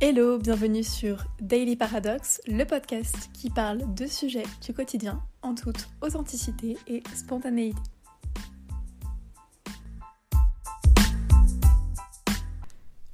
Hello, 0.00 0.38
bienvenue 0.38 0.84
sur 0.84 1.24
Daily 1.40 1.74
Paradox, 1.74 2.40
le 2.46 2.64
podcast 2.64 3.30
qui 3.32 3.50
parle 3.50 3.82
de 3.94 4.06
sujets 4.06 4.44
du 4.64 4.72
quotidien 4.72 5.20
en 5.42 5.56
toute 5.56 5.88
authenticité 6.02 6.78
et 6.86 7.02
spontanéité. 7.16 7.76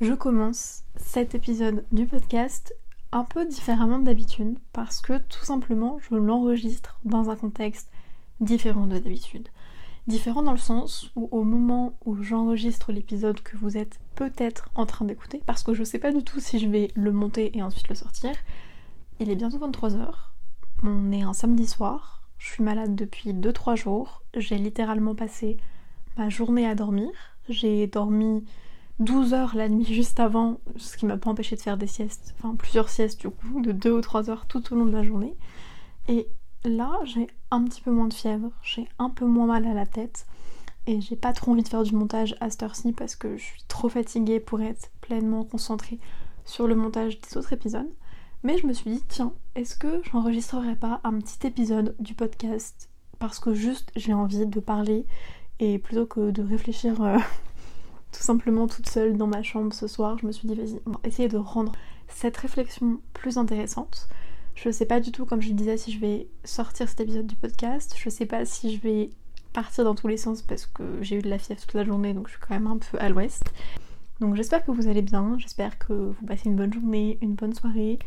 Je 0.02 0.12
commence 0.12 0.82
cet 0.96 1.34
épisode 1.34 1.86
du 1.90 2.04
podcast 2.04 2.74
un 3.12 3.24
peu 3.24 3.46
différemment 3.46 3.98
d'habitude 3.98 4.58
parce 4.74 5.00
que 5.00 5.16
tout 5.16 5.46
simplement 5.46 5.98
je 6.10 6.16
l'enregistre 6.16 7.00
dans 7.06 7.30
un 7.30 7.36
contexte 7.36 7.88
différent 8.40 8.86
de 8.86 8.98
d'habitude. 8.98 9.48
Différent 10.06 10.42
dans 10.42 10.52
le 10.52 10.58
sens 10.58 11.10
où 11.16 11.28
au 11.30 11.44
moment 11.44 11.98
où 12.04 12.22
j'enregistre 12.22 12.92
l'épisode 12.92 13.40
que 13.40 13.56
vous 13.56 13.78
êtes 13.78 14.00
peut-être 14.16 14.68
en 14.74 14.84
train 14.84 15.06
d'écouter, 15.06 15.42
parce 15.46 15.62
que 15.62 15.72
je 15.72 15.82
sais 15.82 15.98
pas 15.98 16.12
du 16.12 16.22
tout 16.22 16.40
si 16.40 16.58
je 16.58 16.68
vais 16.68 16.90
le 16.94 17.10
monter 17.10 17.56
et 17.56 17.62
ensuite 17.62 17.88
le 17.88 17.94
sortir, 17.94 18.32
il 19.18 19.30
est 19.30 19.34
bientôt 19.34 19.58
23h, 19.58 20.12
on 20.82 21.10
est 21.10 21.22
un 21.22 21.32
samedi 21.32 21.66
soir, 21.66 22.22
je 22.36 22.50
suis 22.50 22.62
malade 22.62 22.94
depuis 22.94 23.32
2-3 23.32 23.76
jours, 23.76 24.22
j'ai 24.36 24.58
littéralement 24.58 25.14
passé 25.14 25.56
ma 26.18 26.28
journée 26.28 26.66
à 26.66 26.74
dormir, 26.74 27.10
j'ai 27.48 27.86
dormi 27.86 28.44
12 28.98 29.32
heures 29.32 29.56
la 29.56 29.70
nuit 29.70 29.86
juste 29.86 30.20
avant, 30.20 30.60
ce 30.76 30.98
qui 30.98 31.06
m'a 31.06 31.16
pas 31.16 31.30
empêché 31.30 31.56
de 31.56 31.62
faire 31.62 31.78
des 31.78 31.86
siestes, 31.86 32.34
enfin 32.38 32.54
plusieurs 32.56 32.90
siestes 32.90 33.22
du 33.22 33.30
coup, 33.30 33.62
de 33.62 33.72
2 33.72 33.90
ou 33.90 34.00
3 34.02 34.28
heures 34.28 34.46
tout 34.46 34.72
au 34.72 34.76
long 34.76 34.84
de 34.84 34.92
la 34.92 35.02
journée. 35.02 35.34
Et 36.08 36.28
là, 36.64 37.00
j'ai 37.04 37.28
un 37.50 37.64
petit 37.64 37.80
peu 37.80 37.90
moins 37.90 38.08
de 38.08 38.14
fièvre, 38.14 38.50
j'ai 38.62 38.88
un 38.98 39.10
peu 39.10 39.26
moins 39.26 39.46
mal 39.46 39.66
à 39.66 39.74
la 39.74 39.86
tête 39.86 40.26
et 40.86 41.00
j'ai 41.00 41.16
pas 41.16 41.32
trop 41.32 41.52
envie 41.52 41.62
de 41.62 41.68
faire 41.68 41.82
du 41.82 41.94
montage 41.94 42.36
à 42.40 42.50
cette 42.50 42.62
heure-ci 42.62 42.92
parce 42.92 43.16
que 43.16 43.36
je 43.36 43.42
suis 43.42 43.62
trop 43.68 43.88
fatiguée 43.88 44.40
pour 44.40 44.60
être 44.60 44.90
pleinement 45.00 45.44
concentrée 45.44 45.98
sur 46.44 46.66
le 46.66 46.74
montage 46.74 47.20
des 47.20 47.36
autres 47.36 47.52
épisodes. 47.52 47.90
Mais 48.42 48.58
je 48.58 48.66
me 48.66 48.72
suis 48.72 48.90
dit, 48.90 49.02
tiens, 49.08 49.32
est-ce 49.54 49.76
que 49.76 50.02
j'enregistrerai 50.04 50.76
pas 50.76 51.00
un 51.04 51.18
petit 51.18 51.46
épisode 51.46 51.94
du 51.98 52.14
podcast 52.14 52.90
parce 53.18 53.38
que 53.38 53.54
juste 53.54 53.90
j'ai 53.96 54.12
envie 54.12 54.44
de 54.44 54.60
parler 54.60 55.06
et 55.60 55.78
plutôt 55.78 56.04
que 56.04 56.30
de 56.30 56.42
réfléchir 56.42 57.00
euh, 57.02 57.16
tout 58.12 58.22
simplement 58.22 58.66
toute 58.66 58.88
seule 58.88 59.16
dans 59.16 59.26
ma 59.26 59.42
chambre 59.42 59.72
ce 59.72 59.86
soir, 59.86 60.18
je 60.18 60.26
me 60.26 60.32
suis 60.32 60.48
dit, 60.48 60.54
vas-y, 60.54 60.80
on 60.86 60.90
va 60.90 61.00
essayer 61.04 61.28
de 61.28 61.38
rendre 61.38 61.72
cette 62.08 62.36
réflexion 62.36 63.00
plus 63.14 63.38
intéressante. 63.38 64.08
Je 64.54 64.70
sais 64.70 64.86
pas 64.86 65.00
du 65.00 65.12
tout, 65.12 65.26
comme 65.26 65.42
je 65.42 65.48
le 65.48 65.54
disais, 65.54 65.76
si 65.76 65.92
je 65.92 65.98
vais 65.98 66.28
sortir 66.44 66.88
cet 66.88 67.00
épisode 67.00 67.26
du 67.26 67.36
podcast. 67.36 67.94
Je 67.98 68.08
sais 68.08 68.26
pas 68.26 68.44
si 68.44 68.74
je 68.74 68.80
vais 68.80 69.10
partir 69.52 69.84
dans 69.84 69.94
tous 69.94 70.08
les 70.08 70.16
sens 70.16 70.42
parce 70.42 70.66
que 70.66 70.82
j'ai 71.00 71.16
eu 71.16 71.22
de 71.22 71.30
la 71.30 71.38
fièvre 71.38 71.60
toute 71.60 71.74
la 71.74 71.84
journée, 71.84 72.12
donc 72.12 72.26
je 72.28 72.32
suis 72.32 72.40
quand 72.40 72.54
même 72.54 72.66
un 72.66 72.78
peu 72.78 72.98
à 72.98 73.08
l'ouest. 73.08 73.44
Donc 74.20 74.36
j'espère 74.36 74.64
que 74.64 74.70
vous 74.70 74.88
allez 74.88 75.02
bien, 75.02 75.36
j'espère 75.38 75.78
que 75.78 75.92
vous 75.92 76.26
passez 76.26 76.48
une 76.48 76.56
bonne 76.56 76.72
journée, 76.72 77.18
une 77.20 77.34
bonne 77.34 77.54
soirée. 77.54 77.98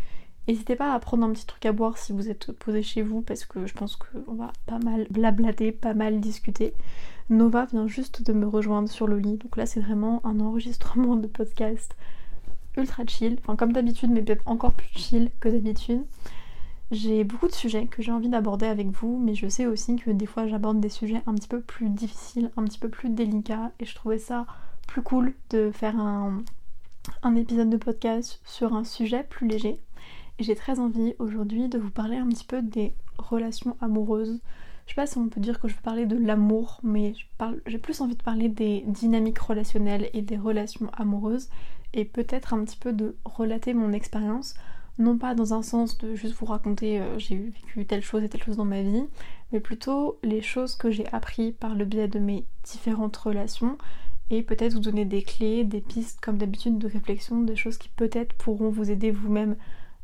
N'hésitez 0.47 0.75
pas 0.75 0.93
à 0.93 0.99
prendre 0.99 1.25
un 1.25 1.31
petit 1.31 1.45
truc 1.45 1.65
à 1.65 1.73
boire 1.73 1.97
si 1.97 2.13
vous 2.13 2.29
êtes 2.29 2.51
posé 2.53 2.81
chez 2.81 3.01
vous 3.01 3.21
parce 3.21 3.45
que 3.45 3.65
je 3.65 3.73
pense 3.73 3.97
qu'on 3.97 4.35
va 4.35 4.53
pas 4.65 4.79
mal 4.79 5.07
blablater, 5.09 5.71
pas 5.71 5.93
mal 5.93 6.21
discuter. 6.21 6.73
Nova 7.29 7.65
vient 7.65 7.87
juste 7.87 8.25
de 8.25 8.31
me 8.31 8.47
rejoindre 8.47 8.89
sur 8.89 9.07
le 9.07 9.19
lit, 9.19 9.37
donc 9.37 9.57
là 9.57 9.65
c'est 9.65 9.81
vraiment 9.81 10.25
un 10.25 10.39
enregistrement 10.39 11.17
de 11.17 11.27
podcast 11.27 11.95
ultra 12.77 13.03
chill, 13.05 13.37
enfin 13.41 13.55
comme 13.55 13.73
d'habitude 13.73 14.11
mais 14.11 14.21
peut-être 14.21 14.43
encore 14.45 14.73
plus 14.73 14.89
chill 14.97 15.29
que 15.39 15.49
d'habitude. 15.49 16.03
J'ai 16.89 17.25
beaucoup 17.25 17.47
de 17.47 17.53
sujets 17.53 17.87
que 17.87 18.01
j'ai 18.01 18.13
envie 18.13 18.29
d'aborder 18.29 18.65
avec 18.65 18.87
vous, 18.87 19.19
mais 19.19 19.35
je 19.35 19.49
sais 19.49 19.65
aussi 19.65 19.97
que 19.97 20.09
des 20.09 20.25
fois 20.25 20.47
j'aborde 20.47 20.79
des 20.79 20.87
sujets 20.87 21.21
un 21.25 21.35
petit 21.35 21.49
peu 21.49 21.59
plus 21.59 21.89
difficiles, 21.89 22.49
un 22.55 22.63
petit 22.63 22.79
peu 22.79 22.87
plus 22.87 23.09
délicats, 23.09 23.71
et 23.79 23.85
je 23.85 23.93
trouvais 23.93 24.19
ça 24.19 24.45
plus 24.87 25.01
cool 25.01 25.33
de 25.49 25.69
faire 25.69 25.99
un, 25.99 26.43
un 27.23 27.35
épisode 27.35 27.69
de 27.69 27.75
podcast 27.75 28.39
sur 28.45 28.73
un 28.73 28.85
sujet 28.85 29.23
plus 29.23 29.49
léger. 29.49 29.81
Et 30.39 30.43
j'ai 30.43 30.55
très 30.55 30.79
envie 30.79 31.13
aujourd'hui 31.19 31.67
de 31.67 31.77
vous 31.77 31.89
parler 31.89 32.15
un 32.15 32.29
petit 32.29 32.45
peu 32.45 32.61
des 32.61 32.93
relations 33.17 33.75
amoureuses. 33.81 34.39
Je 34.85 34.91
sais 34.91 34.95
pas 34.95 35.07
si 35.07 35.17
on 35.17 35.27
peut 35.27 35.41
dire 35.41 35.59
que 35.59 35.67
je 35.67 35.75
veux 35.75 35.81
parler 35.81 36.05
de 36.05 36.15
l'amour, 36.15 36.79
mais 36.83 37.15
j'ai 37.65 37.79
plus 37.79 37.99
envie 37.99 38.15
de 38.15 38.23
parler 38.23 38.47
des 38.47 38.85
dynamiques 38.87 39.39
relationnelles 39.39 40.09
et 40.13 40.21
des 40.21 40.37
relations 40.37 40.89
amoureuses, 40.93 41.49
et 41.93 42.05
peut-être 42.05 42.53
un 42.53 42.63
petit 42.63 42.77
peu 42.77 42.93
de 42.93 43.17
relater 43.25 43.73
mon 43.73 43.91
expérience 43.91 44.55
non 44.99 45.17
pas 45.17 45.35
dans 45.35 45.53
un 45.53 45.61
sens 45.61 45.97
de 45.97 46.15
juste 46.15 46.35
vous 46.35 46.45
raconter 46.45 46.99
euh, 46.99 47.19
j'ai 47.19 47.35
vécu 47.35 47.85
telle 47.85 48.03
chose 48.03 48.23
et 48.23 48.29
telle 48.29 48.43
chose 48.43 48.57
dans 48.57 48.65
ma 48.65 48.81
vie, 48.81 49.05
mais 49.51 49.59
plutôt 49.59 50.19
les 50.23 50.41
choses 50.41 50.75
que 50.75 50.89
j'ai 50.89 51.07
appris 51.13 51.51
par 51.51 51.75
le 51.75 51.85
biais 51.85 52.07
de 52.07 52.19
mes 52.19 52.45
différentes 52.63 53.17
relations 53.17 53.77
et 54.29 54.43
peut-être 54.43 54.73
vous 54.73 54.79
donner 54.79 55.05
des 55.05 55.23
clés, 55.23 55.63
des 55.63 55.81
pistes 55.81 56.19
comme 56.19 56.37
d'habitude 56.37 56.77
de 56.77 56.87
réflexion, 56.87 57.41
des 57.41 57.55
choses 57.55 57.77
qui 57.77 57.89
peut-être 57.89 58.33
pourront 58.33 58.69
vous 58.69 58.91
aider 58.91 59.11
vous-même 59.11 59.55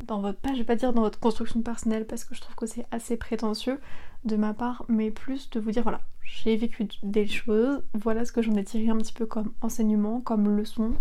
dans 0.08 0.22
votre, 0.22 0.40
je 0.48 0.58
vais 0.58 0.64
pas 0.64 0.76
dire 0.76 0.94
dans 0.94 1.02
votre 1.02 1.20
construction 1.20 1.62
personnelle 1.62 2.06
parce 2.06 2.24
que 2.26 2.36
je 2.36 2.42
trouve 2.42 2.56
que 2.56 2.66
c'est 2.66 2.86
assez 2.92 3.18
prétentieux 3.18 3.80
de 4.26 4.36
ma 4.36 4.54
part, 4.54 4.86
mais 4.88 5.12
plus 5.12 5.50
de 5.50 5.60
vous 5.60 5.72
dire 5.72 5.84
voilà, 5.84 6.02
j'ai 6.22 6.56
vécu 6.56 6.88
des 7.04 7.28
choses, 7.28 7.84
voilà 7.94 8.26
ce 8.26 8.32
que 8.32 8.42
j'en 8.42 8.56
ai 8.56 8.64
tiré 8.64 8.90
un 8.90 8.98
petit 8.98 9.14
peu 9.14 9.26
comme 9.26 9.54
enseignement, 9.62 10.22
comme 10.22 10.56
leçon, 10.56 10.94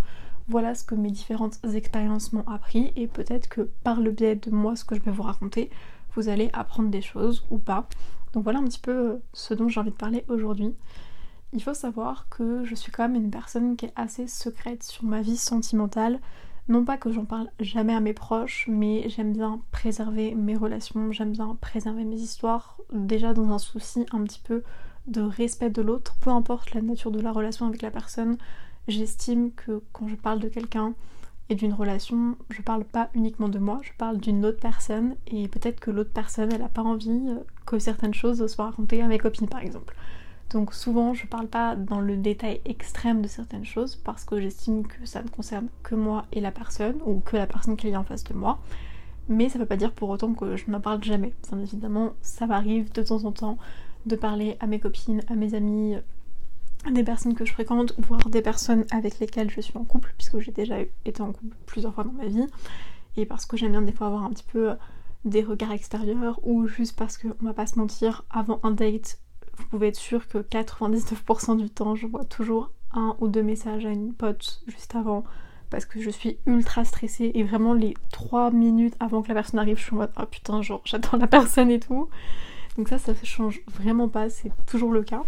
voilà 0.53 0.75
ce 0.75 0.85
que 0.85 0.95
mes 0.95 1.11
différentes 1.11 1.59
expériences 1.75 2.35
m'ont 2.35 2.47
appris 2.47 2.93
et 2.95 3.07
peut-être 3.07 3.49
que 3.49 3.63
par 3.83 4.01
le 4.01 4.11
biais 4.11 4.37
de 4.37 4.51
moi 4.51 4.77
ce 4.77 4.85
que 4.85 4.95
je 4.95 5.01
vais 5.01 5.11
vous 5.11 5.23
raconter, 5.23 5.71
vous 6.15 6.29
allez 6.29 6.51
apprendre 6.53 6.91
des 6.91 7.01
choses 7.01 7.47
ou 7.51 7.57
pas. 7.57 7.89
Donc 8.35 8.45
voilà 8.45 8.59
un 8.59 8.65
petit 8.65 8.79
peu 8.79 8.93
euh, 8.93 9.17
ce 9.33 9.55
dont 9.55 9.69
j'ai 9.69 9.81
envie 9.81 9.93
de 9.93 9.97
parler 9.97 10.27
aujourd'hui. 10.29 10.75
Il 11.55 11.63
faut 11.63 11.73
savoir 11.73 12.29
que 12.29 12.65
je 12.65 12.75
suis 12.75 12.93
quand 12.93 13.09
même 13.09 13.23
une 13.25 13.31
personne 13.31 13.77
qui 13.77 13.87
est 13.87 13.93
assez 13.97 14.27
secrète 14.27 14.83
sur 14.83 15.05
ma 15.05 15.23
vie 15.23 15.39
sentimentale. 15.39 16.21
Non 16.69 16.85
pas 16.85 16.99
que 16.99 17.11
j'en 17.11 17.25
parle 17.25 17.49
jamais 17.59 17.95
à 17.95 18.01
mes 18.01 18.13
proches, 18.13 18.67
mais 18.69 19.09
j'aime 19.09 19.33
bien 19.33 19.63
préserver 19.71 20.35
mes 20.35 20.57
relations, 20.57 21.13
j'aime 21.13 21.33
bien 21.33 21.57
préserver 21.63 22.05
mes 22.05 22.17
histoires, 22.17 22.77
déjà 22.93 23.33
dans 23.33 23.51
un 23.51 23.59
souci 23.59 24.05
un 24.13 24.23
petit 24.25 24.41
peu 24.45 24.63
de 25.07 25.23
respect 25.23 25.71
de 25.71 25.81
l'autre, 25.81 26.15
peu 26.21 26.31
importe 26.31 26.75
la 26.75 26.83
nature 26.83 27.11
de 27.11 27.21
la 27.21 27.33
relation 27.33 27.67
avec 27.67 27.81
la 27.81 27.91
personne, 27.91 28.37
j'estime 28.89 29.53
que 29.53 29.83
quand 29.93 30.09
je 30.09 30.15
parle 30.17 30.41
de 30.41 30.49
quelqu'un 30.49 30.95
et 31.49 31.55
d'une 31.55 31.75
relation, 31.75 32.37
je 32.51 32.63
parle 32.63 32.85
pas 32.85 33.11
uniquement 33.15 33.49
de 33.49 33.59
moi, 33.59 33.81
je 33.83 33.91
parle 33.99 34.19
d'une 34.19 34.45
autre 34.45 34.61
personne 34.61 35.17
et 35.27 35.49
peut-être 35.49 35.81
que 35.81 35.91
l'autre 35.91 36.13
personne 36.13 36.53
elle 36.53 36.63
a 36.63 36.69
pas 36.69 36.83
envie 36.83 37.11
euh, 37.29 37.41
que 37.67 37.79
certaines 37.79 38.15
choses 38.15 38.47
soient 38.47 38.67
racontées 38.67 39.03
à 39.03 39.07
mes 39.07 39.19
copines 39.19 39.49
par 39.49 39.61
exemple. 39.61 39.95
Donc 40.51 40.75
souvent 40.75 41.15
je 41.15 41.27
parle 41.27 41.49
pas 41.49 41.77
dans 41.77 42.01
le 42.01 42.17
détail 42.17 42.61
extrême 42.65 43.23
de 43.23 43.29
certaines 43.29 43.65
choses 43.65 43.97
parce 43.97 44.25
que 44.25 44.41
j'estime 44.41 44.87
que 44.87 45.05
ça 45.07 45.23
ne 45.23 45.29
concerne 45.29 45.69
que 45.83 45.95
moi 45.95 46.27
et 46.33 46.41
la 46.41 46.53
personne 46.53 46.99
ou 47.07 47.21
que 47.21 47.37
la 47.37 47.47
personne 47.47 47.77
qui 47.77 47.89
est 47.89 47.97
en 47.97 48.05
face 48.05 48.25
de 48.25 48.35
moi. 48.35 48.59
Mais 49.29 49.49
ça 49.49 49.59
veut 49.59 49.67
pas 49.67 49.77
dire 49.77 49.93
pour 49.93 50.11
autant 50.11 50.35
que 50.35 50.57
je 50.57 50.71
n'en 50.71 50.81
parle 50.81 51.03
jamais. 51.03 51.33
Bien 51.49 51.61
évidemment, 51.61 52.13
ça 52.23 52.47
m'arrive 52.47 52.93
de 52.93 53.03
temps 53.03 53.25
en 53.25 53.33
temps 53.33 53.57
de 54.05 54.17
parler 54.17 54.57
à 54.61 54.67
mes 54.67 54.81
copines, 54.81 55.23
à 55.29 55.35
mes 55.35 55.55
amis, 55.55 55.97
des 56.91 57.05
personnes 57.05 57.35
que 57.35 57.45
je 57.45 57.53
fréquente, 57.53 57.95
voire 57.99 58.29
des 58.29 58.43
personnes 58.43 58.85
avec 58.91 59.19
lesquelles 59.21 59.51
je 59.51 59.61
suis 59.61 59.77
en 59.77 59.85
couple, 59.85 60.15
puisque 60.19 60.39
j'ai 60.41 60.53
déjà 60.53 60.77
été 61.05 61.23
en 61.23 61.33
couple 61.33 61.57
plusieurs 61.67 61.95
fois 61.95 62.05
dans 62.05 62.13
ma 62.13 62.27
vie, 62.27 62.47
et 63.17 63.27
parce 63.27 63.47
que 63.47 63.57
j'aime 63.57 63.73
bien 63.73 63.83
des 63.83 63.93
fois 63.93 64.09
avoir 64.09 64.25
un 64.25 64.31
petit 64.31 64.45
peu 64.45 64.71
euh, 64.71 64.75
des 65.25 65.43
regards 65.43 65.73
extérieurs, 65.73 66.41
ou 66.43 66.67
juste 66.67 66.97
parce 66.97 67.19
qu'on 67.19 67.35
va 67.41 67.53
pas 67.53 67.67
se 67.67 67.79
mentir, 67.79 68.25
avant 68.31 68.61
un 68.63 68.73
date, 68.73 69.21
vous 69.57 69.65
pouvez 69.67 69.89
être 69.89 69.97
sûr 69.97 70.27
que 70.27 70.39
99% 70.39 71.57
du 71.57 71.71
temps, 71.71 71.95
je 71.95 72.07
vois 72.07 72.25
toujours 72.25 72.71
un 72.93 73.17
ou 73.21 73.29
deux 73.29 73.43
messages 73.43 73.87
à 73.87 73.91
une 73.91 74.13
pote 74.13 74.63
juste 74.67 74.95
avant, 74.97 75.25
parce 75.71 75.87
que 75.87 76.01
je 76.01 76.11
suis 76.11 76.39
ultra 76.47 76.85
stressée, 76.85 77.31
et 77.35 77.45
vraiment 77.45 77.75
les 77.75 77.95
3 78.11 78.51
minutes 78.51 78.95
avant 78.99 79.23
que 79.23 79.29
la 79.29 79.35
personne 79.35 79.61
arrive, 79.61 79.79
je 79.79 79.85
suis 79.85 79.95
en 79.95 79.99
mode 79.99 80.13
oh 80.21 80.27
putain, 80.27 80.63
genre 80.63 80.83
j'attends 80.85 81.17
la 81.17 81.27
personne 81.29 81.71
et 81.71 81.81
tout. 81.81 82.09
Donc 82.77 82.89
ça, 82.89 82.99
ça 82.99 83.13
change 83.23 83.61
vraiment 83.71 84.09
pas, 84.09 84.31
c'est 84.31 84.51
toujours 84.67 84.93
le 84.93 85.03
cas. 85.03 85.23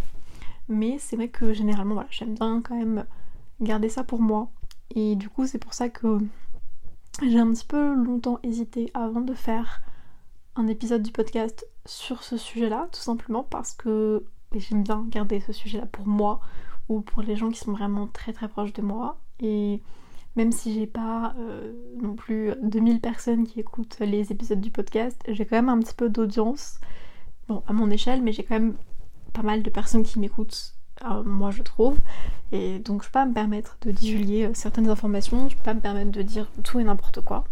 Mais 0.68 0.98
c'est 0.98 1.16
vrai 1.16 1.28
que 1.28 1.52
généralement, 1.52 1.94
voilà, 1.94 2.08
j'aime 2.10 2.34
bien 2.34 2.62
quand 2.62 2.76
même 2.76 3.04
garder 3.60 3.88
ça 3.88 4.04
pour 4.04 4.20
moi. 4.20 4.50
Et 4.94 5.16
du 5.16 5.28
coup, 5.28 5.46
c'est 5.46 5.58
pour 5.58 5.74
ça 5.74 5.88
que 5.88 6.18
j'ai 7.22 7.38
un 7.38 7.50
petit 7.52 7.66
peu 7.66 7.94
longtemps 7.94 8.38
hésité 8.42 8.90
avant 8.94 9.20
de 9.20 9.34
faire 9.34 9.82
un 10.56 10.66
épisode 10.66 11.02
du 11.02 11.12
podcast 11.12 11.66
sur 11.86 12.22
ce 12.22 12.36
sujet-là, 12.36 12.88
tout 12.92 13.00
simplement 13.00 13.42
parce 13.42 13.72
que 13.72 14.24
j'aime 14.54 14.82
bien 14.82 15.04
garder 15.08 15.40
ce 15.40 15.52
sujet-là 15.52 15.86
pour 15.86 16.06
moi 16.06 16.40
ou 16.88 17.00
pour 17.00 17.22
les 17.22 17.36
gens 17.36 17.50
qui 17.50 17.58
sont 17.58 17.72
vraiment 17.72 18.06
très 18.06 18.32
très 18.32 18.48
proches 18.48 18.72
de 18.72 18.82
moi. 18.82 19.18
Et 19.40 19.82
même 20.36 20.52
si 20.52 20.74
j'ai 20.74 20.86
pas 20.86 21.34
euh, 21.38 21.72
non 22.00 22.14
plus 22.14 22.52
2000 22.62 23.00
personnes 23.00 23.46
qui 23.46 23.60
écoutent 23.60 23.98
les 24.00 24.32
épisodes 24.32 24.60
du 24.60 24.70
podcast, 24.70 25.20
j'ai 25.28 25.44
quand 25.44 25.56
même 25.56 25.68
un 25.68 25.78
petit 25.78 25.94
peu 25.94 26.08
d'audience. 26.08 26.78
Bon, 27.48 27.62
à 27.66 27.72
mon 27.72 27.90
échelle, 27.90 28.22
mais 28.22 28.32
j'ai 28.32 28.42
quand 28.42 28.54
même 28.54 28.76
pas 29.34 29.42
mal 29.42 29.62
de 29.62 29.68
personnes 29.68 30.02
qui 30.02 30.18
m'écoutent, 30.18 30.72
euh, 31.04 31.22
moi 31.22 31.50
je 31.50 31.62
trouve. 31.62 31.98
Et 32.52 32.78
donc 32.78 33.02
je 33.02 33.08
peux 33.08 33.12
pas 33.12 33.26
me 33.26 33.34
permettre 33.34 33.76
de 33.82 33.90
divulguer 33.90 34.46
euh, 34.46 34.54
certaines 34.54 34.88
informations, 34.88 35.48
je 35.50 35.56
peux 35.56 35.62
pas 35.62 35.74
me 35.74 35.80
permettre 35.80 36.10
de 36.10 36.22
dire 36.22 36.46
tout 36.62 36.80
et 36.80 36.84
n'importe 36.84 37.20
quoi. 37.20 37.44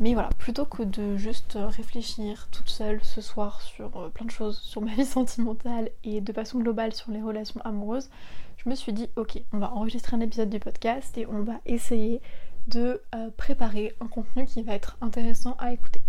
Mais 0.00 0.12
voilà, 0.12 0.28
plutôt 0.38 0.66
que 0.66 0.82
de 0.82 1.16
juste 1.16 1.56
euh, 1.56 1.68
réfléchir 1.68 2.48
toute 2.50 2.68
seule 2.68 3.00
ce 3.02 3.20
soir 3.20 3.62
sur 3.62 4.10
plein 4.10 4.26
de 4.26 4.30
choses, 4.30 4.58
sur 4.58 4.82
ma 4.82 4.92
vie 4.96 5.06
sentimentale 5.06 5.90
et 6.02 6.20
de 6.20 6.32
façon 6.32 6.58
globale 6.58 6.92
sur 6.92 7.12
les 7.12 7.22
relations 7.22 7.60
amoureuses, 7.62 8.10
je 8.56 8.68
me 8.68 8.74
suis 8.74 8.92
dit 8.92 9.08
ok, 9.14 9.40
on 9.52 9.58
va 9.58 9.72
enregistrer 9.72 10.16
un 10.16 10.20
épisode 10.20 10.50
du 10.50 10.58
podcast 10.58 11.16
et 11.16 11.26
on 11.26 11.42
va 11.42 11.60
essayer 11.66 12.20
de 12.66 13.00
euh, 13.14 13.30
préparer 13.36 13.94
un 14.00 14.08
contenu 14.08 14.44
qui 14.44 14.62
va 14.62 14.74
être 14.74 14.96
intéressant 15.00 15.56
à 15.58 15.72
écouter. 15.72 16.02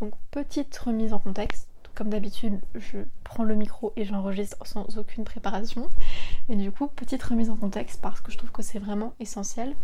Donc 0.00 0.14
petite 0.30 0.76
remise 0.78 1.12
en 1.12 1.18
contexte. 1.18 1.68
Comme 1.94 2.08
d'habitude, 2.08 2.60
je 2.74 2.98
prends 3.24 3.44
le 3.44 3.54
micro 3.54 3.92
et 3.96 4.04
j'enregistre 4.04 4.56
sans 4.66 4.98
aucune 4.98 5.24
préparation. 5.24 5.88
Mais 6.48 6.56
du 6.56 6.72
coup, 6.72 6.88
petite 6.88 7.22
remise 7.22 7.50
en 7.50 7.56
contexte 7.56 8.00
parce 8.00 8.20
que 8.20 8.32
je 8.32 8.38
trouve 8.38 8.50
que 8.50 8.62
c'est 8.62 8.78
vraiment 8.78 9.12
essentiel. 9.20 9.74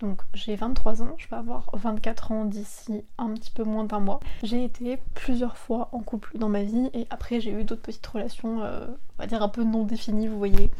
Donc 0.00 0.20
j'ai 0.34 0.56
23 0.56 1.02
ans, 1.02 1.14
je 1.16 1.28
vais 1.28 1.36
avoir 1.36 1.70
24 1.74 2.32
ans 2.32 2.44
d'ici 2.44 3.04
un 3.18 3.32
petit 3.34 3.52
peu 3.52 3.62
moins 3.62 3.84
d'un 3.84 4.00
mois. 4.00 4.18
J'ai 4.42 4.64
été 4.64 4.98
plusieurs 5.14 5.56
fois 5.56 5.90
en 5.92 6.00
couple 6.00 6.36
dans 6.38 6.48
ma 6.48 6.64
vie 6.64 6.90
et 6.92 7.06
après 7.10 7.40
j'ai 7.40 7.52
eu 7.52 7.62
d'autres 7.62 7.82
petites 7.82 8.06
relations, 8.08 8.64
euh, 8.64 8.84
on 8.88 9.22
va 9.22 9.28
dire 9.28 9.44
un 9.44 9.48
peu 9.48 9.62
non 9.62 9.84
définies, 9.84 10.26
vous 10.26 10.38
voyez. 10.38 10.72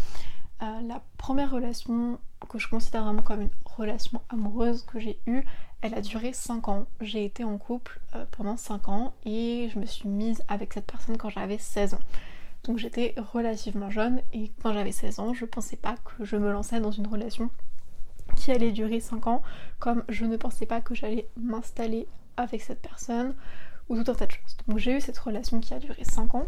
Euh, 0.62 0.80
la 0.86 1.02
première 1.18 1.50
relation 1.50 2.20
que 2.48 2.58
je 2.58 2.68
considère 2.68 3.04
vraiment 3.04 3.22
comme 3.22 3.42
une 3.42 3.50
relation 3.64 4.20
amoureuse 4.28 4.82
que 4.82 5.00
j'ai 5.00 5.18
eue, 5.26 5.44
elle 5.80 5.94
a 5.94 6.00
duré 6.00 6.32
5 6.32 6.68
ans. 6.68 6.86
J'ai 7.00 7.24
été 7.24 7.42
en 7.42 7.58
couple 7.58 8.00
euh, 8.14 8.24
pendant 8.30 8.56
5 8.56 8.88
ans 8.88 9.14
et 9.24 9.70
je 9.72 9.78
me 9.78 9.86
suis 9.86 10.08
mise 10.08 10.42
avec 10.46 10.72
cette 10.72 10.86
personne 10.86 11.16
quand 11.16 11.30
j'avais 11.30 11.58
16 11.58 11.94
ans. 11.94 12.00
Donc 12.62 12.78
j'étais 12.78 13.14
relativement 13.32 13.90
jeune 13.90 14.22
et 14.32 14.52
quand 14.62 14.72
j'avais 14.72 14.92
16 14.92 15.18
ans, 15.18 15.34
je 15.34 15.44
pensais 15.46 15.76
pas 15.76 15.96
que 15.96 16.24
je 16.24 16.36
me 16.36 16.52
lançais 16.52 16.80
dans 16.80 16.92
une 16.92 17.08
relation 17.08 17.50
qui 18.36 18.52
allait 18.52 18.70
durer 18.70 19.00
5 19.00 19.26
ans, 19.26 19.42
comme 19.80 20.04
je 20.08 20.24
ne 20.24 20.36
pensais 20.36 20.66
pas 20.66 20.80
que 20.80 20.94
j'allais 20.94 21.28
m'installer 21.36 22.06
avec 22.36 22.62
cette 22.62 22.80
personne 22.80 23.34
ou 23.88 24.00
tout 24.00 24.08
un 24.10 24.14
tas 24.14 24.26
de 24.26 24.30
choses. 24.30 24.56
Donc 24.68 24.78
j'ai 24.78 24.96
eu 24.96 25.00
cette 25.00 25.18
relation 25.18 25.58
qui 25.58 25.74
a 25.74 25.80
duré 25.80 26.04
5 26.04 26.36
ans. 26.36 26.46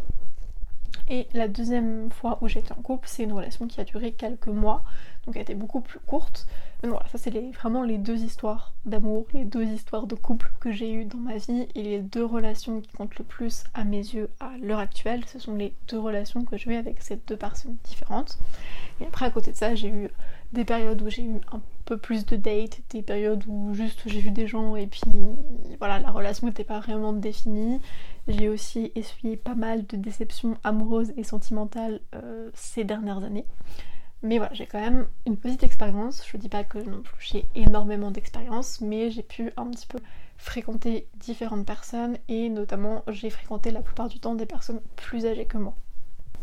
Et 1.07 1.27
la 1.33 1.47
deuxième 1.47 2.09
fois 2.09 2.39
où 2.41 2.47
j'étais 2.47 2.71
en 2.71 2.81
couple, 2.81 3.07
c'est 3.07 3.23
une 3.23 3.33
relation 3.33 3.67
qui 3.67 3.79
a 3.79 3.83
duré 3.83 4.11
quelques 4.11 4.47
mois, 4.47 4.83
donc 5.25 5.35
elle 5.35 5.43
était 5.43 5.53
beaucoup 5.53 5.81
plus 5.81 5.99
courte. 5.99 6.47
Mais 6.81 6.89
voilà, 6.89 7.07
ça 7.09 7.17
c'est 7.17 7.31
vraiment 7.51 7.83
les 7.83 7.97
deux 7.97 8.23
histoires 8.23 8.73
d'amour, 8.85 9.27
les 9.33 9.45
deux 9.45 9.65
histoires 9.65 10.07
de 10.07 10.15
couple 10.15 10.51
que 10.59 10.71
j'ai 10.71 10.91
eues 10.91 11.05
dans 11.05 11.19
ma 11.19 11.37
vie 11.37 11.67
et 11.75 11.83
les 11.83 11.99
deux 11.99 12.25
relations 12.25 12.81
qui 12.81 12.91
comptent 12.91 13.17
le 13.17 13.23
plus 13.23 13.63
à 13.73 13.83
mes 13.83 13.97
yeux 13.97 14.29
à 14.39 14.57
l'heure 14.61 14.79
actuelle. 14.79 15.23
Ce 15.27 15.37
sont 15.37 15.55
les 15.55 15.73
deux 15.87 15.99
relations 15.99 16.43
que 16.43 16.57
j'ai 16.57 16.71
eues 16.71 16.75
avec 16.75 17.01
ces 17.01 17.17
deux 17.27 17.37
personnes 17.37 17.77
différentes. 17.83 18.39
Et 18.99 19.05
après 19.05 19.25
à 19.25 19.29
côté 19.29 19.51
de 19.51 19.57
ça, 19.57 19.75
j'ai 19.75 19.89
eu 19.89 20.09
des 20.55 20.65
périodes 20.65 21.01
où 21.01 21.09
j'ai 21.09 21.23
eu 21.23 21.35
un 21.51 21.61
peu 21.85 21.97
plus 21.97 22.25
de 22.25 22.35
dates, 22.35 22.81
des 22.89 23.03
périodes 23.03 23.43
où 23.47 23.73
juste 23.73 24.01
j'ai 24.07 24.19
vu 24.19 24.31
des 24.31 24.47
gens 24.47 24.75
et 24.75 24.87
puis 24.87 25.01
voilà, 25.77 25.99
la 25.99 26.09
relation 26.09 26.47
n'était 26.47 26.63
pas 26.63 26.79
vraiment 26.79 27.13
définie. 27.13 27.79
J'ai 28.27 28.49
aussi 28.49 28.91
essuyé 28.95 29.37
pas 29.37 29.53
mal 29.53 29.85
de 29.85 29.97
déceptions 29.97 30.57
amoureuses 30.63 31.13
et 31.17 31.23
sentimentales 31.23 31.99
euh, 32.15 32.49
ces 32.55 32.83
dernières 32.83 33.23
années. 33.23 33.45
Mais 34.23 34.39
voilà, 34.39 34.53
j'ai 34.55 34.65
quand 34.65 34.79
même 34.79 35.07
une 35.27 35.37
petite 35.37 35.61
expérience. 35.61 36.23
Je 36.27 36.37
dis 36.37 36.49
pas 36.49 36.63
que 36.63 36.79
j'ai 37.19 37.45
énormément 37.53 38.09
d'expérience, 38.09 38.81
mais 38.81 39.11
j'ai 39.11 39.21
pu 39.21 39.51
un 39.57 39.67
petit 39.67 39.85
peu 39.85 39.99
fréquenter 40.37 41.07
différentes 41.17 41.65
personnes 41.65 42.17
et 42.27 42.49
notamment 42.49 43.03
j'ai 43.07 43.29
fréquenté 43.29 43.71
la 43.71 43.81
plupart 43.81 44.09
du 44.09 44.19
temps 44.19 44.35
des 44.35 44.45
personnes 44.45 44.81
plus 44.95 45.25
âgées 45.25 45.45
que 45.45 45.57
moi 45.57 45.75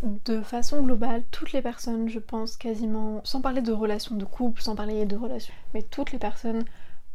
de 0.02 0.40
façon 0.40 0.82
globale, 0.82 1.22
toutes 1.30 1.52
les 1.52 1.62
personnes, 1.62 2.08
je 2.08 2.18
pense 2.18 2.56
quasiment, 2.56 3.20
sans 3.24 3.40
parler 3.40 3.62
de 3.62 3.72
relations 3.72 4.16
de 4.16 4.24
couple, 4.24 4.60
sans 4.60 4.74
parler 4.74 5.04
de 5.04 5.16
relations, 5.16 5.54
mais 5.74 5.82
toutes 5.82 6.12
les 6.12 6.18
personnes 6.18 6.64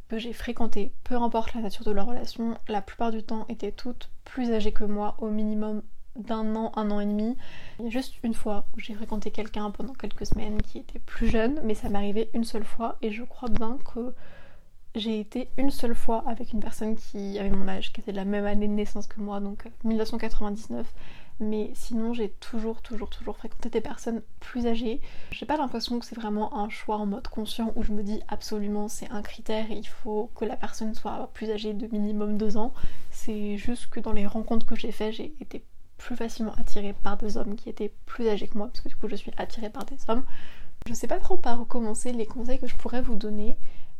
que 0.08 0.18
j'ai 0.18 0.34
fréquentées, 0.34 0.94
peu 1.04 1.16
importe 1.16 1.54
la 1.54 1.62
nature 1.62 1.84
de 1.84 1.92
leur 1.92 2.08
relation, 2.08 2.58
la 2.70 2.82
plupart 2.82 3.12
du 3.12 3.24
temps 3.24 3.46
étaient 3.50 3.74
toutes 3.74 4.10
plus 4.24 4.52
âgées 4.52 4.72
que 4.72 4.86
moi, 4.86 5.16
au 5.20 5.28
minimum 5.28 5.82
d'un 6.16 6.56
an, 6.56 6.72
un 6.76 6.90
an 6.92 7.00
et 7.00 7.06
demi. 7.06 7.36
Il 7.80 7.86
y 7.86 7.88
a 7.88 7.92
juste 7.92 8.16
une 8.24 8.34
fois 8.34 8.66
où 8.76 8.80
j'ai 8.80 8.94
fréquenté 8.94 9.32
quelqu'un 9.32 9.70
pendant 9.70 9.94
quelques 9.94 10.26
semaines 10.26 10.62
qui 10.62 10.80
était 10.80 11.00
plus 11.00 11.28
jeune, 11.28 11.60
mais 11.64 11.76
ça 11.76 11.90
arrivé 11.94 12.30
une 12.34 12.44
seule 12.44 12.64
fois 12.64 12.98
et 13.02 13.12
je 13.12 13.24
crois 13.24 13.50
bien 13.50 13.78
que 13.94 14.14
j'ai 14.96 15.20
été 15.20 15.50
une 15.58 15.70
seule 15.70 15.94
fois 15.94 16.24
avec 16.26 16.54
une 16.54 16.60
personne 16.60 16.96
qui 16.96 17.38
avait 17.38 17.52
mon 17.52 17.68
âge, 17.68 17.94
qui 17.94 18.02
était 18.02 18.12
de 18.12 18.18
la 18.18 18.26
même 18.26 18.46
année 18.46 18.68
de 18.68 18.74
naissance 18.74 19.08
que 19.08 19.20
moi, 19.20 19.40
donc 19.40 19.68
1999 19.84 20.92
mais 21.40 21.72
sinon 21.76 22.14
j'ai 22.14 22.30
toujours 22.30 22.82
toujours 22.82 23.10
toujours 23.10 23.38
fréquenté 23.38 23.70
des 23.70 23.82
personnes 23.82 24.22
plus 24.40 24.66
âgées. 24.68 25.02
J'ai 25.32 25.46
pas 25.46 25.58
l'impression 25.58 26.00
que 26.00 26.06
c'est 26.06 26.16
vraiment 26.16 26.58
un 26.58 26.70
choix 26.70 26.98
en 26.98 27.06
mode 27.06 27.28
conscient 27.28 27.74
où 27.76 27.84
je 27.84 27.92
me 27.92 28.04
dis 28.04 28.22
absolument 28.28 28.88
c'est 28.88 29.10
un 29.12 29.22
critère 29.22 29.70
il 29.70 29.88
faut 29.88 30.32
que 30.36 30.46
la 30.46 30.58
personne 30.58 30.96
soit 30.96 31.30
plus 31.34 31.52
âgée 31.52 31.74
de 31.74 31.88
minimum 31.88 32.38
2 32.38 32.58
ans. 32.58 32.74
C'est 33.12 33.58
juste 33.58 33.88
que 33.88 34.00
dans 34.00 34.14
les 34.14 34.26
rencontres 34.26 34.66
que 34.66 34.76
j'ai 34.76 34.92
fait 34.92 35.12
j'ai 35.12 35.36
été 35.40 35.64
plus 35.98 36.16
facilement 36.16 36.54
attirée 36.58 36.94
par 36.94 37.18
des 37.18 37.38
hommes 37.38 37.56
qui 37.56 37.70
étaient 37.70 37.94
plus 38.06 38.28
âgés 38.28 38.48
que 38.48 38.58
moi 38.58 38.68
parce 38.68 38.82
que 38.82 38.90
du 38.90 38.96
coup 38.96 39.08
je 39.08 39.16
suis 39.16 39.32
attirée 39.38 39.70
par 39.70 39.86
des 39.86 39.98
hommes. 40.08 40.24
Je 40.88 40.94
sais 40.94 41.08
pas 41.08 41.20
trop 41.20 41.38
par 41.38 41.62
où 41.62 41.66
commencer 41.66 42.14
les 42.14 42.26
conseils 42.26 42.60
que 42.60 42.68
je 42.68 42.76
pourrais 42.76 43.02
vous 43.02 43.16
donner. 43.16 43.58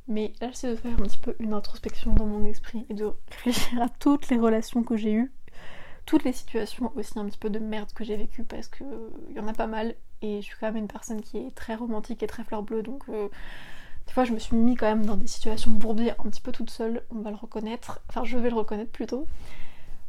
Mais 0.08 0.32
là, 0.40 0.48
j'essaie 0.50 0.70
de 0.70 0.76
faire 0.76 0.94
un 0.94 1.04
petit 1.04 1.18
peu 1.18 1.36
une 1.40 1.54
introspection 1.54 2.14
dans 2.14 2.26
mon 2.26 2.46
esprit 2.46 2.86
et 2.90 2.94
de 2.94 3.12
réfléchir 3.30 3.82
à 3.82 3.90
toutes 3.90 4.30
les 4.30 4.38
relations 4.38 4.84
que 4.84 4.96
j'ai 4.96 5.12
eues 5.12 5.34
toutes 6.08 6.24
les 6.24 6.34
situations 6.34 6.92
aussi 6.96 7.20
un 7.20 7.26
petit 7.26 7.38
peu 7.38 7.52
de 7.52 7.60
merde 7.60 7.92
que 7.94 8.04
j'ai 8.04 8.18
vécues 8.18 8.44
parce 8.44 8.68
que 8.68 8.84
il 9.30 9.36
y 9.36 9.40
en 9.40 9.48
a 9.48 9.54
pas 9.54 9.68
mal 9.68 9.94
et 10.24 10.42
je 10.42 10.46
suis 10.48 10.56
quand 10.60 10.68
même 10.68 10.78
une 10.78 10.88
personne 10.88 11.22
qui 11.22 11.38
est 11.38 11.54
très 11.54 11.76
romantique 11.76 12.24
et 12.24 12.28
très 12.28 12.44
fleur 12.44 12.64
bleue 12.64 12.82
donc 12.82 13.04
euh, 13.10 13.28
des 14.08 14.14
fois 14.14 14.24
je 14.24 14.34
me 14.34 14.40
suis 14.40 14.56
mis 14.56 14.76
quand 14.76 14.88
même 14.88 15.06
dans 15.06 15.18
des 15.18 15.28
situations 15.28 15.70
bourbières 15.70 16.16
un 16.20 16.30
petit 16.30 16.42
peu 16.42 16.52
toute 16.52 16.70
seule, 16.70 17.04
on 17.12 17.20
va 17.20 17.30
le 17.30 17.36
reconnaître, 17.36 18.00
enfin 18.10 18.24
je 18.24 18.38
vais 18.38 18.50
le 18.50 18.56
reconnaître 18.56 18.92
plutôt. 18.92 19.28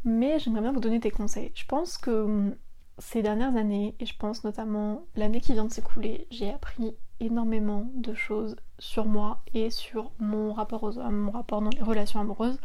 Mais 0.05 0.39
j'aimerais 0.39 0.63
bien 0.63 0.73
vous 0.73 0.81
donner 0.81 1.01
des 1.01 1.11
conseils. 1.11 1.51
Je 1.55 1.65
pense 1.67 1.99
que 1.99 2.11
hum, 2.11 2.55
ces 2.99 3.21
dernières 3.21 3.57
années, 3.57 3.95
et 4.01 4.07
je 4.07 4.17
pense 4.17 4.45
notamment 4.45 5.03
l'année 5.17 5.41
qui 5.41 5.53
vient 5.53 5.65
de 5.65 5.73
s'écouler, 5.73 6.27
j'ai 6.31 6.51
appris 6.51 6.95
énormément 7.21 7.91
de 7.95 8.15
choses 8.15 8.57
sur 8.79 9.07
moi 9.07 9.43
et 9.55 9.71
sur 9.71 10.13
mon 10.21 10.53
rapport 10.53 10.85
aux 10.85 10.99
hommes, 10.99 11.17
mon 11.19 11.33
rapport 11.33 11.61
dans 11.61 11.71
les 11.71 11.83
relations 11.83 12.21
amoureuses 12.21 12.61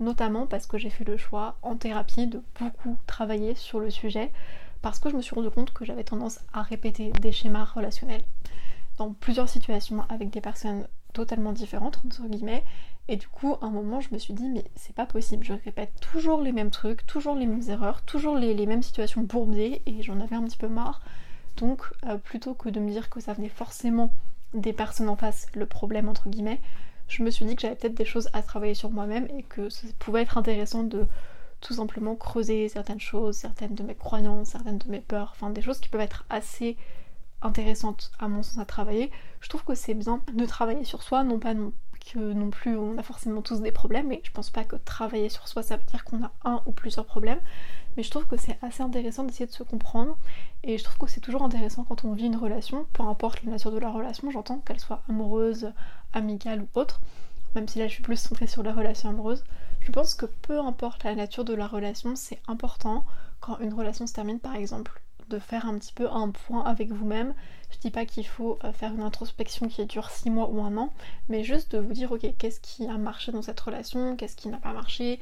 notamment 0.00 0.46
parce 0.46 0.66
que 0.66 0.78
j'ai 0.78 0.90
fait 0.90 1.04
le 1.04 1.16
choix 1.16 1.56
en 1.62 1.76
thérapie 1.76 2.26
de 2.26 2.42
beaucoup 2.60 2.96
travailler 3.06 3.54
sur 3.54 3.80
le 3.80 3.90
sujet, 3.90 4.32
parce 4.82 4.98
que 4.98 5.10
je 5.10 5.16
me 5.16 5.22
suis 5.22 5.34
rendu 5.34 5.50
compte 5.50 5.72
que 5.72 5.84
j'avais 5.84 6.04
tendance 6.04 6.40
à 6.52 6.62
répéter 6.62 7.10
des 7.20 7.32
schémas 7.32 7.64
relationnels 7.64 8.22
dans 8.98 9.12
plusieurs 9.12 9.48
situations 9.48 10.04
avec 10.08 10.30
des 10.30 10.40
personnes 10.40 10.86
totalement 11.12 11.52
différentes, 11.52 12.00
entre 12.04 12.28
guillemets, 12.28 12.62
et 13.08 13.16
du 13.16 13.28
coup, 13.28 13.56
à 13.60 13.66
un 13.66 13.70
moment, 13.70 14.00
je 14.00 14.08
me 14.12 14.18
suis 14.18 14.34
dit, 14.34 14.48
mais 14.48 14.64
c'est 14.74 14.94
pas 14.94 15.06
possible, 15.06 15.44
je 15.44 15.52
répète 15.52 15.92
toujours 16.00 16.42
les 16.42 16.52
mêmes 16.52 16.70
trucs, 16.70 17.06
toujours 17.06 17.36
les 17.36 17.46
mêmes 17.46 17.68
erreurs, 17.68 18.02
toujours 18.02 18.36
les, 18.36 18.66
mêmes 18.66 18.82
situations 18.82 19.22
bourbiers, 19.22 19.82
et 19.86 20.02
j'en 20.02 20.20
avais 20.20 20.34
un 20.34 20.42
petit 20.42 20.56
peu 20.56 20.68
marre. 20.68 21.00
Donc, 21.56 21.82
euh, 22.06 22.18
plutôt 22.18 22.54
que 22.54 22.68
de 22.68 22.80
me 22.80 22.90
dire 22.90 23.08
que 23.08 23.20
ça 23.20 23.32
venait 23.32 23.48
forcément 23.48 24.12
des 24.54 24.72
personnes 24.72 25.08
en 25.08 25.16
face, 25.16 25.46
le 25.54 25.66
problème, 25.66 26.08
entre 26.08 26.28
guillemets, 26.28 26.60
je 27.08 27.22
me 27.22 27.30
suis 27.30 27.44
dit 27.44 27.54
que 27.54 27.62
j'avais 27.62 27.76
peut-être 27.76 27.94
des 27.94 28.04
choses 28.04 28.28
à 28.32 28.42
travailler 28.42 28.74
sur 28.74 28.90
moi-même 28.90 29.26
et 29.36 29.42
que 29.42 29.68
ça 29.68 29.86
pouvait 29.98 30.22
être 30.22 30.38
intéressant 30.38 30.82
de 30.82 31.06
tout 31.60 31.74
simplement 31.74 32.14
creuser 32.14 32.68
certaines 32.68 33.00
choses, 33.00 33.36
certaines 33.36 33.74
de 33.74 33.82
mes 33.82 33.94
croyances, 33.94 34.48
certaines 34.48 34.78
de 34.78 34.88
mes 34.90 35.00
peurs, 35.00 35.32
enfin 35.34 35.50
des 35.50 35.62
choses 35.62 35.80
qui 35.80 35.88
peuvent 35.88 36.00
être 36.00 36.24
assez 36.28 36.76
intéressantes 37.42 38.12
à 38.18 38.28
mon 38.28 38.42
sens 38.42 38.58
à 38.58 38.64
travailler. 38.64 39.10
Je 39.40 39.48
trouve 39.48 39.64
que 39.64 39.74
c'est 39.74 39.94
bien 39.94 40.20
de 40.32 40.46
travailler 40.46 40.84
sur 40.84 41.02
soi, 41.02 41.24
non 41.24 41.38
pas 41.38 41.54
que 42.12 42.18
non 42.18 42.50
plus 42.50 42.76
on 42.76 42.98
a 42.98 43.02
forcément 43.02 43.42
tous 43.42 43.60
des 43.60 43.72
problèmes, 43.72 44.08
mais 44.08 44.20
je 44.24 44.30
pense 44.30 44.50
pas 44.50 44.64
que 44.64 44.76
travailler 44.76 45.28
sur 45.28 45.48
soi 45.48 45.62
ça 45.62 45.76
veut 45.76 45.84
dire 45.84 46.04
qu'on 46.04 46.22
a 46.22 46.30
un 46.44 46.62
ou 46.66 46.72
plusieurs 46.72 47.04
problèmes, 47.04 47.40
mais 47.96 48.02
je 48.02 48.10
trouve 48.10 48.26
que 48.26 48.36
c'est 48.36 48.58
assez 48.62 48.82
intéressant 48.82 49.24
d'essayer 49.24 49.46
de 49.46 49.52
se 49.52 49.62
comprendre 49.62 50.16
et 50.62 50.78
je 50.78 50.84
trouve 50.84 50.98
que 50.98 51.10
c'est 51.10 51.20
toujours 51.20 51.42
intéressant 51.42 51.84
quand 51.84 52.04
on 52.04 52.12
vit 52.12 52.26
une 52.26 52.36
relation, 52.36 52.86
peu 52.92 53.02
importe 53.02 53.42
la 53.42 53.52
nature 53.52 53.72
de 53.72 53.78
la 53.78 53.90
relation, 53.90 54.30
j'entends 54.30 54.58
qu'elle 54.58 54.80
soit 54.80 55.02
amoureuse, 55.08 55.72
amicale 56.16 56.62
ou 56.62 56.68
autre, 56.74 57.00
même 57.54 57.68
si 57.68 57.78
là 57.78 57.86
je 57.86 57.92
suis 57.92 58.02
plus 58.02 58.16
centrée 58.16 58.46
sur 58.46 58.62
la 58.62 58.72
relation 58.72 59.10
amoureuse, 59.10 59.44
je 59.80 59.92
pense 59.92 60.14
que 60.14 60.26
peu 60.26 60.58
importe 60.58 61.04
la 61.04 61.14
nature 61.14 61.44
de 61.44 61.54
la 61.54 61.66
relation, 61.66 62.16
c'est 62.16 62.40
important 62.48 63.04
quand 63.40 63.58
une 63.58 63.74
relation 63.74 64.06
se 64.06 64.14
termine 64.14 64.40
par 64.40 64.56
exemple 64.56 65.00
de 65.28 65.38
faire 65.38 65.66
un 65.66 65.76
petit 65.78 65.92
peu 65.92 66.08
un 66.08 66.30
point 66.30 66.64
avec 66.64 66.92
vous-même. 66.92 67.34
Je 67.70 67.78
dis 67.78 67.90
pas 67.90 68.06
qu'il 68.06 68.26
faut 68.26 68.58
euh, 68.64 68.72
faire 68.72 68.92
une 68.92 69.02
introspection 69.02 69.68
qui 69.68 69.84
dure 69.86 70.10
6 70.10 70.30
mois 70.30 70.48
ou 70.48 70.60
un 70.62 70.76
an, 70.76 70.92
mais 71.28 71.42
juste 71.42 71.72
de 71.72 71.78
vous 71.78 71.92
dire 71.92 72.12
ok 72.12 72.26
qu'est-ce 72.38 72.60
qui 72.60 72.86
a 72.86 72.96
marché 72.96 73.32
dans 73.32 73.42
cette 73.42 73.58
relation, 73.58 74.16
qu'est-ce 74.16 74.36
qui 74.36 74.48
n'a 74.48 74.58
pas 74.58 74.72
marché, 74.72 75.18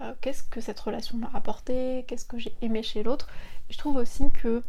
euh, 0.00 0.12
qu'est-ce 0.20 0.44
que 0.44 0.60
cette 0.60 0.78
relation 0.78 1.18
m'a 1.18 1.30
apporté, 1.34 2.04
qu'est-ce 2.06 2.24
que 2.24 2.38
j'ai 2.38 2.54
aimé 2.62 2.82
chez 2.82 3.02
l'autre. 3.02 3.28
Je 3.68 3.78
trouve 3.78 3.96
aussi 3.96 4.30
que 4.30 4.62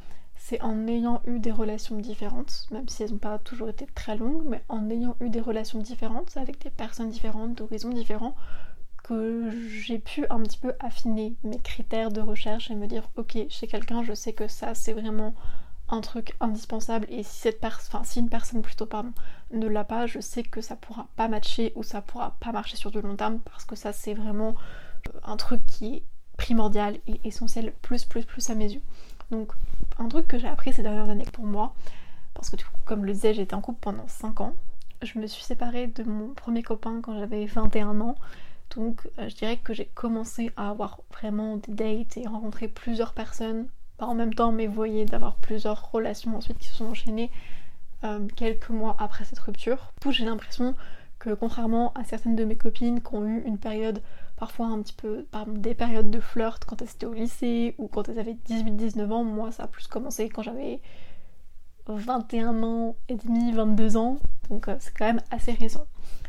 c'est 0.49 0.61
en 0.63 0.87
ayant 0.87 1.21
eu 1.27 1.37
des 1.37 1.51
relations 1.51 1.95
différentes, 1.97 2.65
même 2.71 2.89
si 2.89 3.03
elles 3.03 3.11
n'ont 3.11 3.19
pas 3.19 3.37
toujours 3.37 3.69
été 3.69 3.85
très 3.85 4.17
longues, 4.17 4.41
mais 4.47 4.63
en 4.67 4.89
ayant 4.89 5.15
eu 5.19 5.29
des 5.29 5.41
relations 5.41 5.77
différentes 5.77 6.37
avec 6.37 6.59
des 6.63 6.71
personnes 6.71 7.11
différentes, 7.11 7.53
d'horizons 7.53 7.91
différents, 7.91 8.35
que 9.03 9.51
j'ai 9.69 9.99
pu 9.99 10.25
un 10.31 10.41
petit 10.41 10.57
peu 10.57 10.73
affiner 10.79 11.35
mes 11.43 11.59
critères 11.59 12.09
de 12.09 12.19
recherche 12.19 12.71
et 12.71 12.75
me 12.75 12.87
dire 12.87 13.11
ok 13.15 13.37
chez 13.49 13.67
quelqu'un 13.67 14.03
je 14.03 14.13
sais 14.13 14.33
que 14.33 14.47
ça 14.47 14.73
c'est 14.73 14.93
vraiment 14.93 15.35
un 15.87 16.01
truc 16.01 16.35
indispensable 16.39 17.05
et 17.09 17.21
si 17.21 17.41
cette 17.41 17.59
personne, 17.59 18.03
si 18.03 18.19
une 18.19 18.29
personne 18.29 18.63
plutôt 18.63 18.87
pardon 18.87 19.11
ne 19.51 19.67
l'a 19.67 19.83
pas, 19.83 20.07
je 20.07 20.19
sais 20.19 20.41
que 20.41 20.61
ça 20.61 20.75
pourra 20.75 21.07
pas 21.15 21.27
matcher 21.27 21.73
ou 21.75 21.83
ça 21.83 22.01
pourra 22.01 22.35
pas 22.39 22.51
marcher 22.51 22.75
sur 22.75 22.89
du 22.89 23.01
long 23.01 23.15
terme 23.15 23.39
parce 23.39 23.65
que 23.65 23.75
ça 23.75 23.93
c'est 23.93 24.15
vraiment 24.15 24.55
euh, 25.09 25.19
un 25.23 25.37
truc 25.37 25.63
qui 25.67 25.97
est 25.97 26.03
primordial 26.37 26.97
et 27.05 27.19
essentiel 27.23 27.71
plus 27.83 28.05
plus 28.05 28.25
plus 28.25 28.49
à 28.49 28.55
mes 28.55 28.73
yeux. 28.73 28.81
Donc 29.31 29.51
un 29.97 30.07
truc 30.07 30.27
que 30.27 30.37
j'ai 30.37 30.47
appris 30.47 30.73
ces 30.73 30.81
dernières 30.81 31.09
années 31.09 31.27
pour 31.31 31.45
moi, 31.45 31.73
parce 32.33 32.49
que 32.49 32.55
du 32.55 32.65
coup, 32.65 32.71
comme 32.85 33.05
le 33.05 33.13
disais, 33.13 33.33
j'étais 33.33 33.53
en 33.53 33.61
couple 33.61 33.79
pendant 33.81 34.07
5 34.07 34.41
ans. 34.41 34.53
je 35.01 35.19
me 35.19 35.27
suis 35.27 35.43
séparée 35.43 35.87
de 35.87 36.03
mon 36.03 36.33
premier 36.33 36.63
copain 36.63 37.01
quand 37.01 37.17
j'avais 37.17 37.45
21 37.45 38.01
ans. 38.01 38.15
Donc 38.75 39.07
euh, 39.17 39.29
je 39.29 39.35
dirais 39.35 39.57
que 39.57 39.73
j'ai 39.73 39.85
commencé 39.85 40.51
à 40.55 40.69
avoir 40.69 40.99
vraiment 41.11 41.57
des 41.57 41.73
dates 41.73 42.17
et 42.17 42.27
rencontrer 42.27 42.67
plusieurs 42.67 43.13
personnes, 43.13 43.67
pas 43.97 44.05
en 44.05 44.15
même 44.15 44.33
temps, 44.33 44.51
mais 44.51 44.67
voyez, 44.67 45.05
d'avoir 45.05 45.35
plusieurs 45.35 45.91
relations 45.91 46.35
ensuite 46.37 46.57
qui 46.59 46.67
se 46.67 46.75
sont 46.75 46.85
enchaînées 46.85 47.31
euh, 48.03 48.27
quelques 48.35 48.69
mois 48.69 48.95
après 48.99 49.25
cette 49.25 49.39
rupture. 49.39 49.91
Tout 50.01 50.11
j'ai 50.11 50.25
l'impression 50.25 50.75
que 51.17 51.31
contrairement 51.33 51.91
à 51.93 52.03
certaines 52.03 52.35
de 52.35 52.45
mes 52.45 52.55
copines 52.55 53.01
qui 53.01 53.13
ont 53.13 53.25
eu 53.25 53.43
une 53.45 53.57
période 53.57 54.01
parfois 54.39 54.67
un 54.67 54.81
petit 54.81 54.93
peu, 54.93 55.25
pardon, 55.31 55.51
des 55.53 55.75
périodes 55.75 56.09
de 56.09 56.21
flirt 56.21 56.63
quand 56.65 56.81
elles 56.81 56.89
étaient 56.89 57.05
au 57.05 57.13
lycée 57.13 57.75
ou 57.77 57.89
quand 57.89 58.07
elles 58.07 58.19
avaient 58.19 58.37
18-19 58.47 59.11
ans, 59.11 59.23
moi 59.25 59.51
ça 59.51 59.63
a 59.63 59.67
plus 59.67 59.87
commencé 59.87 60.29
quand 60.29 60.41
j'avais 60.41 60.79
21 61.87 62.63
ans 62.63 62.95
et 63.09 63.15
demi, 63.15 63.51
22 63.51 63.97
ans, 63.97 64.17
donc 64.49 64.69
euh, 64.69 64.77
c'est 64.79 64.95
quand 64.97 65.05
même 65.05 65.21
assez 65.29 65.51
récent. 65.51 65.85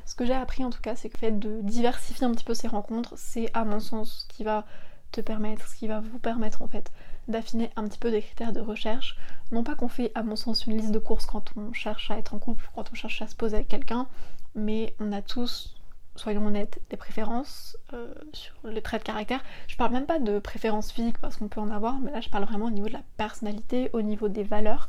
Ce 0.06 0.16
que 0.16 0.26
j'ai 0.26 0.34
appris 0.34 0.64
en 0.64 0.70
tout 0.70 0.80
cas, 0.80 0.96
c'est 0.96 1.08
que 1.08 1.14
le 1.14 1.20
fait 1.20 1.38
de 1.38 1.60
diversifier 1.62 2.26
un 2.26 2.32
petit 2.32 2.44
peu 2.44 2.54
ces 2.54 2.66
rencontres, 2.66 3.14
c'est 3.16 3.48
à 3.54 3.64
mon 3.64 3.78
sens 3.78 4.26
ce 4.28 4.34
qui 4.34 4.42
va 4.42 4.66
te 5.12 5.20
permettre, 5.20 5.68
ce 5.68 5.76
qui 5.76 5.86
va 5.86 6.00
vous 6.00 6.18
permettre 6.18 6.62
en 6.62 6.68
fait 6.68 6.90
d'affiner 7.28 7.70
un 7.76 7.86
petit 7.86 7.98
peu 7.98 8.10
des 8.10 8.22
critères 8.22 8.52
de 8.52 8.60
recherche. 8.60 9.16
Non 9.52 9.62
pas 9.62 9.76
qu'on 9.76 9.88
fait 9.88 10.10
à 10.16 10.24
mon 10.24 10.34
sens 10.34 10.66
une 10.66 10.76
liste 10.76 10.90
de 10.90 10.98
courses 10.98 11.26
quand 11.26 11.52
on 11.56 11.72
cherche 11.72 12.10
à 12.10 12.18
être 12.18 12.34
en 12.34 12.40
couple, 12.40 12.68
quand 12.74 12.90
on 12.90 12.94
cherche 12.94 13.22
à 13.22 13.28
se 13.28 13.36
poser 13.36 13.56
avec 13.56 13.68
quelqu'un, 13.68 14.08
mais 14.56 14.96
on 14.98 15.12
a 15.12 15.22
tous, 15.22 15.79
soyons 16.16 16.46
honnêtes, 16.46 16.80
des 16.90 16.96
préférences 16.96 17.76
euh, 17.92 18.12
sur 18.32 18.54
les 18.64 18.82
traits 18.82 19.02
de 19.02 19.06
caractère. 19.06 19.42
Je 19.68 19.76
parle 19.76 19.92
même 19.92 20.06
pas 20.06 20.18
de 20.18 20.38
préférences 20.38 20.92
physiques 20.92 21.18
parce 21.18 21.36
qu'on 21.36 21.48
peut 21.48 21.60
en 21.60 21.70
avoir, 21.70 21.98
mais 22.00 22.10
là 22.10 22.20
je 22.20 22.28
parle 22.28 22.44
vraiment 22.44 22.66
au 22.66 22.70
niveau 22.70 22.88
de 22.88 22.92
la 22.92 23.02
personnalité, 23.16 23.90
au 23.92 24.02
niveau 24.02 24.28
des 24.28 24.42
valeurs 24.42 24.88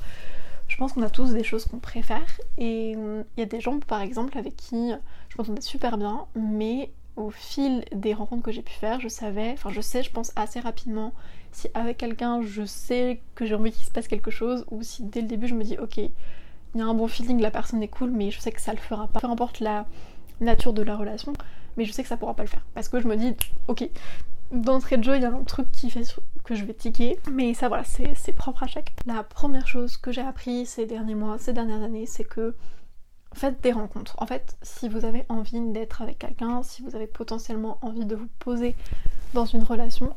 je 0.71 0.77
pense 0.77 0.93
qu'on 0.93 1.01
a 1.01 1.09
tous 1.09 1.33
des 1.33 1.43
choses 1.43 1.65
qu'on 1.65 1.79
préfère 1.79 2.39
et 2.57 2.91
il 2.91 3.25
y 3.37 3.41
a 3.41 3.45
des 3.45 3.59
gens 3.59 3.79
par 3.81 4.01
exemple 4.01 4.37
avec 4.37 4.55
qui 4.55 4.91
je 5.27 5.35
m'entendais 5.37 5.61
super 5.61 5.97
bien 5.97 6.27
mais 6.33 6.91
au 7.17 7.29
fil 7.29 7.83
des 7.93 8.13
rencontres 8.13 8.43
que 8.43 8.53
j'ai 8.53 8.61
pu 8.61 8.71
faire 8.71 9.01
je 9.01 9.09
savais, 9.09 9.51
enfin 9.51 9.69
je 9.69 9.81
sais 9.81 10.01
je 10.01 10.11
pense 10.11 10.31
assez 10.37 10.61
rapidement 10.61 11.13
si 11.51 11.67
avec 11.73 11.97
quelqu'un 11.97 12.41
je 12.41 12.63
sais 12.63 13.21
que 13.35 13.45
j'ai 13.45 13.53
envie 13.53 13.73
qu'il 13.73 13.85
se 13.85 13.91
passe 13.91 14.07
quelque 14.07 14.31
chose 14.31 14.63
ou 14.71 14.81
si 14.81 15.03
dès 15.03 15.21
le 15.21 15.27
début 15.27 15.47
je 15.47 15.55
me 15.55 15.63
dis 15.63 15.77
ok 15.77 15.97
il 15.97 16.79
y 16.79 16.81
a 16.81 16.85
un 16.85 16.93
bon 16.93 17.09
feeling, 17.09 17.41
la 17.41 17.51
personne 17.51 17.83
est 17.83 17.89
cool 17.89 18.11
mais 18.11 18.31
je 18.31 18.39
sais 18.39 18.53
que 18.53 18.61
ça 18.61 18.71
le 18.71 18.79
fera 18.79 19.07
pas, 19.07 19.19
peu 19.19 19.27
importe 19.27 19.59
la 19.59 19.85
nature 20.41 20.73
de 20.73 20.81
la 20.81 20.95
relation 20.95 21.33
mais 21.77 21.85
je 21.85 21.91
sais 21.91 22.03
que 22.03 22.09
ça 22.09 22.17
pourra 22.17 22.33
pas 22.33 22.43
le 22.43 22.49
faire 22.49 22.65
parce 22.73 22.89
que 22.89 22.99
je 22.99 23.07
me 23.07 23.15
dis 23.15 23.35
ok 23.67 23.89
d'entrée 24.51 24.97
de 24.97 25.03
jeu, 25.03 25.15
il 25.15 25.21
y 25.21 25.25
a 25.25 25.29
un 25.29 25.43
truc 25.43 25.71
qui 25.71 25.89
fait 25.89 26.03
que 26.43 26.55
je 26.55 26.65
vais 26.65 26.73
ticker. 26.73 27.19
Mais 27.31 27.53
ça, 27.53 27.67
voilà, 27.67 27.83
c'est 27.83 28.33
propre 28.33 28.63
à 28.63 28.67
chaque. 28.67 28.93
La 29.05 29.23
première 29.23 29.67
chose 29.67 29.97
que 29.97 30.11
j'ai 30.11 30.21
appris 30.21 30.65
ces 30.65 30.85
derniers 30.85 31.15
mois, 31.15 31.37
ces 31.37 31.53
dernières 31.53 31.81
années, 31.81 32.05
c'est 32.05 32.23
que 32.23 32.55
faites 33.33 33.61
des 33.61 33.71
rencontres. 33.71 34.15
En 34.17 34.25
fait, 34.25 34.57
si 34.61 34.89
vous 34.89 35.05
avez 35.05 35.25
envie 35.29 35.61
d'être 35.71 36.01
avec 36.01 36.19
quelqu'un, 36.19 36.63
si 36.63 36.81
vous 36.81 36.95
avez 36.95 37.07
potentiellement 37.07 37.77
envie 37.81 38.05
de 38.05 38.15
vous 38.15 38.27
poser 38.39 38.75
dans 39.33 39.45
une 39.45 39.63
relation, 39.63 40.13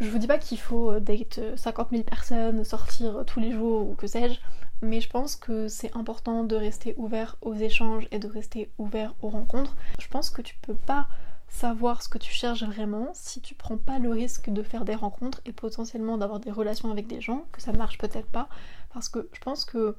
je 0.00 0.08
vous 0.08 0.18
dis 0.18 0.26
pas 0.28 0.38
qu'il 0.38 0.58
faut 0.58 0.92
euh, 0.92 1.00
date 1.00 1.40
50 1.56 1.90
000 1.90 2.02
personnes, 2.04 2.62
sortir 2.64 3.24
tous 3.26 3.40
les 3.40 3.52
jours 3.52 3.88
ou 3.88 3.94
que 3.94 4.06
sais-je, 4.06 4.38
mais 4.82 5.00
je 5.00 5.08
pense 5.08 5.36
que 5.36 5.68
c'est 5.68 5.96
important 5.96 6.44
de 6.44 6.56
rester 6.56 6.94
ouvert 6.96 7.36
aux 7.40 7.54
échanges 7.54 8.06
et 8.10 8.18
de 8.18 8.28
rester 8.28 8.70
ouvert 8.78 9.14
aux 9.22 9.28
rencontres. 9.28 9.76
Je 10.00 10.08
pense 10.08 10.30
que 10.30 10.42
tu 10.42 10.56
peux 10.62 10.74
pas 10.74 11.08
savoir 11.48 12.02
ce 12.02 12.08
que 12.08 12.18
tu 12.18 12.32
cherches 12.32 12.64
vraiment 12.64 13.08
si 13.14 13.40
tu 13.40 13.54
prends 13.54 13.78
pas 13.78 13.98
le 13.98 14.10
risque 14.10 14.50
de 14.50 14.62
faire 14.62 14.84
des 14.84 14.94
rencontres 14.94 15.40
et 15.44 15.52
potentiellement 15.52 16.18
d'avoir 16.18 16.40
des 16.40 16.50
relations 16.50 16.90
avec 16.90 17.06
des 17.06 17.20
gens, 17.20 17.46
que 17.52 17.62
ça 17.62 17.72
marche 17.72 17.98
peut-être 17.98 18.26
pas, 18.26 18.48
parce 18.92 19.08
que 19.08 19.28
je 19.32 19.40
pense 19.40 19.64
que 19.64 19.96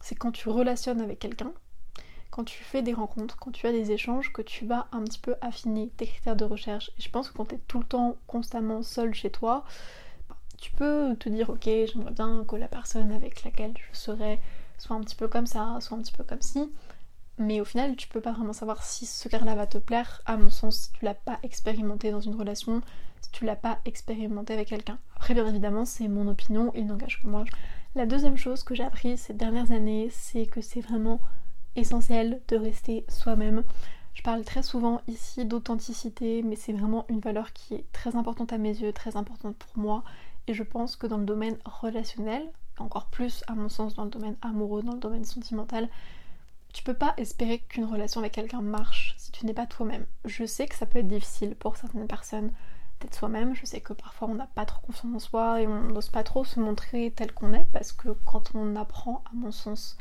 c'est 0.00 0.14
quand 0.14 0.32
tu 0.32 0.48
relationnes 0.48 1.00
avec 1.00 1.18
quelqu'un, 1.18 1.52
quand 2.30 2.44
tu 2.44 2.62
fais 2.62 2.82
des 2.82 2.94
rencontres, 2.94 3.36
quand 3.36 3.50
tu 3.50 3.66
as 3.66 3.72
des 3.72 3.92
échanges, 3.92 4.32
que 4.32 4.42
tu 4.42 4.64
vas 4.64 4.86
un 4.92 5.02
petit 5.04 5.18
peu 5.18 5.34
affiner 5.42 5.90
tes 5.96 6.06
critères 6.06 6.36
de 6.36 6.44
recherche. 6.46 6.90
Et 6.98 7.02
je 7.02 7.10
pense 7.10 7.30
que 7.30 7.36
quand 7.36 7.44
tu 7.46 7.56
es 7.56 7.60
tout 7.68 7.78
le 7.78 7.84
temps 7.84 8.16
constamment 8.26 8.82
seul 8.82 9.12
chez 9.12 9.30
toi, 9.30 9.64
tu 10.62 10.70
peux 10.70 11.16
te 11.18 11.28
dire 11.28 11.50
ok 11.50 11.64
j'aimerais 11.64 12.12
bien 12.12 12.44
que 12.46 12.54
la 12.54 12.68
personne 12.68 13.10
avec 13.10 13.42
laquelle 13.42 13.74
je 13.76 13.98
serais 13.98 14.40
soit 14.78 14.94
un 14.94 15.00
petit 15.00 15.16
peu 15.16 15.26
comme 15.26 15.46
ça, 15.46 15.76
soit 15.80 15.98
un 15.98 16.00
petit 16.00 16.12
peu 16.12 16.22
comme 16.22 16.40
ci 16.40 16.70
mais 17.36 17.60
au 17.60 17.64
final 17.64 17.96
tu 17.96 18.06
peux 18.06 18.20
pas 18.20 18.30
vraiment 18.30 18.52
savoir 18.52 18.84
si 18.84 19.04
ce 19.04 19.28
cas-là 19.28 19.56
va 19.56 19.66
te 19.66 19.78
plaire, 19.78 20.22
à 20.24 20.36
mon 20.36 20.50
sens, 20.50 20.76
si 20.76 20.92
tu 20.92 21.04
l'as 21.04 21.14
pas 21.14 21.40
expérimenté 21.42 22.12
dans 22.12 22.20
une 22.20 22.36
relation, 22.36 22.80
si 23.22 23.30
tu 23.32 23.44
l'as 23.44 23.56
pas 23.56 23.80
expérimenté 23.84 24.54
avec 24.54 24.68
quelqu'un. 24.68 24.98
Après 25.16 25.34
bien 25.34 25.46
évidemment 25.48 25.84
c'est 25.84 26.06
mon 26.06 26.28
opinion, 26.28 26.70
il 26.76 26.86
n'engage 26.86 27.20
que 27.20 27.26
moi. 27.26 27.44
La 27.96 28.06
deuxième 28.06 28.36
chose 28.36 28.62
que 28.62 28.76
j'ai 28.76 28.84
appris 28.84 29.18
ces 29.18 29.34
dernières 29.34 29.72
années, 29.72 30.10
c'est 30.12 30.46
que 30.46 30.60
c'est 30.60 30.80
vraiment 30.80 31.20
essentiel 31.74 32.40
de 32.46 32.56
rester 32.56 33.04
soi-même. 33.08 33.64
Je 34.14 34.22
parle 34.22 34.44
très 34.44 34.62
souvent 34.62 35.00
ici 35.08 35.44
d'authenticité, 35.44 36.42
mais 36.42 36.54
c'est 36.54 36.72
vraiment 36.72 37.04
une 37.08 37.20
valeur 37.20 37.52
qui 37.52 37.74
est 37.74 37.84
très 37.92 38.14
importante 38.14 38.52
à 38.52 38.58
mes 38.58 38.76
yeux, 38.76 38.92
très 38.92 39.16
importante 39.16 39.56
pour 39.56 39.82
moi. 39.82 40.04
Et 40.46 40.54
je 40.54 40.62
pense 40.62 40.96
que 40.96 41.06
dans 41.06 41.18
le 41.18 41.24
domaine 41.24 41.56
relationnel, 41.64 42.48
encore 42.78 43.06
plus 43.06 43.44
à 43.46 43.54
mon 43.54 43.68
sens 43.68 43.94
dans 43.94 44.04
le 44.04 44.10
domaine 44.10 44.36
amoureux, 44.42 44.82
dans 44.82 44.94
le 44.94 44.98
domaine 44.98 45.24
sentimental, 45.24 45.88
tu 46.72 46.82
peux 46.82 46.94
pas 46.94 47.14
espérer 47.16 47.58
qu'une 47.58 47.84
relation 47.84 48.20
avec 48.20 48.32
quelqu'un 48.32 48.62
marche 48.62 49.14
si 49.18 49.30
tu 49.30 49.46
n'es 49.46 49.54
pas 49.54 49.66
toi-même. 49.66 50.06
Je 50.24 50.44
sais 50.44 50.66
que 50.66 50.74
ça 50.74 50.86
peut 50.86 51.00
être 51.00 51.08
difficile 51.08 51.54
pour 51.54 51.76
certaines 51.76 52.06
personnes 52.06 52.50
d'être 53.00 53.14
soi-même. 53.14 53.54
Je 53.54 53.66
sais 53.66 53.80
que 53.80 53.92
parfois 53.92 54.28
on 54.28 54.34
n'a 54.34 54.46
pas 54.46 54.64
trop 54.64 54.80
confiance 54.86 55.14
en 55.14 55.18
soi 55.18 55.60
et 55.60 55.66
on 55.66 55.82
n'ose 55.82 56.08
pas 56.08 56.22
trop 56.22 56.44
se 56.44 56.60
montrer 56.60 57.12
tel 57.14 57.32
qu'on 57.32 57.52
est 57.52 57.66
parce 57.72 57.92
que 57.92 58.08
quand 58.24 58.54
on 58.54 58.74
apprend, 58.76 59.22
à 59.26 59.34
mon 59.34 59.52
sens, 59.52 59.98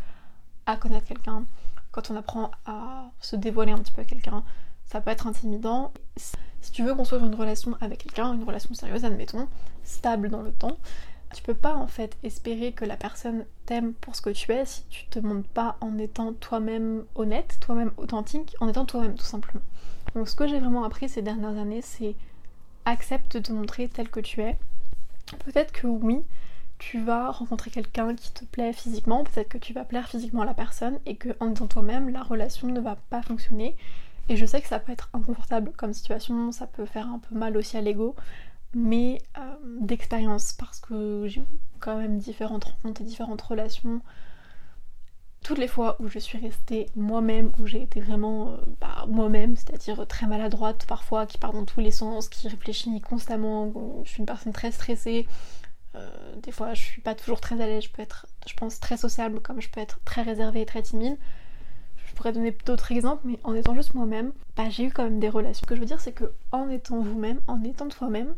à 0.66 0.78
connaître 0.78 1.08
quelqu'un, 1.08 1.46
quand 1.92 2.10
on 2.10 2.16
apprend 2.16 2.52
à 2.66 3.12
se 3.20 3.36
dévoiler 3.36 3.74
un 3.74 3.78
petit 3.78 3.92
peu 3.92 4.02
à 4.02 4.06
quelqu'un, 4.06 4.44
ça 4.92 5.00
peut 5.00 5.12
être 5.12 5.28
intimidant. 5.28 5.94
Si 6.18 6.72
tu 6.72 6.84
veux 6.84 6.94
construire 6.94 7.26
une 7.26 7.34
relation 7.34 7.78
avec 7.80 8.04
quelqu'un, 8.04 8.34
une 8.34 8.44
relation 8.44 8.74
sérieuse, 8.74 9.06
admettons, 9.06 9.48
stable 9.84 10.30
dans 10.30 10.42
le 10.42 10.52
temps, 10.52 10.78
tu 11.34 11.42
peux 11.44 11.54
pas 11.54 11.76
en 11.76 11.88
fait 11.88 12.18
espérer 12.24 12.74
que 12.74 12.84
la 12.84 12.98
personne 12.98 13.46
t'aime 13.66 13.94
pour 13.94 14.18
ce 14.18 14.22
que 14.22 14.32
tu 14.32 14.52
es 14.52 14.66
si 14.66 14.84
tu 14.90 15.06
te 15.06 15.20
montres 15.20 15.48
pas 15.48 15.78
en 15.80 15.98
étant 15.98 16.34
toi-même 16.34 17.06
honnête, 17.16 17.58
toi-même 17.62 17.92
authentique, 17.96 18.56
en 18.60 18.68
étant 18.68 18.86
toi-même 18.86 19.16
tout 19.16 19.24
simplement. 19.24 19.64
Donc 20.14 20.28
ce 20.28 20.36
que 20.36 20.46
j'ai 20.46 20.60
vraiment 20.60 20.84
appris 20.84 21.08
ces 21.08 21.22
dernières 21.22 21.58
années, 21.58 21.82
c'est 21.82 22.16
accepte 22.84 23.38
de 23.38 23.40
te 23.40 23.54
montrer 23.54 23.88
tel 23.88 24.10
que 24.10 24.20
tu 24.20 24.42
es. 24.42 24.58
Peut-être 25.46 25.72
que 25.72 25.88
oui, 25.88 26.20
tu 26.80 27.02
vas 27.02 27.32
rencontrer 27.32 27.72
quelqu'un 27.72 28.14
qui 28.14 28.34
te 28.34 28.44
plaît 28.44 28.74
physiquement, 28.74 29.24
peut-être 29.24 29.48
que 29.48 29.58
tu 29.58 29.72
vas 29.72 29.86
plaire 29.86 30.10
physiquement 30.10 30.42
à 30.42 30.46
la 30.46 30.54
personne 30.54 31.00
et 31.06 31.16
que 31.16 31.30
en 31.40 31.52
étant 31.52 31.68
toi-même, 31.68 32.10
la 32.10 32.24
relation 32.24 32.68
ne 32.68 32.82
va 32.82 32.98
pas 33.10 33.22
fonctionner. 33.22 33.78
Et 34.32 34.38
je 34.38 34.46
sais 34.46 34.62
que 34.62 34.70
ça 34.70 34.80
peut 34.80 34.94
être 34.94 35.10
inconfortable 35.12 35.74
comme 35.76 35.92
situation, 35.92 36.54
ça 36.54 36.66
peut 36.66 36.86
faire 36.86 37.06
un 37.06 37.20
peu 37.20 37.36
mal 37.36 37.58
aussi 37.58 37.76
à 37.76 37.82
l'ego, 37.82 38.16
mais 38.74 39.22
euh, 39.38 39.42
d'expérience 39.82 40.54
parce 40.54 40.80
que 40.80 41.26
j'ai 41.28 41.44
quand 41.82 41.98
même 41.98 42.18
différentes 42.18 42.64
rencontres 42.64 43.02
et 43.02 43.04
différentes 43.04 43.42
relations. 43.42 44.00
Toutes 45.44 45.58
les 45.58 45.68
fois 45.68 45.98
où 46.00 46.08
je 46.08 46.18
suis 46.18 46.38
restée 46.38 46.86
moi-même, 46.96 47.52
où 47.60 47.68
j'ai 47.68 47.82
été 47.82 48.00
vraiment 48.00 48.52
euh, 48.54 48.58
bah, 48.80 49.06
moi-même, 49.10 49.58
c'est-à-dire 49.58 50.08
très 50.08 50.28
maladroite 50.28 50.86
parfois, 50.86 51.26
qui 51.26 51.38
part 51.38 51.52
dans 51.52 51.66
tous 51.66 51.82
les 51.82 51.92
sens, 51.92 52.30
qui 52.30 52.48
réfléchit 52.48 53.02
constamment, 53.02 53.74
je 54.06 54.12
suis 54.12 54.20
une 54.20 54.26
personne 54.26 54.54
très 54.54 54.72
stressée, 54.72 55.28
euh, 55.96 56.10
des 56.38 56.54
fois 56.54 56.74
je 56.74 56.82
suis 56.82 57.02
pas 57.02 57.16
toujours 57.16 57.42
très 57.42 57.60
à 57.60 57.68
l'aise, 57.68 57.84
je 57.84 57.90
peux 57.90 58.02
être, 58.02 58.28
je 58.48 58.54
pense, 58.54 58.80
très 58.80 58.96
sociable 58.96 59.42
comme 59.42 59.60
je 59.60 59.70
peux 59.70 59.82
être 59.82 60.00
très 60.06 60.22
réservée 60.22 60.62
et 60.62 60.66
très 60.66 60.84
timide. 60.84 61.18
Pourrais 62.22 62.34
donner 62.34 62.56
d'autres 62.68 62.92
exemples, 62.92 63.24
mais 63.26 63.40
en 63.44 63.56
étant 63.56 63.74
juste 63.74 63.96
moi-même, 63.96 64.32
bah, 64.56 64.70
j'ai 64.70 64.84
eu 64.84 64.92
quand 64.92 65.06
même 65.06 65.20
des 65.20 65.28
relations. 65.28 65.64
Ce 65.64 65.66
que 65.66 65.74
je 65.74 65.80
veux 65.80 65.88
dire, 65.88 66.00
c'est 66.00 66.12
que 66.12 66.32
en 66.52 66.70
étant 66.70 67.02
vous-même, 67.02 67.42
en 67.48 67.64
étant 67.64 67.88
toi-même, 67.88 68.36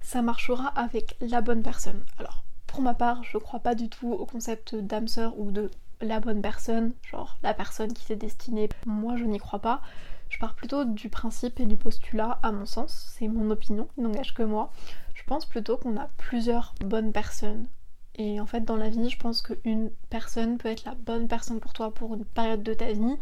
ça 0.00 0.22
marchera 0.22 0.66
avec 0.66 1.16
la 1.20 1.40
bonne 1.40 1.62
personne. 1.62 2.04
Alors, 2.18 2.42
pour 2.66 2.82
ma 2.82 2.94
part, 2.94 3.22
je 3.22 3.38
crois 3.38 3.60
pas 3.60 3.76
du 3.76 3.88
tout 3.88 4.12
au 4.12 4.26
concept 4.26 4.74
d'âme 4.74 5.06
sœur 5.06 5.38
ou 5.38 5.52
de 5.52 5.70
la 6.00 6.18
bonne 6.18 6.42
personne, 6.42 6.94
genre 7.08 7.38
la 7.44 7.54
personne 7.54 7.92
qui 7.92 8.02
s'est 8.02 8.16
destinée. 8.16 8.68
Moi, 8.86 9.16
je 9.16 9.24
n'y 9.24 9.38
crois 9.38 9.60
pas. 9.60 9.82
Je 10.28 10.40
pars 10.40 10.56
plutôt 10.56 10.84
du 10.84 11.08
principe 11.08 11.60
et 11.60 11.66
du 11.66 11.76
postulat, 11.76 12.40
à 12.42 12.50
mon 12.50 12.66
sens, 12.66 13.14
c'est 13.16 13.28
mon 13.28 13.52
opinion, 13.52 13.86
il 13.96 14.02
n'engage 14.02 14.34
que 14.34 14.42
moi. 14.42 14.72
Je 15.14 15.22
pense 15.22 15.46
plutôt 15.46 15.76
qu'on 15.76 15.96
a 15.96 16.08
plusieurs 16.16 16.74
bonnes 16.80 17.12
personnes. 17.12 17.68
Et 18.16 18.40
en 18.40 18.46
fait, 18.46 18.60
dans 18.60 18.76
la 18.76 18.90
vie, 18.90 19.08
je 19.08 19.18
pense 19.18 19.42
qu'une 19.42 19.90
personne 20.10 20.58
peut 20.58 20.68
être 20.68 20.84
la 20.84 20.94
bonne 20.94 21.28
personne 21.28 21.60
pour 21.60 21.72
toi 21.72 21.92
pour 21.92 22.14
une 22.14 22.24
période 22.24 22.62
de 22.62 22.74
ta 22.74 22.92
vie 22.92 23.16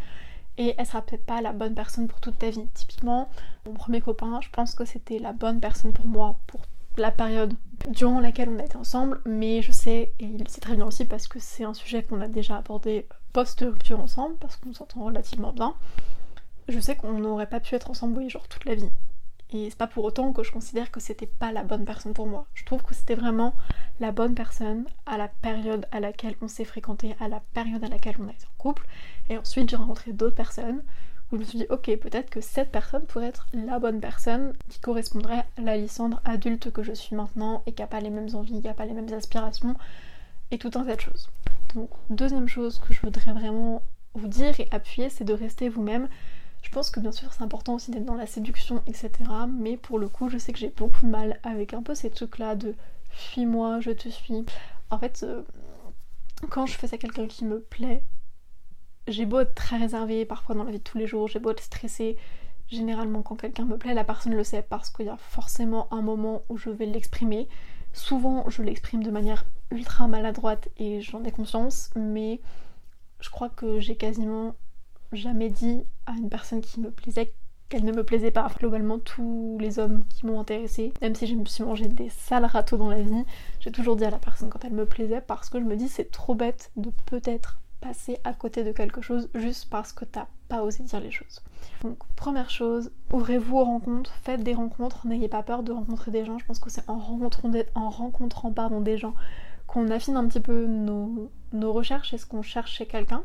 et 0.58 0.74
elle 0.76 0.86
sera 0.86 1.00
peut-être 1.02 1.24
pas 1.24 1.40
la 1.40 1.52
bonne 1.52 1.74
personne 1.74 2.08
pour 2.08 2.20
toute 2.20 2.38
ta 2.38 2.50
vie. 2.50 2.66
Typiquement, 2.74 3.30
mon 3.66 3.72
premier 3.72 4.00
copain, 4.00 4.40
je 4.42 4.50
pense 4.50 4.74
que 4.74 4.84
c'était 4.84 5.18
la 5.18 5.32
bonne 5.32 5.60
personne 5.60 5.92
pour 5.92 6.06
moi 6.06 6.38
pour 6.46 6.60
la 6.96 7.10
période 7.10 7.54
durant 7.88 8.20
laquelle 8.20 8.48
on 8.48 8.58
a 8.58 8.64
été 8.64 8.76
ensemble, 8.76 9.20
mais 9.24 9.62
je 9.62 9.72
sais, 9.72 10.12
et 10.18 10.24
il 10.24 10.46
sait 10.48 10.60
très 10.60 10.74
bien 10.74 10.86
aussi 10.86 11.04
parce 11.04 11.28
que 11.28 11.38
c'est 11.38 11.64
un 11.64 11.72
sujet 11.72 12.02
qu'on 12.02 12.20
a 12.20 12.28
déjà 12.28 12.56
abordé 12.56 13.06
post-rupture 13.32 14.00
ensemble, 14.00 14.34
parce 14.38 14.56
qu'on 14.56 14.74
s'entend 14.74 15.04
relativement 15.04 15.52
bien, 15.52 15.74
je 16.68 16.78
sais 16.80 16.96
qu'on 16.96 17.12
n'aurait 17.12 17.48
pas 17.48 17.60
pu 17.60 17.74
être 17.74 17.90
ensemble, 17.90 18.18
oui, 18.18 18.28
genre 18.28 18.48
toute 18.48 18.64
la 18.64 18.74
vie. 18.74 18.90
Et 19.52 19.68
c'est 19.68 19.78
pas 19.78 19.86
pour 19.86 20.04
autant 20.04 20.32
que 20.32 20.42
je 20.42 20.52
considère 20.52 20.90
que 20.90 21.00
c'était 21.00 21.26
pas 21.26 21.52
la 21.52 21.64
bonne 21.64 21.84
personne 21.84 22.12
pour 22.12 22.26
moi. 22.26 22.46
Je 22.54 22.64
trouve 22.64 22.82
que 22.82 22.94
c'était 22.94 23.14
vraiment 23.14 23.54
la 23.98 24.12
bonne 24.12 24.34
personne 24.34 24.84
à 25.06 25.18
la 25.18 25.28
période 25.28 25.86
à 25.90 26.00
laquelle 26.00 26.36
on 26.40 26.48
s'est 26.48 26.64
fréquenté, 26.64 27.16
à 27.20 27.28
la 27.28 27.40
période 27.52 27.82
à 27.82 27.88
laquelle 27.88 28.16
on 28.20 28.28
a 28.28 28.32
été 28.32 28.44
en 28.46 28.62
couple. 28.62 28.86
Et 29.28 29.36
ensuite 29.36 29.68
j'ai 29.68 29.76
rencontré 29.76 30.12
d'autres 30.12 30.36
personnes 30.36 30.82
où 31.30 31.36
je 31.36 31.40
me 31.40 31.44
suis 31.44 31.58
dit 31.58 31.66
ok 31.70 31.96
peut-être 31.98 32.30
que 32.30 32.40
cette 32.40 32.70
personne 32.70 33.06
pourrait 33.06 33.26
être 33.26 33.46
la 33.52 33.78
bonne 33.78 34.00
personne 34.00 34.52
qui 34.68 34.80
correspondrait 34.80 35.44
à 35.58 35.60
la 35.60 35.76
Lysandre 35.76 36.20
adulte 36.24 36.70
que 36.72 36.82
je 36.82 36.92
suis 36.92 37.16
maintenant 37.16 37.62
et 37.66 37.72
qui 37.72 37.82
a 37.82 37.86
pas 37.86 38.00
les 38.00 38.10
mêmes 38.10 38.34
envies, 38.34 38.62
qui 38.62 38.68
a 38.68 38.74
pas 38.74 38.86
les 38.86 38.94
mêmes 38.94 39.12
aspirations 39.12 39.76
et 40.50 40.58
tout 40.58 40.70
un 40.74 40.84
tas 40.84 40.96
de 40.96 41.00
choses. 41.00 41.28
Donc 41.74 41.90
deuxième 42.08 42.48
chose 42.48 42.80
que 42.80 42.92
je 42.92 43.00
voudrais 43.00 43.32
vraiment 43.32 43.82
vous 44.14 44.28
dire 44.28 44.58
et 44.60 44.68
appuyer 44.70 45.08
c'est 45.08 45.24
de 45.24 45.34
rester 45.34 45.68
vous-même. 45.68 46.08
Je 46.62 46.70
pense 46.70 46.90
que 46.90 47.00
bien 47.00 47.12
sûr 47.12 47.32
c'est 47.32 47.42
important 47.42 47.74
aussi 47.74 47.90
d'être 47.90 48.04
dans 48.04 48.14
la 48.14 48.26
séduction 48.26 48.82
etc. 48.86 49.10
Mais 49.48 49.76
pour 49.76 49.98
le 49.98 50.08
coup 50.08 50.28
je 50.28 50.38
sais 50.38 50.52
que 50.52 50.58
j'ai 50.58 50.68
beaucoup 50.68 51.06
de 51.06 51.10
mal 51.10 51.40
avec 51.42 51.74
un 51.74 51.82
peu 51.82 51.94
ces 51.94 52.10
trucs 52.10 52.38
là 52.38 52.54
de 52.54 52.74
fuis-moi, 53.10 53.80
je 53.80 53.90
te 53.90 54.08
suis. 54.08 54.44
En 54.90 54.98
fait 54.98 55.22
euh, 55.22 55.42
quand 56.48 56.66
je 56.66 56.74
fais 56.74 56.86
ça 56.86 56.96
à 56.96 56.98
quelqu'un 56.98 57.26
qui 57.26 57.44
me 57.44 57.60
plaît, 57.60 58.02
j'ai 59.08 59.26
beau 59.26 59.40
être 59.40 59.54
très 59.54 59.76
réservée 59.76 60.24
parfois 60.24 60.54
dans 60.54 60.64
la 60.64 60.70
vie 60.70 60.78
de 60.78 60.84
tous 60.84 60.98
les 60.98 61.06
jours, 61.06 61.28
j'ai 61.28 61.38
beau 61.38 61.50
être 61.50 61.62
stressée, 61.62 62.16
généralement 62.68 63.22
quand 63.22 63.36
quelqu'un 63.36 63.64
me 63.64 63.76
plaît, 63.76 63.94
la 63.94 64.04
personne 64.04 64.34
le 64.34 64.44
sait 64.44 64.62
parce 64.62 64.90
qu'il 64.90 65.06
y 65.06 65.10
a 65.10 65.16
forcément 65.16 65.92
un 65.92 66.02
moment 66.02 66.42
où 66.48 66.56
je 66.56 66.70
vais 66.70 66.86
l'exprimer. 66.86 67.48
Souvent 67.92 68.48
je 68.48 68.62
l'exprime 68.62 69.02
de 69.02 69.10
manière 69.10 69.44
ultra 69.70 70.08
maladroite 70.08 70.68
et 70.78 71.00
j'en 71.00 71.24
ai 71.24 71.32
conscience, 71.32 71.90
mais 71.96 72.40
je 73.20 73.30
crois 73.30 73.48
que 73.48 73.80
j'ai 73.80 73.96
quasiment 73.96 74.54
jamais 75.12 75.50
dit 75.50 75.82
à 76.06 76.12
une 76.12 76.28
personne 76.28 76.60
qui 76.60 76.80
me 76.80 76.90
plaisait 76.90 77.32
qu'elle 77.68 77.84
ne 77.84 77.92
me 77.92 78.04
plaisait 78.04 78.30
pas. 78.30 78.50
Globalement, 78.58 78.98
tous 78.98 79.56
les 79.60 79.78
hommes 79.78 80.04
qui 80.08 80.26
m'ont 80.26 80.40
intéressée, 80.40 80.92
même 81.00 81.14
si 81.14 81.26
je 81.26 81.34
me 81.34 81.44
suis 81.44 81.64
mangé 81.64 81.86
des 81.86 82.10
sales 82.10 82.44
râteaux 82.44 82.76
dans 82.76 82.90
la 82.90 83.00
vie, 83.00 83.24
j'ai 83.60 83.70
toujours 83.70 83.96
dit 83.96 84.04
à 84.04 84.10
la 84.10 84.18
personne 84.18 84.50
quand 84.50 84.64
elle 84.64 84.72
me 84.72 84.86
plaisait 84.86 85.20
parce 85.20 85.48
que 85.48 85.58
je 85.58 85.64
me 85.64 85.76
dis 85.76 85.88
c'est 85.88 86.10
trop 86.10 86.34
bête 86.34 86.72
de 86.76 86.90
peut-être 87.06 87.60
passer 87.80 88.18
à 88.24 88.34
côté 88.34 88.62
de 88.62 88.72
quelque 88.72 89.00
chose 89.00 89.30
juste 89.34 89.70
parce 89.70 89.92
que 89.92 90.04
t'as 90.04 90.26
pas 90.48 90.62
osé 90.62 90.82
dire 90.82 91.00
les 91.00 91.10
choses. 91.10 91.42
Donc 91.82 91.98
première 92.16 92.50
chose, 92.50 92.90
ouvrez-vous 93.12 93.56
aux 93.56 93.64
rencontres, 93.64 94.12
faites 94.22 94.42
des 94.42 94.54
rencontres, 94.54 95.06
n'ayez 95.06 95.28
pas 95.28 95.42
peur 95.42 95.62
de 95.62 95.72
rencontrer 95.72 96.10
des 96.10 96.24
gens. 96.24 96.38
Je 96.38 96.44
pense 96.44 96.58
que 96.58 96.70
c'est 96.70 96.88
en 96.90 96.98
rencontrant, 96.98 97.48
des, 97.48 97.66
en 97.74 97.88
rencontrant 97.88 98.52
pardon, 98.52 98.80
des 98.80 98.98
gens 98.98 99.14
qu'on 99.66 99.88
affine 99.90 100.16
un 100.16 100.26
petit 100.26 100.40
peu 100.40 100.66
nos, 100.66 101.30
nos 101.52 101.72
recherches 101.72 102.12
et 102.12 102.18
ce 102.18 102.26
qu'on 102.26 102.42
cherche 102.42 102.72
chez 102.72 102.86
quelqu'un. 102.86 103.22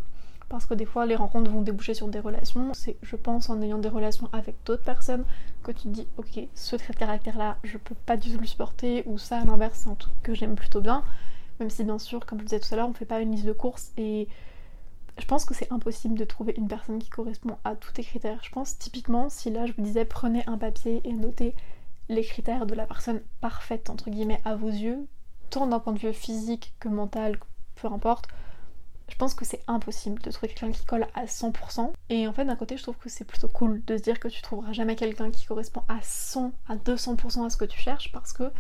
Parce 0.50 0.66
que 0.66 0.74
des 0.74 0.86
fois 0.86 1.06
les 1.06 1.16
rencontres 1.16 1.50
vont 1.50 1.62
déboucher 1.62 1.94
sur 1.94 2.08
des 2.08 2.20
relations. 2.20 2.74
C'est 2.74 2.98
je 3.02 3.16
pense 3.16 3.50
en 3.50 3.62
ayant 3.62 3.78
des 3.78 3.90
relations 3.90 4.30
avec 4.32 4.56
d'autres 4.66 4.84
personnes 4.84 5.26
que 5.64 5.72
tu 5.72 5.84
te 5.84 5.88
dis 5.90 6.08
ok 6.18 6.40
ce 6.54 6.76
trait 6.76 6.94
de 6.94 7.00
caractère 7.00 7.38
là 7.38 7.58
je 7.64 7.78
peux 7.78 7.96
pas 7.96 8.18
du 8.18 8.32
tout 8.32 8.40
le 8.40 8.46
supporter 8.46 9.04
ou 9.08 9.18
ça 9.18 9.40
à 9.40 9.46
l'inverse 9.46 9.82
c'est 9.84 9.90
un 9.90 9.96
truc 9.96 10.14
que 10.22 10.34
j'aime 10.34 10.56
plutôt 10.56 10.82
bien. 10.82 11.04
Même 11.60 11.70
si 11.70 11.84
bien 11.84 12.00
sûr, 12.00 12.26
comme 12.26 12.40
je 12.40 12.46
disais 12.46 12.60
tout 12.60 12.74
à 12.74 12.78
l'heure, 12.78 12.90
on 12.90 12.94
fait 12.94 13.06
pas 13.06 13.22
une 13.22 13.32
liste 13.32 13.46
de 13.46 13.54
courses 13.54 13.92
et 13.98 14.28
je 15.18 15.26
pense 15.26 15.46
que 15.46 15.54
c'est 15.54 15.72
impossible 15.72 16.18
de 16.18 16.26
trouver 16.26 16.54
une 16.58 16.68
personne 16.68 17.00
qui 17.00 17.10
correspond 17.10 17.58
à 17.64 17.76
tous 17.76 17.94
tes 17.94 18.04
critères. 18.04 18.40
Je 18.44 18.52
pense 18.52 18.78
typiquement 18.78 19.30
si 19.30 19.50
là 19.50 19.66
je 19.66 19.74
vous 19.74 19.82
disais 19.82 20.06
prenez 20.06 20.44
un 20.48 20.58
papier 20.58 21.02
et 21.06 21.14
notez 21.14 21.56
les 22.10 22.24
critères 22.24 22.66
de 22.66 22.76
la 22.76 22.86
personne 22.86 23.22
parfaite 23.42 23.90
entre 23.90 24.10
guillemets 24.10 24.42
à 24.44 24.56
vos 24.56 24.70
yeux, 24.70 25.08
tant 25.50 25.68
d'un 25.68 25.80
point 25.80 25.94
de 25.94 26.00
vue 26.00 26.14
physique 26.14 26.74
que 26.80 26.90
mental, 26.90 27.40
peu 27.76 27.88
importe, 27.88 28.28
je 29.08 29.16
pense 29.18 29.36
que 29.36 29.46
c'est 29.46 29.62
impossible 29.68 30.22
de 30.22 30.32
trouver 30.32 30.54
quelqu'un 30.54 30.72
qui 30.72 30.86
colle 30.86 31.08
à 31.14 31.26
100%. 31.26 31.92
Et 32.10 32.28
en 32.28 32.34
fait, 32.34 32.46
d'un 32.46 32.56
côté, 32.56 32.76
je 32.78 32.84
trouve 32.84 32.98
que 32.98 33.10
c'est 33.10 33.26
plutôt 33.26 33.48
cool 33.48 33.84
de 33.86 33.98
se 33.98 34.02
dire 34.02 34.20
que 34.20 34.28
tu 34.28 34.42
trouveras 34.42 34.74
jamais 34.74 34.96
quelqu'un 34.96 35.32
qui 35.32 35.46
correspond 35.46 35.84
à 35.88 36.00
100, 36.02 36.52
à 36.68 36.76
200% 36.76 37.46
à 37.46 37.50
ce 37.50 37.58
que 37.58 37.66
tu 37.66 37.80
cherches 37.80 38.12
parce 38.12 38.34
que 38.34 38.52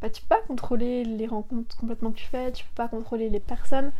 bah, 0.00 0.10
tu 0.10 0.22
peux 0.22 0.28
pas 0.28 0.40
contrôler 0.46 1.04
les 1.04 1.26
rencontres 1.26 1.76
complètement 1.76 2.12
que 2.12 2.18
tu 2.18 2.26
fais, 2.26 2.52
tu 2.52 2.64
peux 2.64 2.74
pas 2.74 2.88
contrôler 2.88 3.28
les 3.28 3.40
personnes. 3.40 3.92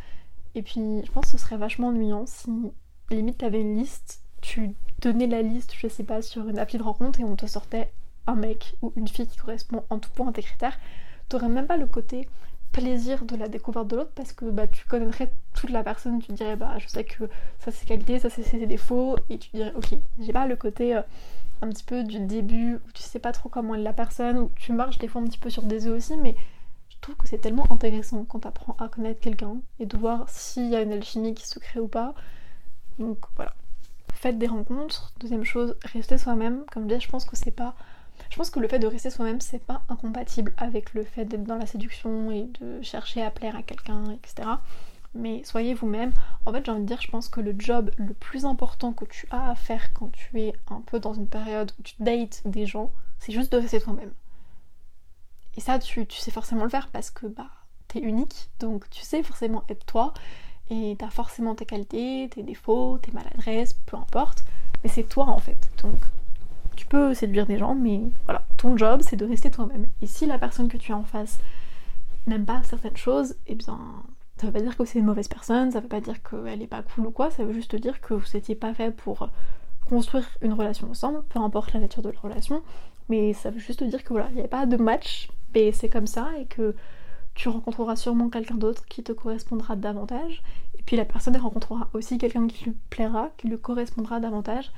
Et 0.55 0.63
puis 0.63 1.03
je 1.05 1.11
pense 1.11 1.27
que 1.27 1.33
ce 1.33 1.39
serait 1.39 1.57
vachement 1.57 1.89
ennuyant 1.89 2.27
si 2.27 2.51
limite 3.11 3.39
t'avais 3.39 3.61
une 3.61 3.77
liste, 3.77 4.23
tu 4.41 4.75
donnais 5.01 5.27
la 5.27 5.43
liste, 5.43 5.75
je 5.77 5.89
sais 5.89 6.05
pas, 6.05 6.23
sur 6.23 6.49
une 6.49 6.59
appli 6.59 6.79
de 6.79 6.83
rencontre 6.83 7.21
et 7.21 7.25
on 7.25 7.37
te 7.37 7.47
sortait 7.47 7.93
un 8.27 8.37
mec 8.37 8.75
ou 8.83 8.93
une 8.97 9.09
fille 9.09 9.27
qui 9.27 9.37
correspond 9.37 9.85
en 9.91 9.99
tout 9.99 10.11
point 10.11 10.29
à 10.29 10.33
tes 10.33 10.43
critères. 10.43 10.79
T'aurais 11.29 11.49
même 11.49 11.67
pas 11.67 11.77
le 11.77 11.87
côté 11.87 12.29
plaisir 12.75 13.25
de 13.25 13.37
la 13.37 13.47
découverte 13.47 13.87
de 13.87 13.97
l'autre 13.97 14.11
parce 14.17 14.33
que 14.33 14.47
bah, 14.47 14.67
tu 14.67 14.85
connaîtrais 14.87 15.33
toute 15.55 15.71
la 15.71 15.85
personne, 15.85 16.21
tu 16.21 16.33
dirais 16.33 16.57
bah 16.57 16.75
je 16.79 16.89
sais 16.89 17.05
que 17.05 17.25
ça 17.61 17.71
c'est 17.71 17.73
ses 17.73 17.87
qualités, 17.87 18.19
ça 18.19 18.29
c'est 18.29 18.43
ses 18.43 18.67
défauts 18.67 19.17
et 19.31 19.39
tu 19.39 19.51
dirais 19.55 19.73
ok, 19.77 19.95
j'ai 20.19 20.33
pas 20.33 20.49
le 20.49 20.57
côté 20.57 20.97
euh, 20.97 21.03
un 21.63 21.69
petit 21.69 21.85
peu 21.85 22.03
du 22.03 22.19
début 22.19 22.75
où 22.75 22.93
tu 22.93 23.03
sais 23.03 23.21
pas 23.21 23.31
trop 23.31 23.49
comment 23.49 23.77
est 23.77 23.83
la 23.83 23.93
personne, 23.93 24.39
où 24.39 24.51
tu 24.57 24.73
marches 24.73 24.99
des 24.99 25.07
fois 25.07 25.23
un 25.23 25.25
petit 25.25 25.39
peu 25.39 25.51
sur 25.51 25.63
des 25.63 25.87
œufs 25.87 25.97
aussi, 25.97 26.17
mais 26.17 26.35
je 26.89 26.97
trouve 27.01 27.15
que 27.15 27.29
c'est 27.29 27.39
tellement 27.39 27.71
intéressant 27.71 28.25
quand 28.25 28.41
tu 28.41 28.49
apprends 28.49 28.77
à 28.81 28.89
connaître 28.89 29.21
quelqu'un 29.21 29.59
et 29.79 29.87
de 29.87 29.97
voir 29.97 30.29
s'il 30.29 30.69
y 30.69 30.75
a 30.75 30.83
une 30.83 30.93
alchimie 30.93 31.35
qui 31.35 31.47
se 31.47 31.61
crée 31.61 31.79
ou 31.79 31.89
pas. 31.89 32.15
Donc 32.99 33.19
voilà. 33.37 33.55
Faites 34.15 34.39
des 34.39 34.47
rencontres. 34.49 35.13
Deuxième 35.21 35.45
chose, 35.45 35.77
restez 35.85 36.19
soi-même. 36.19 36.65
Comme 36.73 36.85
je 36.85 36.89
disais, 36.89 37.01
je 37.01 37.11
pense 37.11 37.25
que 37.25 37.37
c'est 37.37 37.51
pas. 37.51 37.75
Je 38.35 38.39
pense 38.39 38.51
que 38.51 38.59
le 38.59 38.67
fait 38.67 38.81
de 38.81 38.89
rester 38.89 39.11
soi-même, 39.11 39.41
c'est 39.41 39.65
pas 39.65 39.83
incompatible 39.89 40.53
avec 40.57 40.93
le 40.93 41.05
fait 41.05 41.25
d'être 41.25 41.45
dans 41.45 41.55
la 41.57 41.67
séduction 41.67 42.33
et 42.33 42.49
de 42.61 42.83
chercher 42.83 43.23
à 43.23 43.31
plaire 43.31 43.55
à 43.55 43.63
quelqu'un, 43.63 44.03
etc 44.11 44.49
mais 45.15 45.43
soyez 45.45 45.75
vous-même. 45.75 46.13
En 46.45 46.53
fait, 46.53 46.67
j'ai 46.67 46.73
envie 46.73 46.83
de 46.83 46.87
dire, 46.87 47.01
je 47.01 47.09
pense 47.09 47.29
que 47.29 47.41
le 47.41 47.55
job 47.57 47.91
le 47.97 48.13
plus 48.13 48.45
important 48.45 48.93
que 48.93 49.05
tu 49.05 49.29
as 49.31 49.51
à 49.51 49.55
faire 49.55 49.93
quand 49.93 50.11
tu 50.11 50.41
es 50.41 50.53
un 50.69 50.81
peu 50.81 50.99
dans 50.99 51.15
une 51.15 51.29
période 51.29 51.73
où 51.79 51.83
tu 51.83 51.95
dates 52.01 52.43
des 52.45 52.67
gens, 52.67 52.93
c'est 53.21 53.33
juste 53.33 53.53
de 53.53 53.59
rester 53.59 53.81
toi-même. 53.81 54.13
Et 55.57 55.61
ça, 55.61 55.79
tu, 55.79 56.05
sais 56.11 56.33
forcément 56.33 56.65
le 56.65 56.71
faire 56.71 56.89
parce 56.89 57.11
que 57.11 57.27
bah, 57.27 57.47
t'es 57.87 58.01
unique, 58.01 58.51
donc 58.59 58.91
tu 58.91 59.03
sais 59.03 59.23
forcément 59.23 59.63
être 59.69 59.87
toi, 59.87 60.13
et 60.69 60.97
t'as 60.99 61.11
forcément 61.11 61.55
tes 61.55 61.67
qualités, 61.67 62.29
tes 62.31 62.43
défauts, 62.43 62.99
tes 62.99 63.13
maladresses, 63.13 63.75
peu 63.87 63.97
importe, 63.97 64.45
mais 64.83 64.91
c'est 64.91 65.05
toi 65.05 65.29
en 65.29 65.39
fait. 65.39 65.71
Donc 65.85 66.01
tu 66.75 66.87
peux 66.87 67.15
séduire 67.15 67.47
des 67.47 67.59
gens, 67.59 67.75
mais 67.75 68.01
voilà, 68.25 68.45
ton 68.57 68.77
job 68.77 69.01
c'est 69.03 69.17
de 69.17 69.27
rester 69.27 69.51
toi-même. 69.51 69.87
Et 70.03 70.07
si 70.07 70.27
la 70.27 70.39
personne 70.39 70.69
que 70.69 70.77
tu 70.77 70.93
as 70.93 70.97
en 70.97 71.05
face 71.05 71.39
n'aime 72.27 72.45
pas 72.45 72.63
certaines 72.63 72.97
choses, 72.97 73.37
eh 73.47 73.55
bien 73.55 73.79
ça 74.37 74.47
veut 74.47 74.53
pas 74.53 74.61
dire 74.61 74.77
que 74.77 74.85
c'est 74.85 74.99
une 74.99 75.05
mauvaise 75.05 75.29
personne, 75.29 75.71
ça 75.71 75.81
veut 75.81 75.89
pas 75.89 76.01
dire 76.01 76.17
qu'elle 76.23 76.61
est 76.61 76.67
pas 76.67 76.83
cool 76.83 77.07
ou 77.07 77.11
quoi, 77.11 77.31
ça 77.31 77.45
veut 77.45 77.53
juste 77.53 77.77
dire 77.77 78.01
que 78.01 78.15
vous 78.15 78.27
n'étiez 78.35 78.55
pas 78.55 78.75
fait 78.75 78.91
pour 78.91 79.29
construire 79.89 80.29
une 80.41 80.53
relation 80.53 80.91
ensemble, 80.91 81.23
peu 81.29 81.39
importe 81.39 81.73
la 81.73 81.81
nature 81.81 82.03
de 82.03 82.11
la 82.11 82.19
relation, 82.19 82.63
mais 83.09 83.33
ça 83.33 83.51
veut 83.51 83.61
juste 83.61 83.85
dire 83.85 84.03
que 84.03 84.09
voilà, 84.09 84.29
il 84.31 84.37
n'y 84.37 84.43
a 84.43 84.49
pas 84.49 84.67
de 84.67 84.77
match, 84.77 85.29
mais 85.55 85.73
c'est 85.73 85.89
comme 85.89 86.07
ça 86.07 86.31
et 86.39 86.47
que 86.47 86.75
tu 87.35 87.49
rencontreras 87.49 87.97
sûrement 87.97 88.29
quelqu'un 88.29 88.55
d'autre 88.55 88.87
qui 88.87 89.03
te 89.03 89.13
correspondra 89.13 89.77
davantage, 89.77 90.43
et 90.79 90.83
puis 90.83 90.97
la 90.97 91.05
personne 91.05 91.37
rencontrera 91.37 91.89
aussi 91.93 92.19
quelqu'un 92.19 92.47
qui 92.47 92.65
lui 92.65 92.77
plaira, 92.91 93.31
qui 93.37 93.49
lui 93.49 93.59
correspondra 93.59 94.21
davantage, 94.21 94.73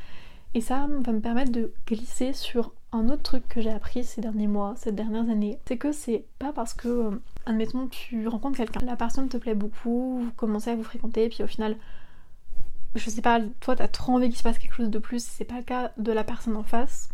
et 0.54 0.60
ça 0.60 0.86
va 1.00 1.12
me 1.12 1.20
permettre 1.20 1.52
de 1.52 1.72
glisser 1.86 2.32
sur 2.32 2.72
un 2.92 3.08
autre 3.08 3.22
truc 3.22 3.46
que 3.48 3.60
j'ai 3.60 3.70
appris 3.70 4.04
ces 4.04 4.20
derniers 4.20 4.46
mois, 4.46 4.74
ces 4.76 4.92
dernières 4.92 5.28
années, 5.28 5.58
c'est 5.66 5.76
que 5.76 5.92
c'est 5.92 6.24
pas 6.38 6.52
parce 6.52 6.74
que, 6.74 6.88
euh, 6.88 7.10
admettons, 7.44 7.88
tu 7.88 8.26
rencontres 8.28 8.56
quelqu'un, 8.56 8.84
la 8.84 8.96
personne 8.96 9.28
te 9.28 9.36
plaît 9.36 9.54
beaucoup, 9.54 10.20
vous 10.24 10.32
commencez 10.32 10.70
à 10.70 10.76
vous 10.76 10.84
fréquenter, 10.84 11.28
puis 11.28 11.42
au 11.42 11.46
final, 11.46 11.76
je 12.94 13.10
sais 13.10 13.22
pas, 13.22 13.40
toi 13.60 13.76
t'as 13.76 13.88
trop 13.88 14.12
envie 14.14 14.28
qu'il 14.28 14.38
se 14.38 14.42
passe 14.42 14.58
quelque 14.58 14.74
chose 14.74 14.90
de 14.90 14.98
plus, 14.98 15.24
c'est 15.24 15.44
pas 15.44 15.58
le 15.58 15.62
cas 15.62 15.92
de 15.98 16.12
la 16.12 16.24
personne 16.24 16.56
en 16.56 16.62
face. 16.62 17.08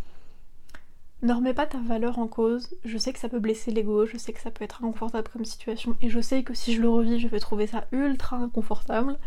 Ne 1.22 1.32
remets 1.32 1.54
pas 1.54 1.66
ta 1.66 1.78
valeur 1.78 2.18
en 2.18 2.26
cause, 2.26 2.68
je 2.84 2.98
sais 2.98 3.12
que 3.12 3.18
ça 3.18 3.28
peut 3.28 3.38
blesser 3.38 3.70
l'ego, 3.70 4.06
je 4.06 4.16
sais 4.16 4.32
que 4.32 4.40
ça 4.40 4.50
peut 4.50 4.64
être 4.64 4.82
inconfortable 4.82 5.28
comme 5.32 5.44
situation, 5.44 5.96
et 6.00 6.10
je 6.10 6.20
sais 6.20 6.42
que 6.42 6.54
si 6.54 6.74
je 6.74 6.82
le 6.82 6.88
revis, 6.88 7.20
je 7.20 7.28
vais 7.28 7.40
trouver 7.40 7.66
ça 7.66 7.86
ultra 7.92 8.36
inconfortable, 8.36 9.18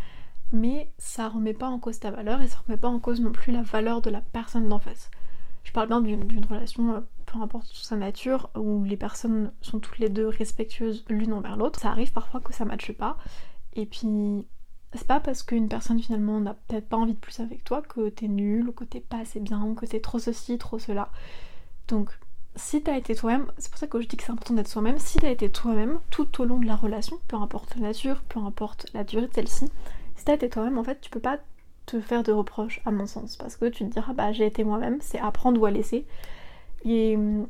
mais 0.52 0.92
ça 0.98 1.28
remet 1.28 1.54
pas 1.54 1.68
en 1.68 1.78
cause 1.78 1.98
ta 1.98 2.10
valeur 2.10 2.40
et 2.40 2.48
ça 2.48 2.58
remet 2.66 2.78
pas 2.78 2.88
en 2.88 2.98
cause 2.98 3.20
non 3.20 3.32
plus 3.32 3.52
la 3.52 3.62
valeur 3.62 4.02
de 4.02 4.10
la 4.10 4.20
personne 4.20 4.68
d'en 4.68 4.78
face. 4.78 5.10
Je 5.64 5.72
parle 5.72 5.88
bien 5.88 6.00
d'une 6.00 6.44
relation, 6.44 6.94
euh, 6.94 7.00
peu 7.26 7.38
importe 7.40 7.66
sa 7.74 7.96
nature, 7.96 8.50
où 8.56 8.84
les 8.84 8.96
personnes 8.96 9.52
sont 9.60 9.80
toutes 9.80 9.98
les 9.98 10.08
deux 10.08 10.28
respectueuses 10.28 11.04
l'une 11.08 11.32
envers 11.32 11.56
l'autre. 11.56 11.80
Ça 11.80 11.90
arrive 11.90 12.12
parfois 12.12 12.40
que 12.40 12.54
ça 12.54 12.64
matche 12.64 12.92
pas. 12.92 13.18
Et 13.74 13.84
puis, 13.84 14.46
c'est 14.94 15.06
pas 15.06 15.18
parce 15.18 15.42
qu'une 15.42 15.68
personne 15.68 16.00
finalement 16.00 16.40
n'a 16.40 16.54
peut-être 16.54 16.88
pas 16.88 16.96
envie 16.96 17.14
de 17.14 17.18
plus 17.18 17.40
avec 17.40 17.64
toi 17.64 17.82
que 17.82 18.08
t'es 18.08 18.28
nul, 18.28 18.68
ou 18.68 18.72
que 18.72 18.84
t'es 18.84 19.00
pas 19.00 19.18
assez 19.18 19.40
bien, 19.40 19.74
que 19.74 19.86
c'est 19.86 20.00
trop 20.00 20.20
ceci, 20.20 20.56
trop 20.56 20.78
cela. 20.78 21.10
Donc, 21.88 22.16
si 22.54 22.82
t'as 22.82 22.96
été 22.96 23.14
toi-même, 23.14 23.46
c'est 23.58 23.70
pour 23.70 23.78
ça 23.78 23.86
que 23.86 24.00
je 24.00 24.06
dis 24.06 24.16
que 24.16 24.22
c'est 24.22 24.32
important 24.32 24.54
d'être 24.54 24.68
soi-même, 24.68 24.98
si 24.98 25.18
t'as 25.18 25.30
été 25.30 25.50
toi-même 25.50 25.98
tout 26.10 26.40
au 26.40 26.44
long 26.44 26.58
de 26.58 26.66
la 26.66 26.76
relation, 26.76 27.18
peu 27.28 27.36
importe 27.36 27.74
la 27.74 27.82
nature, 27.82 28.22
peu 28.28 28.40
importe 28.40 28.86
la 28.94 29.04
durée 29.04 29.26
de 29.26 29.34
celle-ci, 29.34 29.66
été 30.34 30.48
toi-même, 30.48 30.78
en 30.78 30.84
fait, 30.84 31.00
tu 31.00 31.10
peux 31.10 31.20
pas 31.20 31.38
te 31.86 32.00
faire 32.00 32.22
de 32.22 32.32
reproches 32.32 32.80
à 32.84 32.90
mon 32.90 33.06
sens 33.06 33.36
parce 33.36 33.56
que 33.56 33.66
tu 33.66 33.84
te 33.84 33.92
diras 33.92 34.12
bah 34.12 34.32
j'ai 34.32 34.46
été 34.46 34.64
moi-même, 34.64 34.98
c'est 35.00 35.18
apprendre 35.18 35.60
ou 35.60 35.66
à 35.66 35.70
laisser. 35.70 36.04
Et 36.84 37.16
hum, 37.16 37.46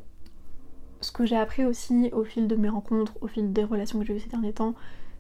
ce 1.01 1.11
que 1.11 1.27
j'ai 1.27 1.37
appris 1.37 1.65
aussi 1.65 2.11
au 2.13 2.25
fil 2.25 2.47
de 2.47 2.57
mes 2.57 2.69
rencontres, 2.69 3.15
au 3.21 3.29
fil 3.29 3.53
des 3.53 3.65
relations 3.65 3.99
que 3.99 4.05
j'ai 4.05 4.15
eues 4.15 4.21
ces 4.21 4.29
derniers 4.29 4.53
temps, 4.53 4.75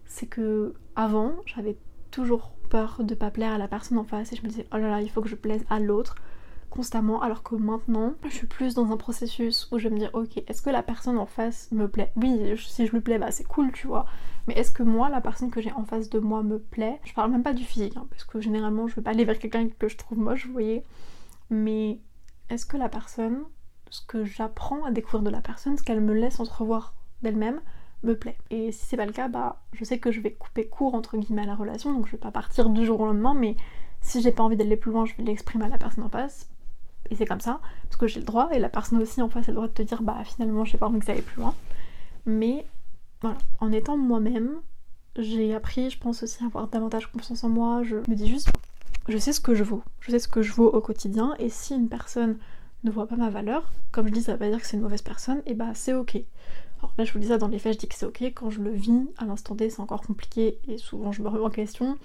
c'est 0.05 0.27
que 0.27 0.75
avant 0.95 1.33
j'avais 1.47 1.77
toujours 2.11 2.53
peur 2.71 2.99
de 3.03 3.14
pas 3.14 3.31
plaire 3.31 3.53
à 3.53 3.59
la 3.59 3.69
personne 3.69 3.99
en 3.99 4.05
face 4.05 4.33
et 4.33 4.37
je 4.37 4.42
me 4.42 4.49
disais 4.49 4.66
oh 4.73 4.77
là 4.77 4.88
là 4.88 5.01
il 5.01 5.11
faut 5.11 5.23
que 5.23 5.29
je 5.29 5.35
plaise 5.35 5.64
à 5.71 5.81
l'autre 5.81 6.16
constamment 6.76 7.22
alors 7.22 7.42
que 7.42 7.54
maintenant 7.54 8.14
je 8.24 8.34
suis 8.34 8.46
plus 8.46 8.74
dans 8.74 8.92
un 8.92 8.96
processus 8.98 9.68
où 9.72 9.78
je 9.78 9.88
vais 9.88 9.94
me 9.94 9.98
dire 9.98 10.10
ok 10.12 10.36
est-ce 10.46 10.60
que 10.60 10.70
la 10.70 10.82
personne 10.82 11.16
en 11.18 11.26
face 11.26 11.70
me 11.72 11.88
plaît? 11.88 12.12
Oui 12.16 12.56
si 12.58 12.86
je 12.86 12.92
lui 12.92 13.00
plais 13.00 13.18
bah 13.18 13.30
c'est 13.30 13.44
cool 13.44 13.72
tu 13.72 13.86
vois. 13.86 14.04
Mais 14.46 14.54
est-ce 14.54 14.70
que 14.70 14.82
moi 14.82 15.08
la 15.08 15.20
personne 15.20 15.50
que 15.50 15.60
j'ai 15.60 15.72
en 15.72 15.84
face 15.84 16.10
de 16.10 16.18
moi 16.18 16.42
me 16.42 16.58
plaît? 16.58 17.00
Je 17.04 17.14
parle 17.14 17.32
même 17.32 17.42
pas 17.42 17.54
du 17.54 17.64
physique 17.64 17.96
hein, 17.96 18.06
parce 18.10 18.24
que 18.24 18.40
généralement 18.40 18.86
je 18.86 18.94
vais 18.94 19.02
pas 19.02 19.10
aller 19.10 19.24
vers 19.24 19.38
quelqu'un 19.38 19.68
que 19.68 19.88
je 19.88 19.96
trouve 19.96 20.18
moche 20.18 20.46
vous 20.46 20.52
voyez. 20.52 20.84
Mais 21.50 22.00
est-ce 22.50 22.66
que 22.66 22.76
la 22.76 22.88
personne 22.88 23.44
ce 23.90 24.04
que 24.06 24.24
j'apprends 24.24 24.84
à 24.84 24.90
découvrir 24.90 25.22
de 25.22 25.30
la 25.30 25.40
personne 25.40 25.78
ce 25.78 25.82
qu'elle 25.82 26.00
me 26.00 26.12
laisse 26.12 26.40
entrevoir 26.40 26.94
d'elle-même 27.22 27.60
me 28.02 28.16
plaît? 28.16 28.36
Et 28.50 28.70
si 28.72 28.84
c'est 28.84 28.96
pas 28.96 29.06
le 29.06 29.12
cas, 29.12 29.28
bah 29.28 29.62
je 29.72 29.84
sais 29.84 29.98
que 29.98 30.12
je 30.12 30.20
vais 30.20 30.32
couper 30.32 30.68
court 30.68 30.94
entre 30.94 31.16
guillemets 31.16 31.42
à 31.42 31.46
la 31.46 31.54
relation, 31.54 31.92
donc 31.92 32.06
je 32.06 32.12
vais 32.12 32.18
pas 32.18 32.30
partir 32.30 32.68
du 32.68 32.84
jour 32.84 33.00
au 33.00 33.06
lendemain, 33.06 33.34
mais 33.34 33.56
si 34.00 34.20
j'ai 34.20 34.32
pas 34.32 34.42
envie 34.42 34.56
d'aller 34.56 34.76
plus 34.76 34.92
loin, 34.92 35.06
je 35.06 35.14
vais 35.16 35.22
l'exprimer 35.24 35.64
à 35.64 35.68
la 35.68 35.78
personne 35.78 36.04
en 36.04 36.08
face 36.08 36.50
et 37.11 37.16
c'est 37.16 37.27
comme 37.27 37.40
ça, 37.40 37.61
parce 37.85 37.97
que 37.97 38.07
j'ai 38.07 38.21
le 38.21 38.27
droit, 38.27 38.49
et 38.53 38.59
la 38.59 38.69
personne 38.69 39.01
aussi 39.01 39.23
en 39.23 39.29
face 39.29 39.49
a 39.49 39.53
le 39.53 39.57
droit 39.57 39.69
de 39.69 39.73
te 39.73 39.83
dire 39.83 40.03
bah 40.03 40.19
finalement 40.25 40.64
j'ai 40.64 40.79
pas 40.79 40.87
envie 40.87 40.99
que 40.99 41.07
ça 41.07 41.12
aille 41.12 41.23
plus 41.23 41.40
loin. 41.40 41.55
Mais 42.27 42.66
voilà, 43.21 43.38
en 43.61 43.73
étant 43.73 43.97
moi-même, 43.97 44.61
j'ai 45.16 45.55
appris, 45.55 45.90
je 45.90 45.99
pense 45.99 46.23
aussi, 46.23 46.42
à 46.42 46.47
avoir 46.47 46.69
davantage 46.69 47.11
confiance 47.11 47.45
en 47.45 47.49
moi. 47.49 47.83
Je 47.83 47.97
me 47.97 48.14
dis 48.14 48.29
juste, 48.29 48.51
je 49.09 49.16
sais 49.19 49.33
ce 49.33 49.40
que 49.40 49.55
je 49.55 49.64
vaux, 49.64 49.83
je 50.01 50.11
sais 50.11 50.19
ce 50.19 50.29
que 50.29 50.42
je 50.42 50.53
vaux 50.53 50.69
au 50.69 50.81
quotidien, 50.81 51.35
et 51.38 51.49
si 51.49 51.75
une 51.75 51.88
personne 51.88 52.38
ne 52.85 52.90
voit 52.90 53.07
pas 53.07 53.16
ma 53.16 53.31
valeur, 53.31 53.73
comme 53.92 54.09
je 54.09 54.12
dis, 54.12 54.23
ça 54.23 54.33
veut 54.33 54.38
pas 54.38 54.49
dire 54.49 54.61
que 54.61 54.66
c'est 54.66 54.77
une 54.77 54.83
mauvaise 54.83 55.03
personne, 55.03 55.42
et 55.47 55.55
bah 55.55 55.71
c'est 55.75 55.95
ok. 55.95 56.16
Alors 56.79 56.92
là, 56.99 57.05
je 57.05 57.12
vous 57.12 57.19
dis 57.19 57.29
ça 57.29 57.38
dans 57.38 57.49
les 57.49 57.59
faits, 57.59 57.75
je 57.75 57.79
dis 57.79 57.88
que 57.88 57.95
c'est 57.95 58.07
ok. 58.07 58.23
Quand 58.35 58.51
je 58.51 58.61
le 58.61 58.71
vis, 58.71 59.09
à 59.16 59.25
l'instant 59.25 59.57
T, 59.57 59.71
c'est 59.71 59.81
encore 59.81 60.03
compliqué 60.03 60.59
et 60.69 60.77
souvent 60.77 61.11
je 61.11 61.23
me 61.23 61.29
remets 61.29 61.45
en 61.45 61.51
question 61.51 61.97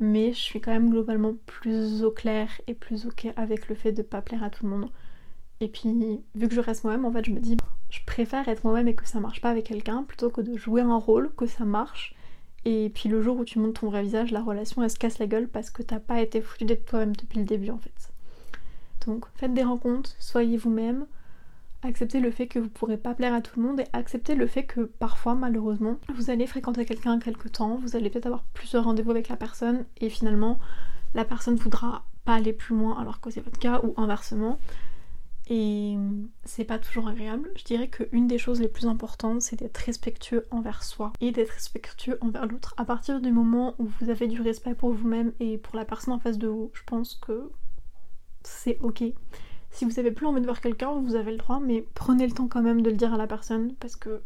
mais 0.00 0.32
je 0.32 0.38
suis 0.38 0.60
quand 0.60 0.72
même 0.72 0.90
globalement 0.90 1.34
plus 1.46 2.04
au 2.04 2.10
clair 2.10 2.48
et 2.66 2.74
plus 2.74 3.06
ok 3.06 3.28
avec 3.36 3.68
le 3.68 3.74
fait 3.74 3.92
de 3.92 4.02
pas 4.02 4.22
plaire 4.22 4.42
à 4.42 4.50
tout 4.50 4.64
le 4.64 4.70
monde. 4.70 4.90
Et 5.60 5.68
puis, 5.68 6.20
vu 6.34 6.48
que 6.48 6.54
je 6.54 6.60
reste 6.60 6.84
moi-même, 6.84 7.06
en 7.06 7.12
fait, 7.12 7.24
je 7.24 7.30
me 7.30 7.40
dis, 7.40 7.56
je 7.88 8.00
préfère 8.04 8.48
être 8.48 8.64
moi-même 8.64 8.88
et 8.88 8.94
que 8.94 9.06
ça 9.06 9.20
marche 9.20 9.40
pas 9.40 9.50
avec 9.50 9.66
quelqu'un 9.66 10.02
plutôt 10.02 10.30
que 10.30 10.40
de 10.40 10.56
jouer 10.56 10.82
un 10.82 10.96
rôle, 10.96 11.30
que 11.34 11.46
ça 11.46 11.64
marche. 11.64 12.14
Et 12.64 12.90
puis 12.92 13.08
le 13.08 13.22
jour 13.22 13.38
où 13.38 13.44
tu 13.44 13.60
montes 13.60 13.78
ton 13.80 13.88
vrai 13.88 14.02
visage, 14.02 14.32
la 14.32 14.42
relation 14.42 14.82
elle 14.82 14.90
se 14.90 14.98
casse 14.98 15.20
la 15.20 15.28
gueule 15.28 15.46
parce 15.46 15.70
que 15.70 15.82
t'as 15.82 16.00
pas 16.00 16.20
été 16.20 16.40
foutu 16.40 16.64
d'être 16.64 16.84
toi-même 16.84 17.14
depuis 17.14 17.38
le 17.38 17.44
début 17.44 17.70
en 17.70 17.78
fait. 17.78 18.12
Donc 19.06 19.26
faites 19.36 19.54
des 19.54 19.62
rencontres, 19.62 20.10
soyez 20.18 20.56
vous-même, 20.56 21.06
acceptez 21.82 22.20
le 22.20 22.30
fait 22.30 22.46
que 22.46 22.58
vous 22.58 22.68
pourrez 22.68 22.96
pas 22.96 23.14
plaire 23.14 23.34
à 23.34 23.40
tout 23.40 23.60
le 23.60 23.66
monde 23.66 23.80
et 23.80 23.86
acceptez 23.92 24.34
le 24.34 24.46
fait 24.46 24.64
que 24.64 24.80
parfois 24.80 25.34
malheureusement 25.34 25.98
vous 26.14 26.30
allez 26.30 26.46
fréquenter 26.46 26.84
quelqu'un 26.84 27.18
quelque 27.18 27.48
temps, 27.48 27.76
vous 27.76 27.96
allez 27.96 28.10
peut-être 28.10 28.26
avoir 28.26 28.44
plusieurs 28.54 28.84
rendez-vous 28.84 29.10
avec 29.10 29.28
la 29.28 29.36
personne 29.36 29.84
et 29.98 30.08
finalement 30.08 30.58
la 31.14 31.24
personne 31.24 31.56
voudra 31.56 32.04
pas 32.24 32.34
aller 32.34 32.52
plus 32.52 32.76
loin 32.76 32.98
alors 33.00 33.20
que 33.20 33.30
c'est 33.30 33.40
votre 33.40 33.58
cas 33.58 33.80
ou 33.82 33.94
inversement. 33.96 34.58
Et 35.48 35.96
c'est 36.44 36.64
pas 36.64 36.78
toujours 36.80 37.06
agréable. 37.06 37.52
Je 37.56 37.62
dirais 37.62 37.88
qu'une 37.88 38.26
des 38.26 38.36
choses 38.36 38.60
les 38.60 38.68
plus 38.68 38.86
importantes, 38.86 39.42
c'est 39.42 39.56
d'être 39.56 39.76
respectueux 39.78 40.46
envers 40.50 40.82
soi 40.82 41.12
et 41.20 41.30
d'être 41.30 41.50
respectueux 41.50 42.18
envers 42.20 42.46
l'autre. 42.46 42.74
À 42.76 42.84
partir 42.84 43.20
du 43.20 43.30
moment 43.30 43.76
où 43.78 43.86
vous 44.00 44.10
avez 44.10 44.26
du 44.26 44.40
respect 44.40 44.74
pour 44.74 44.90
vous-même 44.90 45.32
et 45.38 45.56
pour 45.56 45.76
la 45.76 45.84
personne 45.84 46.14
en 46.14 46.18
face 46.18 46.38
de 46.38 46.48
vous, 46.48 46.72
je 46.74 46.82
pense 46.84 47.14
que 47.14 47.52
c'est 48.42 48.78
ok. 48.80 49.04
Si 49.76 49.84
vous 49.84 49.98
avez 49.98 50.10
plus 50.10 50.24
envie 50.24 50.40
de 50.40 50.46
voir 50.46 50.62
quelqu'un, 50.62 50.92
vous 51.02 51.16
avez 51.16 51.32
le 51.32 51.36
droit, 51.36 51.60
mais 51.60 51.84
prenez 51.92 52.26
le 52.26 52.32
temps 52.32 52.48
quand 52.48 52.62
même 52.62 52.80
de 52.80 52.88
le 52.88 52.96
dire 52.96 53.12
à 53.12 53.18
la 53.18 53.26
personne 53.26 53.74
parce 53.74 53.94
que, 53.94 54.22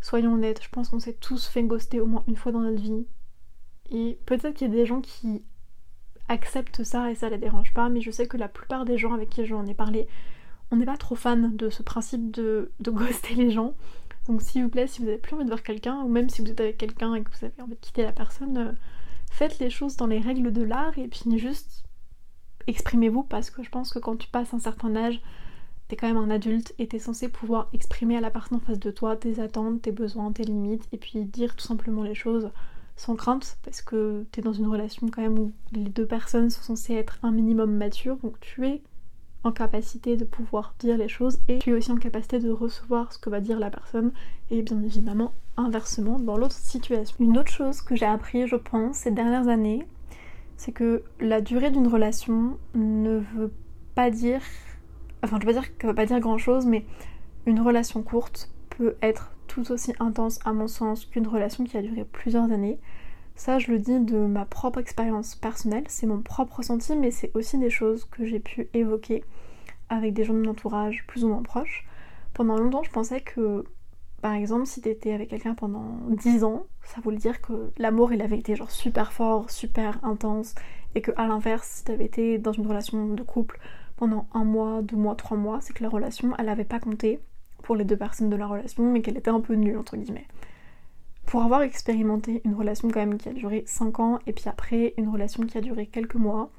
soyons 0.00 0.34
honnêtes, 0.34 0.64
je 0.64 0.68
pense 0.68 0.88
qu'on 0.88 0.98
s'est 0.98 1.12
tous 1.12 1.46
fait 1.46 1.62
ghoster 1.62 2.00
au 2.00 2.06
moins 2.06 2.24
une 2.26 2.34
fois 2.34 2.50
dans 2.50 2.58
notre 2.58 2.82
vie. 2.82 3.06
Et 3.92 4.18
peut-être 4.26 4.54
qu'il 4.54 4.66
y 4.66 4.70
a 4.72 4.74
des 4.74 4.84
gens 4.84 5.00
qui 5.00 5.44
acceptent 6.26 6.82
ça 6.82 7.08
et 7.08 7.14
ça 7.14 7.28
les 7.28 7.38
dérange 7.38 7.72
pas, 7.72 7.88
mais 7.88 8.00
je 8.00 8.10
sais 8.10 8.26
que 8.26 8.36
la 8.36 8.48
plupart 8.48 8.84
des 8.84 8.98
gens 8.98 9.12
avec 9.12 9.30
qui 9.30 9.46
j'en 9.46 9.64
ai 9.64 9.74
parlé, 9.74 10.08
on 10.72 10.76
n'est 10.76 10.86
pas 10.86 10.96
trop 10.96 11.14
fan 11.14 11.54
de 11.54 11.70
ce 11.70 11.84
principe 11.84 12.32
de, 12.32 12.72
de 12.80 12.90
ghoster 12.90 13.36
les 13.36 13.52
gens. 13.52 13.76
Donc 14.26 14.42
s'il 14.42 14.64
vous 14.64 14.70
plaît, 14.70 14.88
si 14.88 15.02
vous 15.02 15.08
avez 15.08 15.18
plus 15.18 15.36
envie 15.36 15.44
de 15.44 15.50
voir 15.50 15.62
quelqu'un, 15.62 16.00
ou 16.00 16.08
même 16.08 16.28
si 16.28 16.42
vous 16.42 16.50
êtes 16.50 16.60
avec 16.60 16.78
quelqu'un 16.78 17.14
et 17.14 17.22
que 17.22 17.30
vous 17.30 17.44
avez 17.44 17.62
envie 17.62 17.76
de 17.76 17.80
quitter 17.80 18.02
la 18.02 18.10
personne, 18.10 18.58
euh, 18.58 18.72
faites 19.30 19.60
les 19.60 19.70
choses 19.70 19.96
dans 19.96 20.08
les 20.08 20.18
règles 20.18 20.52
de 20.52 20.62
l'art 20.64 20.98
et 20.98 21.06
puis 21.06 21.38
juste 21.38 21.84
exprimez-vous 22.66 23.22
parce 23.22 23.50
que 23.50 23.62
je 23.62 23.70
pense 23.70 23.92
que 23.92 23.98
quand 23.98 24.16
tu 24.16 24.28
passes 24.28 24.54
un 24.54 24.58
certain 24.58 24.94
âge, 24.96 25.20
t'es 25.88 25.96
quand 25.96 26.08
même 26.08 26.16
un 26.16 26.30
adulte 26.30 26.74
et 26.78 26.86
t'es 26.86 26.98
censé 26.98 27.28
pouvoir 27.28 27.68
exprimer 27.72 28.16
à 28.16 28.20
la 28.20 28.30
personne 28.30 28.58
en 28.58 28.60
face 28.60 28.78
de 28.78 28.90
toi 28.90 29.16
tes 29.16 29.40
attentes, 29.40 29.82
tes 29.82 29.92
besoins, 29.92 30.32
tes 30.32 30.44
limites 30.44 30.88
et 30.92 30.96
puis 30.96 31.24
dire 31.24 31.56
tout 31.56 31.66
simplement 31.66 32.02
les 32.02 32.14
choses 32.14 32.50
sans 32.96 33.16
crainte 33.16 33.58
parce 33.64 33.82
que 33.82 34.24
t'es 34.30 34.40
dans 34.40 34.52
une 34.52 34.66
relation 34.66 35.08
quand 35.08 35.22
même 35.22 35.38
où 35.38 35.52
les 35.72 35.84
deux 35.84 36.06
personnes 36.06 36.50
sont 36.50 36.62
censées 36.62 36.94
être 36.94 37.18
un 37.22 37.32
minimum 37.32 37.74
matures 37.74 38.16
donc 38.18 38.38
tu 38.40 38.66
es 38.66 38.82
en 39.42 39.52
capacité 39.52 40.16
de 40.16 40.24
pouvoir 40.24 40.74
dire 40.78 40.96
les 40.96 41.08
choses 41.08 41.38
et 41.48 41.58
tu 41.58 41.70
es 41.70 41.72
aussi 41.74 41.92
en 41.92 41.96
capacité 41.96 42.38
de 42.38 42.50
recevoir 42.50 43.12
ce 43.12 43.18
que 43.18 43.28
va 43.28 43.40
dire 43.40 43.58
la 43.58 43.70
personne 43.70 44.12
et 44.50 44.62
bien 44.62 44.82
évidemment 44.82 45.32
inversement 45.56 46.18
dans 46.18 46.36
l'autre 46.36 46.54
situation. 46.54 47.16
Une 47.20 47.38
autre 47.38 47.52
chose 47.52 47.82
que 47.82 47.94
j'ai 47.94 48.06
appris 48.06 48.48
je 48.48 48.56
pense 48.56 48.96
ces 48.96 49.10
dernières 49.10 49.48
années 49.48 49.86
c'est 50.56 50.72
que 50.72 51.02
la 51.20 51.40
durée 51.40 51.70
d'une 51.70 51.88
relation 51.88 52.58
ne 52.74 53.18
veut 53.34 53.52
pas 53.94 54.10
dire. 54.10 54.40
Enfin, 55.22 55.38
je 55.40 55.46
veux 55.46 55.52
pas 55.52 55.60
dire 55.60 55.76
qu'elle 55.76 55.90
veut 55.90 55.96
pas 55.96 56.06
dire 56.06 56.20
grand 56.20 56.38
chose, 56.38 56.66
mais 56.66 56.84
une 57.46 57.60
relation 57.60 58.02
courte 58.02 58.50
peut 58.70 58.96
être 59.02 59.32
tout 59.46 59.70
aussi 59.72 59.92
intense, 60.00 60.38
à 60.44 60.52
mon 60.52 60.66
sens, 60.66 61.06
qu'une 61.06 61.26
relation 61.26 61.64
qui 61.64 61.76
a 61.76 61.82
duré 61.82 62.04
plusieurs 62.04 62.50
années. 62.50 62.78
Ça, 63.36 63.58
je 63.58 63.72
le 63.72 63.78
dis 63.78 63.98
de 63.98 64.18
ma 64.18 64.44
propre 64.44 64.78
expérience 64.78 65.34
personnelle, 65.34 65.84
c'est 65.88 66.06
mon 66.06 66.22
propre 66.22 66.58
ressenti, 66.58 66.96
mais 66.96 67.10
c'est 67.10 67.32
aussi 67.34 67.58
des 67.58 67.70
choses 67.70 68.04
que 68.04 68.24
j'ai 68.24 68.40
pu 68.40 68.68
évoquer 68.74 69.24
avec 69.88 70.14
des 70.14 70.24
gens 70.24 70.34
de 70.34 70.40
mon 70.40 70.50
entourage 70.50 71.04
plus 71.06 71.24
ou 71.24 71.28
moins 71.28 71.42
proches. 71.42 71.86
Pendant 72.32 72.56
longtemps, 72.56 72.82
je 72.82 72.90
pensais 72.90 73.20
que 73.20 73.64
par 74.24 74.32
exemple, 74.32 74.64
si 74.64 74.80
t'étais 74.80 75.12
avec 75.12 75.28
quelqu'un 75.28 75.54
pendant 75.54 75.98
10 76.08 76.44
ans, 76.44 76.64
ça 76.84 77.00
voulait 77.00 77.16
dire 77.16 77.40
que 77.40 77.70
l'amour 77.78 78.12
il 78.12 78.22
avait 78.22 78.38
été 78.38 78.56
genre 78.56 78.70
super 78.70 79.12
fort, 79.12 79.50
super 79.50 79.98
intense, 80.04 80.54
et 80.94 81.00
que 81.00 81.10
à 81.16 81.26
l'inverse, 81.26 81.68
si 81.68 81.84
t'avais 81.84 82.04
été 82.04 82.38
dans 82.38 82.52
une 82.52 82.66
relation 82.66 83.08
de 83.08 83.22
couple 83.22 83.58
pendant 83.96 84.26
un 84.34 84.44
mois, 84.44 84.82
deux 84.82 84.96
mois, 84.96 85.14
trois 85.14 85.36
mois, 85.36 85.60
c'est 85.60 85.72
que 85.72 85.82
la 85.82 85.88
relation 85.88 86.34
elle 86.38 86.48
avait 86.48 86.64
pas 86.64 86.80
compté 86.80 87.20
pour 87.62 87.76
les 87.76 87.84
deux 87.84 87.96
personnes 87.96 88.30
de 88.30 88.36
la 88.36 88.46
relation, 88.46 88.90
mais 88.90 89.02
qu'elle 89.02 89.16
était 89.16 89.30
un 89.30 89.40
peu 89.40 89.54
nulle 89.54 89.78
entre 89.78 89.96
guillemets. 89.96 90.26
Pour 91.26 91.42
avoir 91.42 91.62
expérimenté 91.62 92.42
une 92.44 92.54
relation 92.54 92.88
quand 92.88 93.00
même 93.00 93.16
qui 93.16 93.28
a 93.28 93.32
duré 93.32 93.64
5 93.66 94.00
ans, 94.00 94.18
et 94.26 94.32
puis 94.32 94.44
après 94.48 94.94
une 94.98 95.08
relation 95.08 95.44
qui 95.44 95.56
a 95.56 95.60
duré 95.60 95.86
quelques 95.86 96.14
mois, 96.16 96.50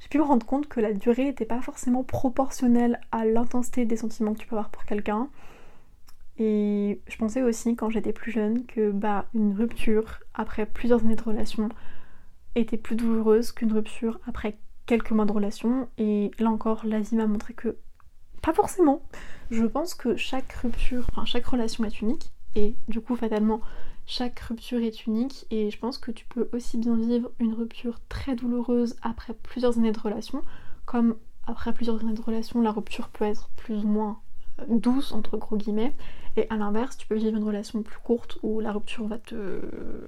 j'ai 0.00 0.08
pu 0.08 0.18
me 0.18 0.24
rendre 0.24 0.46
compte 0.46 0.68
que 0.68 0.80
la 0.80 0.92
durée 0.92 1.24
n'était 1.24 1.44
pas 1.44 1.60
forcément 1.60 2.04
proportionnelle 2.04 3.00
à 3.12 3.24
l'intensité 3.24 3.84
des 3.84 3.96
sentiments 3.96 4.32
que 4.32 4.38
tu 4.38 4.46
peux 4.46 4.56
avoir 4.56 4.70
pour 4.70 4.84
quelqu'un 4.84 5.28
et 6.38 7.00
je 7.08 7.16
pensais 7.16 7.42
aussi 7.42 7.74
quand 7.74 7.90
j'étais 7.90 8.12
plus 8.12 8.30
jeune 8.30 8.64
que 8.66 8.90
bah 8.90 9.26
une 9.34 9.54
rupture 9.54 10.20
après 10.34 10.66
plusieurs 10.66 11.00
années 11.00 11.16
de 11.16 11.22
relation 11.22 11.68
était 12.54 12.76
plus 12.76 12.96
douloureuse 12.96 13.52
qu'une 13.52 13.72
rupture 13.72 14.20
après 14.26 14.58
quelques 14.86 15.10
mois 15.10 15.24
de 15.24 15.32
relation. 15.32 15.88
Et 15.98 16.30
là 16.38 16.50
encore, 16.50 16.86
l'Asie 16.86 17.16
m'a 17.16 17.26
montré 17.26 17.54
que 17.54 17.76
pas 18.42 18.52
forcément. 18.52 19.02
Je 19.50 19.64
pense 19.64 19.94
que 19.94 20.16
chaque 20.16 20.52
rupture, 20.52 21.06
enfin 21.10 21.24
chaque 21.24 21.46
relation 21.46 21.84
est 21.84 22.00
unique. 22.00 22.32
Et 22.54 22.74
du 22.88 23.00
coup, 23.00 23.16
fatalement, 23.16 23.60
chaque 24.06 24.38
rupture 24.40 24.80
est 24.80 25.06
unique. 25.06 25.46
Et 25.50 25.70
je 25.70 25.78
pense 25.78 25.98
que 25.98 26.10
tu 26.10 26.24
peux 26.26 26.48
aussi 26.52 26.78
bien 26.78 26.96
vivre 26.96 27.30
une 27.40 27.54
rupture 27.54 27.98
très 28.08 28.34
douloureuse 28.36 28.96
après 29.02 29.34
plusieurs 29.34 29.76
années 29.78 29.92
de 29.92 30.00
relation, 30.00 30.42
comme 30.86 31.16
après 31.46 31.72
plusieurs 31.72 32.00
années 32.00 32.14
de 32.14 32.22
relation, 32.22 32.60
la 32.60 32.70
rupture 32.70 33.08
peut 33.08 33.24
être 33.24 33.48
plus 33.56 33.84
ou 33.84 33.88
moins 33.88 34.20
douce 34.68 35.12
entre 35.12 35.36
gros 35.36 35.56
guillemets 35.56 35.94
et 36.36 36.46
à 36.50 36.56
l'inverse 36.56 36.96
tu 36.96 37.06
peux 37.06 37.16
vivre 37.16 37.36
une 37.36 37.44
relation 37.44 37.82
plus 37.82 37.98
courte 37.98 38.38
où 38.42 38.60
la 38.60 38.72
rupture 38.72 39.06
va 39.06 39.18
te 39.18 39.60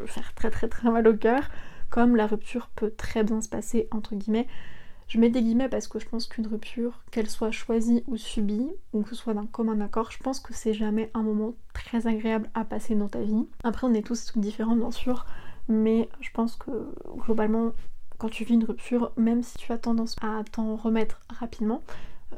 faire 0.07 0.35
très 0.35 0.51
très 0.51 0.69
très 0.69 0.91
mal 0.91 1.07
au 1.07 1.17
cœur 1.17 1.45
comme 1.89 2.17
la 2.17 2.27
rupture 2.27 2.69
peut 2.75 2.93
très 2.97 3.25
bien 3.25 3.41
se 3.41 3.49
passer 3.49 3.89
entre 3.91 4.15
guillemets 4.15 4.47
je 5.11 5.19
mets 5.19 5.29
des 5.29 5.43
guillemets 5.43 5.69
parce 5.69 5.89
que 5.89 5.99
je 5.99 6.09
pense 6.09 6.29
qu'une 6.29 6.47
rupture, 6.47 7.03
qu'elle 7.11 7.29
soit 7.29 7.51
choisie 7.51 8.05
ou 8.07 8.17
subie, 8.17 8.71
ou 8.93 9.03
que 9.03 9.09
ce 9.09 9.17
soit 9.17 9.35
d'un 9.35 9.47
commun 9.47 9.81
accord, 9.81 10.13
je 10.13 10.19
pense 10.19 10.39
que 10.39 10.55
c'est 10.55 10.73
jamais 10.73 11.11
un 11.15 11.23
moment 11.25 11.55
très 11.75 12.07
agréable 12.07 12.49
à 12.55 12.65
passer 12.65 12.95
dans 12.95 13.09
ta 13.09 13.21
vie. 13.21 13.49
Après, 13.65 13.89
on 13.89 13.93
est 13.93 14.07
tous 14.07 14.39
différents, 14.39 14.77
bien 14.77 14.93
sûr, 14.93 15.27
mais 15.67 16.09
je 16.21 16.31
pense 16.33 16.55
que 16.55 16.71
globalement, 17.17 17.73
quand 18.19 18.29
tu 18.29 18.45
vis 18.45 18.55
une 18.55 18.63
rupture, 18.63 19.11
même 19.17 19.43
si 19.43 19.59
tu 19.59 19.73
as 19.73 19.79
tendance 19.79 20.15
à 20.23 20.45
t'en 20.53 20.77
remettre 20.77 21.21
rapidement, 21.29 21.83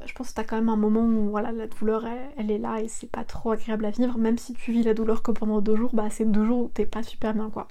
je 0.07 0.12
pense 0.14 0.31
que 0.31 0.35
t'as 0.35 0.44
quand 0.44 0.57
même 0.57 0.68
un 0.68 0.76
moment 0.76 1.05
où 1.05 1.31
voilà, 1.31 1.52
la 1.52 1.66
douleur 1.66 2.05
elle, 2.37 2.50
est 2.50 2.59
là 2.59 2.81
et 2.81 2.88
c'est 2.88 3.11
pas 3.11 3.24
trop 3.24 3.52
agréable 3.52 3.85
à 3.85 3.90
vivre. 3.90 4.18
Même 4.18 4.38
si 4.38 4.55
tu 4.55 4.72
vis 4.72 4.83
la 4.83 4.94
douleur 4.94 5.22
que 5.22 5.31
pendant 5.31 5.61
deux 5.61 5.76
jours, 5.76 5.90
bah 5.94 6.09
c'est 6.11 6.24
deux 6.24 6.44
jours 6.44 6.64
où 6.64 6.68
t'es 6.68 6.87
pas 6.87 7.02
super 7.02 7.35
bien 7.35 7.50
quoi. 7.50 7.68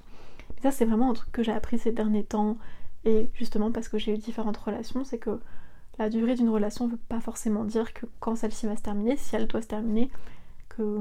Mais 0.54 0.62
ça 0.62 0.70
c'est 0.70 0.84
vraiment 0.84 1.10
un 1.10 1.14
truc 1.14 1.32
que 1.32 1.42
j'ai 1.42 1.52
appris 1.52 1.78
ces 1.78 1.92
derniers 1.92 2.24
temps 2.24 2.56
et 3.04 3.28
justement 3.34 3.70
parce 3.72 3.88
que 3.88 3.98
j'ai 3.98 4.12
eu 4.14 4.18
différentes 4.18 4.56
relations, 4.56 5.04
c'est 5.04 5.18
que 5.18 5.40
la 5.98 6.08
durée 6.08 6.34
d'une 6.34 6.48
relation 6.48 6.88
veut 6.88 6.98
pas 7.08 7.20
forcément 7.20 7.64
dire 7.64 7.92
que 7.92 8.06
quand 8.20 8.36
celle-ci 8.36 8.66
va 8.66 8.76
se 8.76 8.82
terminer, 8.82 9.16
si 9.16 9.36
elle 9.36 9.46
doit 9.46 9.62
se 9.62 9.68
terminer, 9.68 10.10
que 10.68 11.00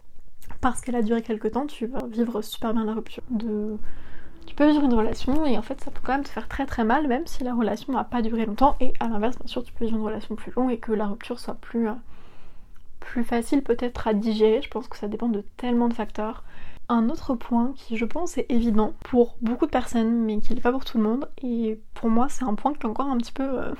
parce 0.60 0.80
qu'elle 0.80 0.96
a 0.96 1.02
duré 1.02 1.22
quelque 1.22 1.48
temps, 1.48 1.66
tu 1.66 1.86
vas 1.86 2.06
vivre 2.06 2.42
super 2.42 2.72
bien 2.72 2.84
la 2.84 2.94
rupture. 2.94 3.22
De 3.30 3.76
Tu 4.46 4.54
peux 4.54 4.68
vivre 4.70 4.84
une 4.84 4.94
relation 4.94 5.46
et 5.46 5.56
en 5.56 5.62
fait 5.62 5.80
ça 5.80 5.90
peut 5.90 6.00
quand 6.02 6.12
même 6.12 6.24
te 6.24 6.28
faire 6.28 6.48
très 6.48 6.66
très 6.66 6.84
mal 6.84 7.06
même 7.06 7.26
si 7.26 7.44
la 7.44 7.54
relation 7.54 7.92
n'a 7.92 8.04
pas 8.04 8.20
duré 8.20 8.46
longtemps 8.46 8.76
et 8.80 8.92
à 9.00 9.08
l'inverse 9.08 9.38
bien 9.38 9.46
sûr 9.46 9.62
tu 9.62 9.72
peux 9.72 9.84
vivre 9.84 9.96
une 9.96 10.04
relation 10.04 10.34
plus 10.34 10.52
longue 10.52 10.70
et 10.70 10.78
que 10.78 10.92
la 10.92 11.06
rupture 11.06 11.38
soit 11.38 11.54
plus, 11.54 11.88
euh, 11.88 11.94
plus 12.98 13.24
facile 13.24 13.62
peut-être 13.62 14.08
à 14.08 14.14
digérer. 14.14 14.60
Je 14.62 14.68
pense 14.68 14.88
que 14.88 14.96
ça 14.96 15.08
dépend 15.08 15.28
de 15.28 15.44
tellement 15.56 15.88
de 15.88 15.94
facteurs. 15.94 16.44
Un 16.88 17.08
autre 17.08 17.34
point 17.36 17.72
qui 17.76 17.96
je 17.96 18.04
pense 18.04 18.36
est 18.36 18.46
évident 18.48 18.94
pour 19.04 19.36
beaucoup 19.40 19.66
de 19.66 19.70
personnes 19.70 20.24
mais 20.24 20.40
qui 20.40 20.54
n'est 20.54 20.60
pas 20.60 20.72
pour 20.72 20.84
tout 20.84 20.98
le 20.98 21.04
monde 21.04 21.28
et 21.42 21.78
pour 21.94 22.10
moi 22.10 22.28
c'est 22.28 22.44
un 22.44 22.54
point 22.54 22.74
qui 22.74 22.80
est 22.80 22.90
encore 22.90 23.06
un 23.06 23.18
petit 23.18 23.32
peu 23.32 23.44
euh, 23.44 23.72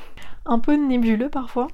un 0.46 0.60
peu 0.60 0.74
nébuleux 0.74 1.28
parfois 1.28 1.68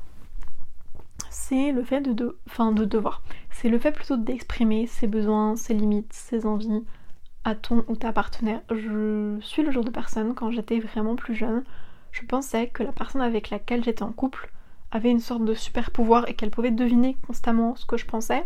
c'est 1.37 1.71
le 1.71 1.85
fait 1.85 2.01
de, 2.01 2.13
de, 2.13 2.37
de 2.73 2.85
devoir. 2.85 3.23
C'est 3.51 3.69
le 3.69 3.79
fait 3.79 3.93
plutôt 3.93 4.17
d'exprimer 4.17 4.87
ses 4.87 5.07
besoins, 5.07 5.55
ses 5.55 5.75
limites, 5.75 6.13
ses 6.13 6.47
envies 6.47 6.83
à 7.47 7.55
ton 7.55 7.85
ou 7.87 7.95
ta 7.95 8.13
partenaire. 8.13 8.61
Je 8.71 9.39
suis 9.41 9.63
le 9.63 9.71
genre 9.71 9.85
de 9.85 9.91
personne, 9.91 10.35
quand 10.35 10.51
j'étais 10.51 10.81
vraiment 10.81 11.15
plus 11.15 11.35
jeune, 11.35 11.63
je 12.11 12.23
pensais 12.27 12.67
que 12.67 12.83
la 12.83 12.91
personne 12.91 13.23
avec 13.23 13.51
laquelle 13.51 13.85
j'étais 13.85 14.03
en 14.03 14.11
couple 14.13 14.51
avait 14.91 15.11
une 15.11 15.21
sorte 15.21 15.45
de 15.45 15.55
super 15.55 15.93
pouvoir 15.93 16.29
et 16.29 16.35
qu'elle 16.35 16.51
pouvait 16.51 16.73
deviner 16.73 17.17
constamment 17.25 17.77
ce 17.77 17.87
que 17.87 17.97
je 17.97 18.05
pensais. 18.05 18.45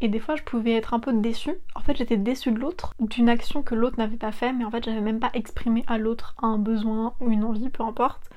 Et 0.00 0.08
des 0.08 0.18
fois, 0.18 0.34
je 0.34 0.42
pouvais 0.42 0.72
être 0.72 0.94
un 0.94 1.00
peu 1.00 1.12
déçue. 1.12 1.54
En 1.76 1.80
fait, 1.80 1.96
j'étais 1.96 2.16
déçue 2.16 2.50
de 2.50 2.58
l'autre, 2.58 2.92
d'une 2.98 3.28
action 3.28 3.62
que 3.62 3.76
l'autre 3.76 3.98
n'avait 3.98 4.16
pas 4.16 4.32
fait, 4.32 4.52
mais 4.52 4.64
en 4.64 4.70
fait, 4.70 4.84
j'avais 4.84 5.00
même 5.00 5.20
pas 5.20 5.30
exprimé 5.34 5.84
à 5.86 5.96
l'autre 5.96 6.34
un 6.42 6.58
besoin 6.58 7.14
ou 7.20 7.30
une 7.30 7.44
envie, 7.44 7.68
peu 7.68 7.84
importe. 7.84 8.30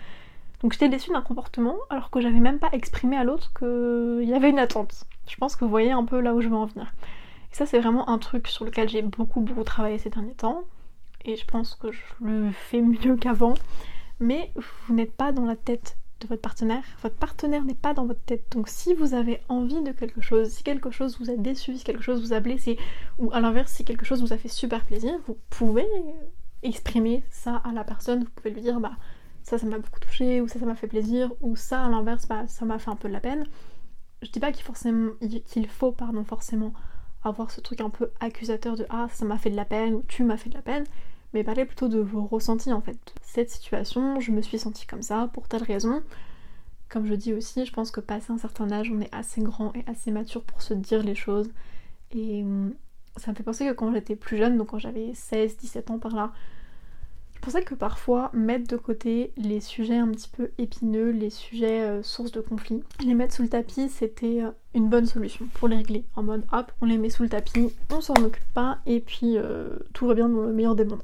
Donc 0.62 0.74
j'étais 0.74 0.90
déçue 0.90 1.12
d'un 1.12 1.22
comportement 1.22 1.76
alors 1.90 2.12
que 2.12 2.22
j'avais 2.22 2.40
même 2.40 2.60
pas 2.60 2.70
exprimé 2.72 3.18
à 3.18 3.24
l'autre 3.24 3.52
qu'il 3.58 4.30
y 4.30 4.34
avait 4.34 4.50
une 4.50 4.60
attente. 4.60 5.06
Je 5.28 5.36
pense 5.38 5.56
que 5.56 5.66
vous 5.66 5.72
voyez 5.72 5.92
un 5.92 6.06
peu 6.06 6.20
là 6.20 6.36
où 6.36 6.42
je 6.42 6.50
veux 6.50 6.56
en 6.56 6.66
venir. 6.66 6.92
Et 7.52 7.56
ça 7.56 7.66
c'est 7.66 7.80
vraiment 7.80 8.10
un 8.10 8.18
truc 8.18 8.48
sur 8.48 8.66
lequel 8.66 8.90
j'ai 8.90 9.02
beaucoup 9.02 9.42
beaucoup 9.42 9.64
travaillé 9.64 9.98
ces 9.98 10.10
derniers 10.10 10.34
temps. 10.34 10.64
Et 11.26 11.36
je 11.36 11.46
pense 11.46 11.76
que 11.76 11.92
je 11.92 12.02
le 12.22 12.52
fais 12.52 12.82
mieux 12.82 13.16
qu'avant. 13.18 13.56
Mais 14.20 14.52
vous 14.56 14.94
n'êtes 14.94 15.14
pas 15.14 15.32
dans 15.32 15.46
la 15.46 15.56
tête 15.56 15.98
de 16.22 16.28
votre 16.28 16.42
partenaire. 16.42 16.84
Votre 17.04 17.16
partenaire 17.16 17.64
n'est 17.64 17.76
pas 17.76 17.94
dans 17.94 18.06
votre 18.06 18.22
tête. 18.22 18.52
Donc 18.52 18.70
si 18.70 18.94
vous 18.94 19.14
avez 19.14 19.42
envie 19.50 19.82
de 19.84 19.92
quelque 19.92 20.22
chose, 20.22 20.50
si 20.50 20.64
quelque 20.64 20.90
chose 20.90 21.20
vous 21.20 21.30
a 21.30 21.36
déçu, 21.36 21.76
si 21.76 21.84
quelque 21.84 22.02
chose 22.02 22.22
vous 22.22 22.34
a 22.34 22.40
blessé, 22.40 22.78
ou 23.20 23.32
à 23.34 23.40
l'inverse 23.40 23.72
si 23.72 23.86
quelque 23.86 24.06
chose 24.06 24.22
vous 24.22 24.34
a 24.34 24.38
fait 24.38 24.48
super 24.48 24.84
plaisir, 24.86 25.14
vous 25.28 25.38
pouvez 25.50 25.88
exprimer 26.64 27.24
ça 27.30 27.58
à 27.58 27.72
la 27.72 27.84
personne. 27.84 28.24
Vous 28.24 28.32
pouvez 28.32 28.52
lui 28.52 28.62
dire 28.62 28.80
bah 28.80 28.94
ça 29.44 29.58
ça 29.58 29.66
m'a 29.66 29.78
beaucoup 29.78 30.00
touché 30.00 30.42
ou 30.42 30.48
ça 30.48 30.60
ça 30.60 30.66
m'a 30.66 30.76
fait 30.76 30.88
plaisir 30.88 31.32
ou 31.42 31.56
ça 31.56 31.84
à 31.84 31.90
l'inverse 31.90 32.28
bah 32.28 32.48
ça 32.48 32.66
m'a 32.66 32.80
fait 32.80 32.90
un 32.90 32.98
peu 32.98 33.08
de 33.08 33.14
la 33.14 33.22
peine 33.22 33.46
je 34.22 34.30
dis 34.30 34.40
pas 34.40 34.52
qu'il 34.52 35.68
faut 35.68 35.92
pardon 35.92 36.24
forcément 36.24 36.74
avoir 37.24 37.52
ce 37.52 37.62
truc 37.62 37.82
un 37.82 37.90
peu 37.90 38.10
accusateur 38.20 38.76
de 38.76 38.86
ah 38.90 39.08
ça 39.12 39.26
m'a 39.26 39.38
fait 39.38 39.50
de 39.50 39.56
la 39.56 39.66
peine 39.66 39.96
ou 39.96 40.04
tu 40.08 40.24
m'as 40.24 40.38
fait 40.38 40.50
de 40.50 40.56
la 40.56 40.62
peine 40.62 40.86
mais 41.34 41.44
parler 41.44 41.66
plutôt 41.66 41.88
de 41.88 42.00
vos 42.00 42.26
ressentis 42.26 42.72
en 42.72 42.82
fait. 42.82 42.98
Cette 43.22 43.50
situation 43.50 44.20
je 44.20 44.32
me 44.32 44.42
suis 44.42 44.60
sentie 44.60 44.86
comme 44.88 45.02
ça 45.02 45.30
pour 45.34 45.48
telle 45.48 45.64
raison. 45.64 46.02
Comme 46.90 47.06
je 47.06 47.14
dis 47.14 47.34
aussi 47.34 47.66
je 47.66 47.74
pense 47.74 47.92
que 47.92 48.00
passé 48.00 48.32
un 48.32 48.38
certain 48.38 48.72
âge 48.72 48.92
on 48.92 49.02
est 49.02 49.14
assez 49.14 49.42
grand 49.42 49.74
et 49.76 49.84
assez 49.88 50.12
mature 50.12 50.44
pour 50.44 50.62
se 50.62 50.74
dire 50.74 51.04
les 51.04 51.16
choses. 51.16 51.50
Et 52.12 52.44
hum, 52.44 52.74
ça 53.18 53.32
me 53.32 53.36
fait 53.36 53.44
penser 53.44 53.68
que 53.68 53.74
quand 53.74 53.92
j'étais 53.92 54.16
plus 54.16 54.38
jeune 54.38 54.58
donc 54.58 54.70
quand 54.70 54.80
j'avais 54.80 55.14
16 55.14 55.58
17 55.58 55.92
ans 55.92 56.00
par 56.00 56.16
là 56.16 56.32
c'est 57.46 57.62
pour 57.62 57.64
que 57.64 57.76
parfois 57.76 58.30
mettre 58.34 58.68
de 58.68 58.78
côté 58.78 59.32
les 59.38 59.62
sujets 59.62 59.98
un 59.98 60.10
petit 60.10 60.30
peu 60.30 60.52
épineux, 60.58 61.12
les 61.12 61.30
sujets 61.30 61.82
euh, 61.82 62.04
sources 62.04 62.32
de 62.32 62.42
conflit, 62.42 62.84
les 63.06 63.14
mettre 63.14 63.36
sous 63.36 63.44
le 63.44 63.50
tapis 63.50 63.90
c'était 63.90 64.42
euh, 64.42 64.52
une 64.74 64.90
bonne 64.90 65.06
solution 65.06 65.46
pour 65.54 65.68
les 65.68 65.78
régler. 65.78 66.04
En 66.16 66.24
mode 66.24 66.44
hop, 66.52 66.72
on 66.82 66.86
les 66.86 66.98
met 66.98 67.10
sous 67.10 67.24
le 67.24 67.30
tapis, 67.30 67.74
on 67.92 68.02
s'en 68.02 68.16
occupe 68.16 68.54
pas 68.54 68.80
et 68.86 69.00
puis 69.00 69.38
euh, 69.38 69.78
tout 69.94 70.08
va 70.08 70.14
bien 70.14 70.30
dans 70.30 70.42
le 70.42 70.54
meilleur 70.54 70.76
des 70.76 70.86
mondes. 70.86 71.04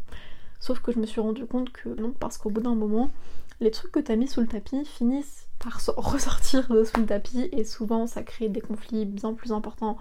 Sauf 0.59 0.79
que 0.79 0.91
je 0.91 0.99
me 0.99 1.05
suis 1.05 1.21
rendu 1.21 1.45
compte 1.45 1.71
que 1.71 1.89
non, 1.89 2.11
parce 2.19 2.37
qu'au 2.37 2.49
bout 2.49 2.61
d'un 2.61 2.75
moment, 2.75 3.11
les 3.59 3.71
trucs 3.71 3.91
que 3.91 3.99
t'as 3.99 4.15
mis 4.15 4.27
sous 4.27 4.41
le 4.41 4.47
tapis 4.47 4.85
finissent 4.85 5.47
par 5.59 5.79
ressortir 5.97 6.67
de 6.69 6.83
sous 6.83 6.99
le 6.99 7.05
tapis 7.05 7.49
et 7.51 7.63
souvent 7.63 8.07
ça 8.07 8.23
crée 8.23 8.49
des 8.49 8.61
conflits 8.61 9.05
bien 9.05 9.33
plus 9.33 9.51
importants, 9.51 9.97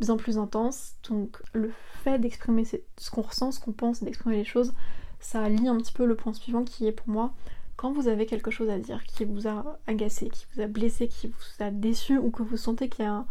bien 0.00 0.16
plus 0.16 0.38
intenses. 0.38 0.94
Donc 1.08 1.42
le 1.52 1.70
fait 2.02 2.18
d'exprimer 2.18 2.64
ce 2.64 3.10
qu'on 3.10 3.22
ressent, 3.22 3.52
ce 3.52 3.60
qu'on 3.60 3.72
pense, 3.72 4.02
d'exprimer 4.02 4.36
les 4.36 4.44
choses, 4.44 4.72
ça 5.20 5.48
lie 5.48 5.68
un 5.68 5.76
petit 5.76 5.92
peu 5.92 6.06
le 6.06 6.14
point 6.14 6.32
suivant 6.32 6.64
qui 6.64 6.86
est 6.86 6.92
pour 6.92 7.08
moi 7.08 7.32
quand 7.76 7.92
vous 7.92 8.08
avez 8.08 8.26
quelque 8.26 8.50
chose 8.50 8.70
à 8.70 8.78
dire 8.78 9.04
qui 9.04 9.24
vous 9.24 9.46
a 9.46 9.78
agacé, 9.86 10.28
qui 10.28 10.46
vous 10.54 10.62
a 10.62 10.66
blessé, 10.66 11.08
qui 11.08 11.28
vous 11.28 11.64
a 11.64 11.70
déçu 11.70 12.16
ou 12.18 12.30
que 12.30 12.42
vous 12.42 12.56
sentez 12.56 12.88
qu'il 12.88 13.04
y 13.04 13.08
a 13.08 13.24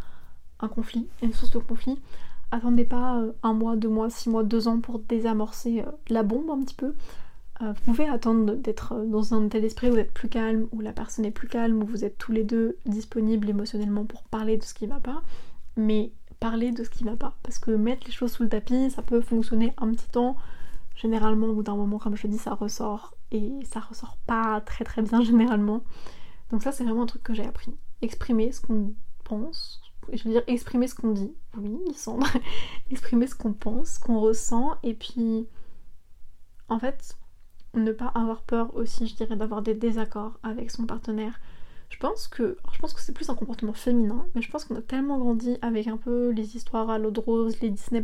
un, 0.60 0.68
conflit, 0.68 1.08
une 1.22 1.32
source 1.32 1.50
de 1.50 1.58
conflit, 1.58 1.98
attendez 2.50 2.84
pas 2.84 3.18
euh, 3.18 3.32
un 3.42 3.52
mois, 3.52 3.76
deux 3.76 3.88
mois, 3.88 4.08
six 4.08 4.30
mois, 4.30 4.44
deux 4.44 4.68
ans 4.68 4.80
pour 4.80 5.00
désamorcer 5.00 5.80
euh, 5.80 5.90
la 6.08 6.22
bombe 6.22 6.50
un 6.50 6.62
petit 6.62 6.74
peu. 6.76 6.94
Euh, 7.62 7.72
vous 7.72 7.92
pouvez 7.92 8.08
attendre 8.08 8.54
d'être 8.54 8.94
dans 9.06 9.34
un 9.34 9.48
tel 9.48 9.64
esprit 9.64 9.88
où 9.88 9.92
vous 9.92 9.98
êtes 9.98 10.12
plus 10.12 10.28
calme, 10.28 10.68
où 10.72 10.80
la 10.80 10.92
personne 10.92 11.24
est 11.24 11.30
plus 11.30 11.48
calme, 11.48 11.82
où 11.82 11.86
vous 11.86 12.04
êtes 12.04 12.18
tous 12.18 12.32
les 12.32 12.44
deux 12.44 12.78
disponibles 12.86 13.48
émotionnellement 13.50 14.04
pour 14.04 14.22
parler 14.24 14.56
de 14.56 14.62
ce 14.62 14.74
qui 14.74 14.86
va 14.86 15.00
pas, 15.00 15.22
mais 15.76 16.12
parler 16.38 16.70
de 16.70 16.84
ce 16.84 16.90
qui 16.90 17.02
va 17.02 17.16
pas. 17.16 17.34
Parce 17.42 17.58
que 17.58 17.70
mettre 17.70 18.06
les 18.06 18.12
choses 18.12 18.32
sous 18.32 18.42
le 18.42 18.48
tapis, 18.48 18.90
ça 18.90 19.02
peut 19.02 19.20
fonctionner 19.20 19.72
un 19.78 19.90
petit 19.90 20.08
temps, 20.08 20.36
généralement 20.96 21.46
au 21.48 21.54
bout 21.54 21.62
d'un 21.62 21.76
moment 21.76 21.98
comme 21.98 22.16
je 22.16 22.26
dis 22.26 22.38
ça 22.38 22.54
ressort 22.54 23.14
et 23.30 23.52
ça 23.64 23.80
ressort 23.80 24.16
pas 24.26 24.60
très 24.62 24.84
très 24.84 25.02
bien 25.02 25.20
généralement. 25.22 25.84
Donc 26.50 26.62
ça 26.62 26.72
c'est 26.72 26.84
vraiment 26.84 27.02
un 27.02 27.06
truc 27.06 27.22
que 27.22 27.34
j'ai 27.34 27.46
appris. 27.46 27.76
Exprimer 28.02 28.50
ce 28.50 28.60
qu'on 28.60 28.94
pense 29.24 29.80
je 30.12 30.22
veux 30.24 30.30
dire 30.30 30.42
exprimer 30.46 30.88
ce 30.88 30.94
qu'on 30.94 31.12
dit. 31.12 31.32
Oui 31.56 31.78
Sandre. 31.94 32.26
Exprimer 32.90 33.26
ce 33.26 33.34
qu'on 33.34 33.52
pense 33.52 33.94
ce 33.94 34.00
qu'on 34.00 34.20
ressent 34.20 34.76
et 34.82 34.94
puis 34.94 35.46
en 36.68 36.78
fait 36.78 37.16
ne 37.74 37.92
pas 37.92 38.06
avoir 38.14 38.42
peur 38.42 38.74
aussi 38.74 39.06
je 39.06 39.16
dirais 39.16 39.36
d'avoir 39.36 39.62
des 39.62 39.74
désaccords 39.74 40.38
avec 40.42 40.70
son 40.70 40.86
partenaire. 40.86 41.38
Je 41.90 41.98
pense 41.98 42.26
que 42.26 42.56
je 42.72 42.78
pense 42.78 42.94
que 42.94 43.00
c'est 43.00 43.12
plus 43.12 43.28
un 43.28 43.34
comportement 43.34 43.74
féminin 43.74 44.26
mais 44.34 44.42
je 44.42 44.50
pense 44.50 44.64
qu'on 44.64 44.76
a 44.76 44.82
tellement 44.82 45.18
grandi 45.18 45.58
avec 45.60 45.86
un 45.88 45.98
peu 45.98 46.30
les 46.30 46.56
histoires 46.56 46.88
à 46.88 46.98
l'eau 46.98 47.10
de 47.10 47.20
rose 47.20 47.60
les 47.60 47.70
Disney 47.70 48.02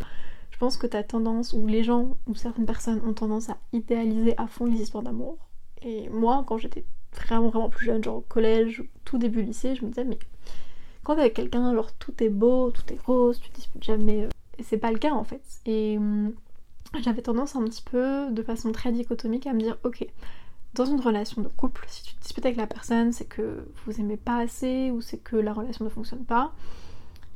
je 0.53 0.59
pense 0.59 0.77
que 0.77 0.87
tu 0.87 0.97
as 0.97 1.03
tendance, 1.03 1.53
ou 1.53 1.67
les 1.67 1.83
gens, 1.83 2.17
ou 2.29 2.35
certaines 2.35 2.67
personnes 2.67 3.01
ont 3.05 3.15
tendance 3.15 3.51
à 3.51 3.59
idéaliser 3.73 4.35
à 4.39 4.47
fond 4.47 4.67
les 4.67 4.81
histoires 4.81 5.03
d'amour. 5.03 5.39
Et 5.83 6.09
moi, 6.11 6.45
quand 6.47 6.59
j'étais 6.59 6.85
vraiment 7.13 7.49
vraiment 7.49 7.69
plus 7.69 7.87
jeune, 7.87 8.05
genre 8.05 8.17
au 8.17 8.21
collège, 8.21 8.85
tout 9.05 9.19
début 9.19 9.43
lycée, 9.43 9.75
je 9.75 9.85
me 9.85 9.91
disais 9.91 10.05
mais 10.05 10.19
quand 11.03 11.15
t'es 11.15 11.23
avec 11.23 11.35
quelqu'un, 11.35 11.75
genre 11.75 11.93
tout 11.93 12.23
est 12.23 12.29
beau, 12.29 12.71
tout 12.71 12.93
est 12.93 13.01
rose, 13.05 13.41
tu 13.41 13.51
disputes 13.51 13.83
jamais. 13.83 14.25
Euh, 14.25 14.29
et 14.59 14.63
c'est 14.63 14.79
pas 14.79 14.93
le 14.93 14.99
cas 14.99 15.13
en 15.13 15.25
fait. 15.25 15.43
Et 15.67 15.97
hum, 15.99 16.33
j'avais 17.03 17.23
tendance 17.23 17.57
un 17.57 17.65
petit 17.65 17.83
peu, 17.83 18.31
de 18.31 18.43
façon 18.43 18.73
très 18.73 18.93
dichotomique, 18.93 19.47
à 19.47 19.53
me 19.53 19.61
dire 19.61 19.79
ok, 19.85 20.07
dans 20.75 20.87
une 20.87 21.01
relation 21.01 21.43
de 21.43 21.49
couple, 21.49 21.85
si 21.89 22.03
tu 22.03 22.15
te 22.15 22.23
disputes 22.23 22.47
avec 22.47 22.57
la 22.57 22.67
personne, 22.67 23.13
c'est 23.13 23.25
que 23.25 23.67
vous 23.85 24.01
aimez 24.01 24.17
pas 24.17 24.37
assez 24.37 24.91
ou 24.91 25.01
c'est 25.01 25.19
que 25.19 25.37
la 25.37 25.53
relation 25.53 25.85
ne 25.85 25.91
fonctionne 25.91 26.25
pas. 26.25 26.53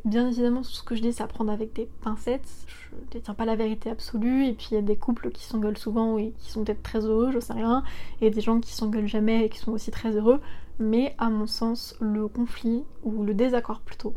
Bien 0.07 0.29
évidemment, 0.29 0.63
tout 0.63 0.71
ce 0.71 0.85
que 0.85 0.95
je 0.95 1.03
dis, 1.03 1.13
c'est 1.13 1.25
à 1.25 1.29
avec 1.49 1.73
des 1.73 1.89
pincettes. 2.01 2.49
Je 2.69 2.95
ne 2.95 3.01
détiens 3.11 3.35
pas 3.35 3.45
la 3.45 3.57
vérité 3.57 3.91
absolue. 3.91 4.47
Et 4.47 4.53
puis 4.53 4.69
il 4.71 4.75
y 4.75 4.79
a 4.79 4.83
des 4.83 4.95
couples 4.95 5.33
qui 5.33 5.43
s'engueulent 5.43 5.77
souvent 5.77 6.17
et 6.17 6.33
qui 6.39 6.53
sont 6.53 6.63
peut-être 6.63 6.85
très 6.85 7.01
heureux, 7.01 7.33
je 7.33 7.41
sais 7.41 7.55
rien. 7.55 7.83
Et 8.21 8.31
des 8.31 8.41
gens 8.41 8.61
qui 8.61 8.73
s'engueulent 8.73 9.09
jamais 9.09 9.45
et 9.45 9.49
qui 9.49 9.59
sont 9.59 9.73
aussi 9.73 9.91
très 9.91 10.13
heureux. 10.17 10.41
Mais 10.79 11.17
à 11.19 11.29
mon 11.29 11.49
sens, 11.49 11.97
le 12.01 12.29
conflit, 12.29 12.85
ou 13.03 13.25
le 13.25 13.35
désaccord 13.35 13.81
plutôt, 13.81 14.15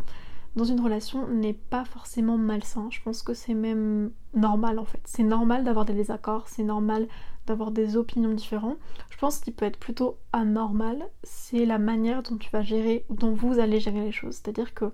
dans 0.55 0.63
une 0.63 0.79
relation 0.79 1.27
n'est 1.27 1.53
pas 1.53 1.85
forcément 1.85 2.37
malsain. 2.37 2.87
Je 2.91 3.01
pense 3.01 3.23
que 3.23 3.33
c'est 3.33 3.55
même 3.55 4.11
normal 4.35 4.77
en 4.77 4.85
fait. 4.85 5.01
C'est 5.05 5.23
normal 5.23 5.63
d'avoir 5.63 5.85
des 5.85 5.93
désaccords, 5.93 6.47
c'est 6.49 6.63
normal 6.63 7.07
d'avoir 7.47 7.71
des 7.71 7.97
opinions 7.97 8.33
différentes. 8.33 8.77
Je 9.09 9.17
pense 9.17 9.39
qu'il 9.39 9.53
peut 9.53 9.65
être 9.65 9.79
plutôt 9.79 10.17
anormal, 10.33 11.03
c'est 11.23 11.65
la 11.65 11.79
manière 11.79 12.21
dont 12.21 12.37
tu 12.37 12.51
vas 12.51 12.61
gérer, 12.61 13.05
dont 13.09 13.33
vous 13.33 13.57
allez 13.57 13.79
gérer 13.79 14.01
les 14.01 14.11
choses. 14.11 14.35
C'est-à-dire 14.35 14.75
que 14.75 14.91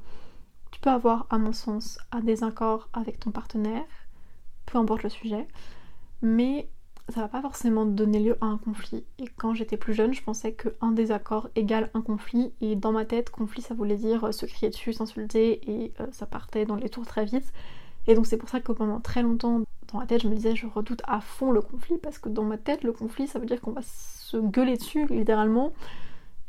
tu 0.75 0.81
peux 0.81 0.89
avoir, 0.89 1.25
à 1.29 1.38
mon 1.38 1.53
sens, 1.53 1.99
un 2.11 2.19
désaccord 2.19 2.89
avec 2.91 3.17
ton 3.17 3.31
partenaire, 3.31 3.85
peu 4.65 4.77
importe 4.77 5.03
le 5.03 5.09
sujet, 5.09 5.47
mais 6.21 6.67
ça 7.07 7.21
va 7.21 7.29
pas 7.29 7.41
forcément 7.41 7.85
donner 7.85 8.19
lieu 8.19 8.38
à 8.41 8.47
un 8.47 8.57
conflit. 8.57 9.05
Et 9.17 9.25
quand 9.38 9.53
j'étais 9.53 9.77
plus 9.77 9.93
jeune, 9.93 10.13
je 10.13 10.21
pensais 10.21 10.51
qu'un 10.51 10.91
désaccord 10.91 11.47
égale 11.55 11.91
un 11.93 12.01
conflit, 12.01 12.51
et 12.59 12.75
dans 12.75 12.91
ma 12.91 13.05
tête, 13.05 13.29
conflit 13.29 13.61
ça 13.61 13.73
voulait 13.73 13.95
dire 13.95 14.33
se 14.33 14.45
crier 14.45 14.69
dessus, 14.69 14.91
s'insulter, 14.91 15.61
et 15.71 15.93
euh, 16.01 16.07
ça 16.11 16.25
partait 16.25 16.65
dans 16.65 16.75
les 16.75 16.89
tours 16.89 17.05
très 17.05 17.23
vite. 17.23 17.53
Et 18.07 18.13
donc 18.13 18.25
c'est 18.25 18.35
pour 18.35 18.49
ça 18.49 18.59
que 18.59 18.73
pendant 18.73 18.99
très 18.99 19.23
longtemps, 19.23 19.61
dans 19.93 19.99
ma 19.99 20.05
tête, 20.05 20.23
je 20.23 20.27
me 20.27 20.35
disais 20.35 20.57
je 20.57 20.67
redoute 20.67 21.03
à 21.07 21.21
fond 21.21 21.51
le 21.51 21.61
conflit, 21.61 21.97
parce 21.99 22.19
que 22.19 22.27
dans 22.27 22.43
ma 22.43 22.57
tête, 22.57 22.83
le 22.83 22.91
conflit 22.91 23.27
ça 23.27 23.39
veut 23.39 23.45
dire 23.45 23.61
qu'on 23.61 23.71
va 23.71 23.81
se 23.81 24.35
gueuler 24.35 24.75
dessus, 24.75 25.07
littéralement, 25.07 25.71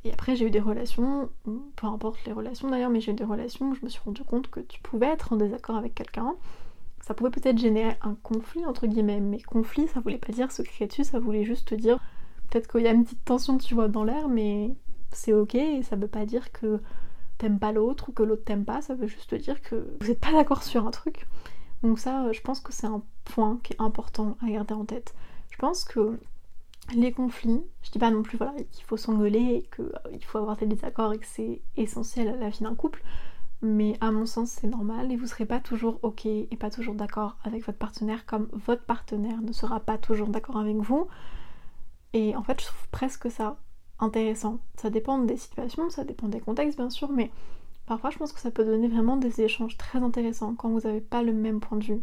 et 0.04 0.12
après, 0.12 0.36
j'ai 0.36 0.46
eu 0.46 0.50
des 0.50 0.60
relations, 0.60 1.28
peu 1.44 1.86
importe 1.86 2.24
les 2.26 2.32
relations 2.32 2.70
d'ailleurs, 2.70 2.90
mais 2.90 3.00
j'ai 3.00 3.12
eu 3.12 3.14
des 3.14 3.24
relations 3.24 3.70
où 3.70 3.74
je 3.74 3.84
me 3.84 3.88
suis 3.88 4.00
rendu 4.04 4.22
compte 4.22 4.48
que 4.48 4.60
tu 4.60 4.80
pouvais 4.80 5.06
être 5.06 5.32
en 5.32 5.36
désaccord 5.36 5.76
avec 5.76 5.94
quelqu'un. 5.94 6.36
Ça 7.00 7.14
pouvait 7.14 7.30
peut-être 7.30 7.58
générer 7.58 7.96
un 8.02 8.14
conflit, 8.14 8.64
entre 8.66 8.86
guillemets, 8.86 9.20
mais 9.20 9.40
conflit, 9.40 9.88
ça 9.88 10.00
voulait 10.00 10.18
pas 10.18 10.32
dire 10.32 10.52
se 10.52 10.62
crier 10.62 10.86
dessus, 10.86 11.04
ça 11.04 11.18
voulait 11.18 11.44
juste 11.44 11.68
te 11.68 11.74
dire 11.74 11.98
peut-être 12.48 12.70
qu'il 12.70 12.82
y 12.82 12.88
a 12.88 12.92
une 12.92 13.04
petite 13.04 13.24
tension, 13.24 13.58
tu 13.58 13.74
vois, 13.74 13.88
dans 13.88 14.04
l'air, 14.04 14.28
mais 14.28 14.74
c'est 15.12 15.32
ok, 15.32 15.54
et 15.54 15.82
ça 15.82 15.96
veut 15.96 16.08
pas 16.08 16.26
dire 16.26 16.52
que 16.52 16.80
t'aimes 17.38 17.58
pas 17.58 17.72
l'autre 17.72 18.08
ou 18.08 18.12
que 18.12 18.22
l'autre 18.22 18.44
t'aime 18.44 18.64
pas, 18.64 18.82
ça 18.82 18.94
veut 18.94 19.06
juste 19.06 19.30
te 19.30 19.36
dire 19.36 19.60
que 19.62 19.86
vous 20.00 20.10
êtes 20.10 20.20
pas 20.20 20.32
d'accord 20.32 20.62
sur 20.62 20.86
un 20.86 20.90
truc. 20.90 21.26
Donc 21.82 21.98
ça, 21.98 22.30
je 22.32 22.40
pense 22.40 22.60
que 22.60 22.72
c'est 22.72 22.86
un 22.86 23.02
point 23.24 23.58
qui 23.62 23.72
est 23.72 23.80
important 23.80 24.36
à 24.42 24.50
garder 24.50 24.74
en 24.74 24.84
tête. 24.84 25.14
Je 25.50 25.56
pense 25.58 25.84
que 25.84 26.18
les 26.94 27.12
conflits, 27.12 27.62
je 27.82 27.90
dis 27.90 27.98
pas 27.98 28.10
non 28.10 28.22
plus 28.22 28.38
qu'il 28.70 28.84
faut 28.84 28.96
s'engueuler 28.96 29.38
et 29.38 29.68
qu'il 29.74 29.84
euh, 29.84 30.18
faut 30.26 30.38
avoir 30.38 30.56
des 30.56 30.66
désaccords 30.66 31.12
et 31.12 31.18
que 31.18 31.26
c'est 31.26 31.60
essentiel 31.76 32.28
à 32.28 32.36
la 32.36 32.48
vie 32.48 32.62
d'un 32.62 32.74
couple, 32.74 33.02
mais 33.62 33.96
à 34.00 34.12
mon 34.12 34.26
sens 34.26 34.50
c'est 34.50 34.66
normal 34.66 35.10
et 35.10 35.16
vous 35.16 35.26
serez 35.26 35.46
pas 35.46 35.60
toujours 35.60 35.98
ok 36.02 36.26
et 36.26 36.56
pas 36.58 36.70
toujours 36.70 36.94
d'accord 36.94 37.36
avec 37.44 37.64
votre 37.64 37.78
partenaire 37.78 38.26
comme 38.26 38.48
votre 38.52 38.84
partenaire 38.84 39.40
ne 39.40 39.52
sera 39.52 39.80
pas 39.80 39.98
toujours 39.98 40.28
d'accord 40.28 40.58
avec 40.58 40.76
vous. 40.76 41.08
Et 42.12 42.36
en 42.36 42.42
fait 42.42 42.60
je 42.60 42.66
trouve 42.66 42.88
presque 42.90 43.30
ça 43.30 43.58
intéressant. 43.98 44.60
Ça 44.76 44.90
dépend 44.90 45.18
des 45.18 45.36
situations, 45.36 45.90
ça 45.90 46.04
dépend 46.04 46.28
des 46.28 46.40
contextes 46.40 46.78
bien 46.78 46.90
sûr, 46.90 47.10
mais 47.10 47.30
parfois 47.86 48.10
je 48.10 48.18
pense 48.18 48.32
que 48.32 48.40
ça 48.40 48.50
peut 48.50 48.64
donner 48.64 48.88
vraiment 48.88 49.16
des 49.16 49.40
échanges 49.40 49.76
très 49.76 49.98
intéressants 49.98 50.54
quand 50.54 50.68
vous 50.68 50.80
n'avez 50.80 51.00
pas 51.00 51.22
le 51.22 51.32
même 51.32 51.60
point 51.60 51.78
de 51.78 51.84
vue 51.84 52.02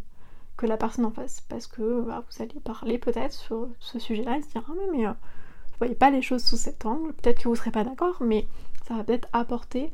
que 0.57 0.65
la 0.65 0.77
personne 0.77 1.05
en 1.05 1.11
face. 1.11 1.41
Parce 1.41 1.67
que 1.67 1.81
vous 1.81 2.11
allez 2.39 2.59
parler 2.63 2.97
peut-être 2.97 3.33
sur 3.33 3.69
ce 3.79 3.99
sujet-là 3.99 4.37
et 4.37 4.41
se 4.41 4.49
dire 4.49 4.63
Ah 4.67 4.73
mais, 4.77 4.97
mais 4.97 5.07
euh, 5.07 5.11
vous 5.11 5.77
voyez 5.79 5.95
pas 5.95 6.11
les 6.11 6.21
choses 6.21 6.43
sous 6.43 6.57
cet 6.57 6.85
angle, 6.85 7.13
peut-être 7.13 7.41
que 7.41 7.47
vous 7.47 7.55
serez 7.55 7.71
pas 7.71 7.83
d'accord, 7.83 8.17
mais 8.21 8.47
ça 8.87 8.95
va 8.95 9.03
peut-être 9.03 9.27
apporter 9.33 9.91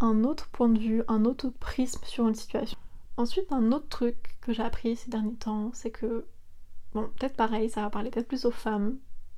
un 0.00 0.24
autre 0.24 0.48
point 0.48 0.68
de 0.68 0.78
vue, 0.78 1.02
un 1.08 1.24
autre 1.24 1.50
prisme 1.60 2.00
sur 2.04 2.28
une 2.28 2.34
situation. 2.34 2.78
Ensuite, 3.16 3.52
un 3.52 3.72
autre 3.72 3.88
truc 3.88 4.36
que 4.40 4.52
j'ai 4.52 4.62
appris 4.62 4.96
ces 4.96 5.10
derniers 5.10 5.34
temps, 5.34 5.70
c'est 5.74 5.90
que, 5.90 6.24
bon, 6.94 7.08
peut-être 7.18 7.36
pareil, 7.36 7.68
ça 7.68 7.82
va 7.82 7.90
parler 7.90 8.10
peut-être 8.10 8.28
plus 8.28 8.44
aux 8.44 8.52
femmes. 8.52 8.96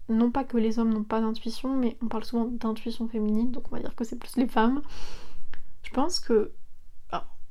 Non 0.09 0.31
pas 0.31 0.45
que 0.45 0.59
les 0.59 0.79
hommes 0.79 0.93
n'ont 0.93 1.05
pas 1.05 1.21
d'intuition, 1.21 1.77
mais 1.77 1.97
on 2.03 2.09
parle 2.09 2.25
souvent 2.25 2.45
d'intuition 2.47 3.09
féminine, 3.09 3.53
donc 3.53 3.65
on 3.71 3.77
va 3.77 3.81
dire 3.81 3.95
que 3.95 4.05
c'est 4.05 4.19
plus 4.19 4.37
les 4.37 4.49
femmes. 4.49 4.83
Je 5.83 5.91
pense 5.91 6.21
que, 6.21 6.53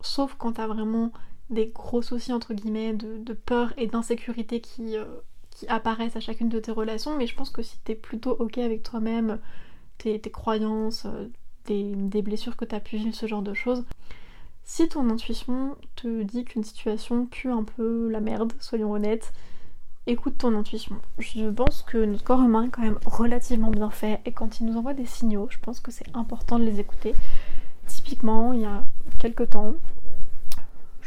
sauf 0.01 0.35
quand 0.37 0.53
t'as 0.53 0.67
vraiment 0.67 1.11
des 1.49 1.67
gros 1.67 2.01
soucis 2.01 2.33
entre 2.33 2.53
guillemets 2.53 2.93
de, 2.93 3.33
peur 3.33 3.73
et 3.77 3.87
d'insécurité 3.87 4.61
qui, 4.61 4.97
euh, 4.97 5.05
qui 5.49 5.67
apparaissent 5.67 6.15
à 6.15 6.19
chacune 6.19 6.49
de 6.49 6.59
tes 6.59 6.71
relations, 6.71 7.17
mais 7.17 7.27
je 7.27 7.35
pense 7.35 7.49
que 7.49 7.61
si 7.61 7.77
t'es 7.79 7.95
plutôt 7.95 8.31
ok 8.39 8.59
avec 8.59 8.83
toi-même, 8.83 9.39
tes, 9.97 10.19
croyances, 10.21 11.05
euh, 11.05 11.27
des, 11.65 12.21
blessures 12.21 12.55
que 12.55 12.65
t'as 12.65 12.79
pu 12.79 12.97
vivre, 12.97 13.15
ce 13.15 13.27
genre 13.27 13.41
de 13.41 13.53
choses, 13.53 13.83
si 14.63 14.87
ton 14.87 15.09
intuition 15.09 15.75
te 15.95 16.23
dit 16.23 16.45
qu'une 16.45 16.63
situation 16.63 17.25
pue 17.25 17.51
un 17.51 17.63
peu 17.63 18.09
la 18.09 18.21
merde, 18.21 18.53
soyons 18.59 18.91
honnêtes, 18.91 19.33
écoute 20.07 20.37
ton 20.37 20.55
intuition. 20.55 20.95
Je 21.17 21.49
pense 21.49 21.83
que 21.83 21.97
notre 21.97 22.23
corps 22.23 22.41
humain 22.41 22.65
est 22.65 22.69
quand 22.69 22.81
même 22.81 22.99
relativement 23.05 23.71
bien 23.71 23.89
fait 23.89 24.21
et 24.25 24.31
quand 24.31 24.59
il 24.59 24.67
nous 24.67 24.77
envoie 24.77 24.93
des 24.93 25.05
signaux, 25.05 25.47
je 25.49 25.57
pense 25.59 25.79
que 25.79 25.91
c'est 25.91 26.15
important 26.15 26.59
de 26.59 26.63
les 26.63 26.79
écouter. 26.79 27.13
Typiquement, 27.87 28.53
il 28.53 28.61
y 28.61 28.65
a 28.65 28.85
quelques 29.19 29.49
temps, 29.49 29.73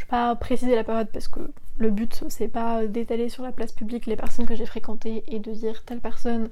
pas 0.09 0.35
préciser 0.37 0.75
la 0.75 0.85
période 0.85 1.09
parce 1.13 1.29
que 1.29 1.41
le 1.79 1.91
but 1.91 2.25
c'est 2.29 2.49
pas 2.49 2.87
d'étaler 2.87 3.29
sur 3.29 3.43
la 3.43 3.53
place 3.53 3.73
publique 3.73 4.07
les 4.07 4.17
personnes 4.17 4.47
que 4.47 4.55
j'ai 4.55 4.67
fréquentées 4.67 5.25
et 5.27 5.39
de 5.39 5.53
dire 5.53 5.85
telle 5.85 6.01
personne 6.01 6.51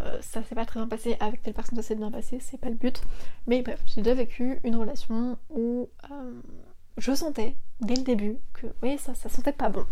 euh, 0.00 0.18
ça 0.20 0.42
s'est 0.42 0.54
pas 0.54 0.66
très 0.66 0.80
bien 0.80 0.88
passé 0.88 1.16
avec 1.20 1.42
telle 1.42 1.54
personne 1.54 1.76
ça 1.76 1.82
s'est 1.82 1.94
bien 1.94 2.10
passé, 2.10 2.38
c'est 2.40 2.58
pas 2.58 2.68
le 2.68 2.74
but. 2.74 3.00
Mais 3.46 3.62
bref, 3.62 3.80
j'ai 3.86 4.02
déjà 4.02 4.14
vécu 4.14 4.60
une 4.64 4.76
relation 4.76 5.38
où 5.50 5.88
euh, 6.10 6.40
je 6.98 7.14
sentais 7.14 7.56
dès 7.80 7.94
le 7.94 8.02
début 8.02 8.38
que 8.54 8.66
oui 8.82 8.98
ça, 8.98 9.14
ça 9.14 9.28
sentait 9.28 9.52
pas 9.52 9.68
bon. 9.68 9.84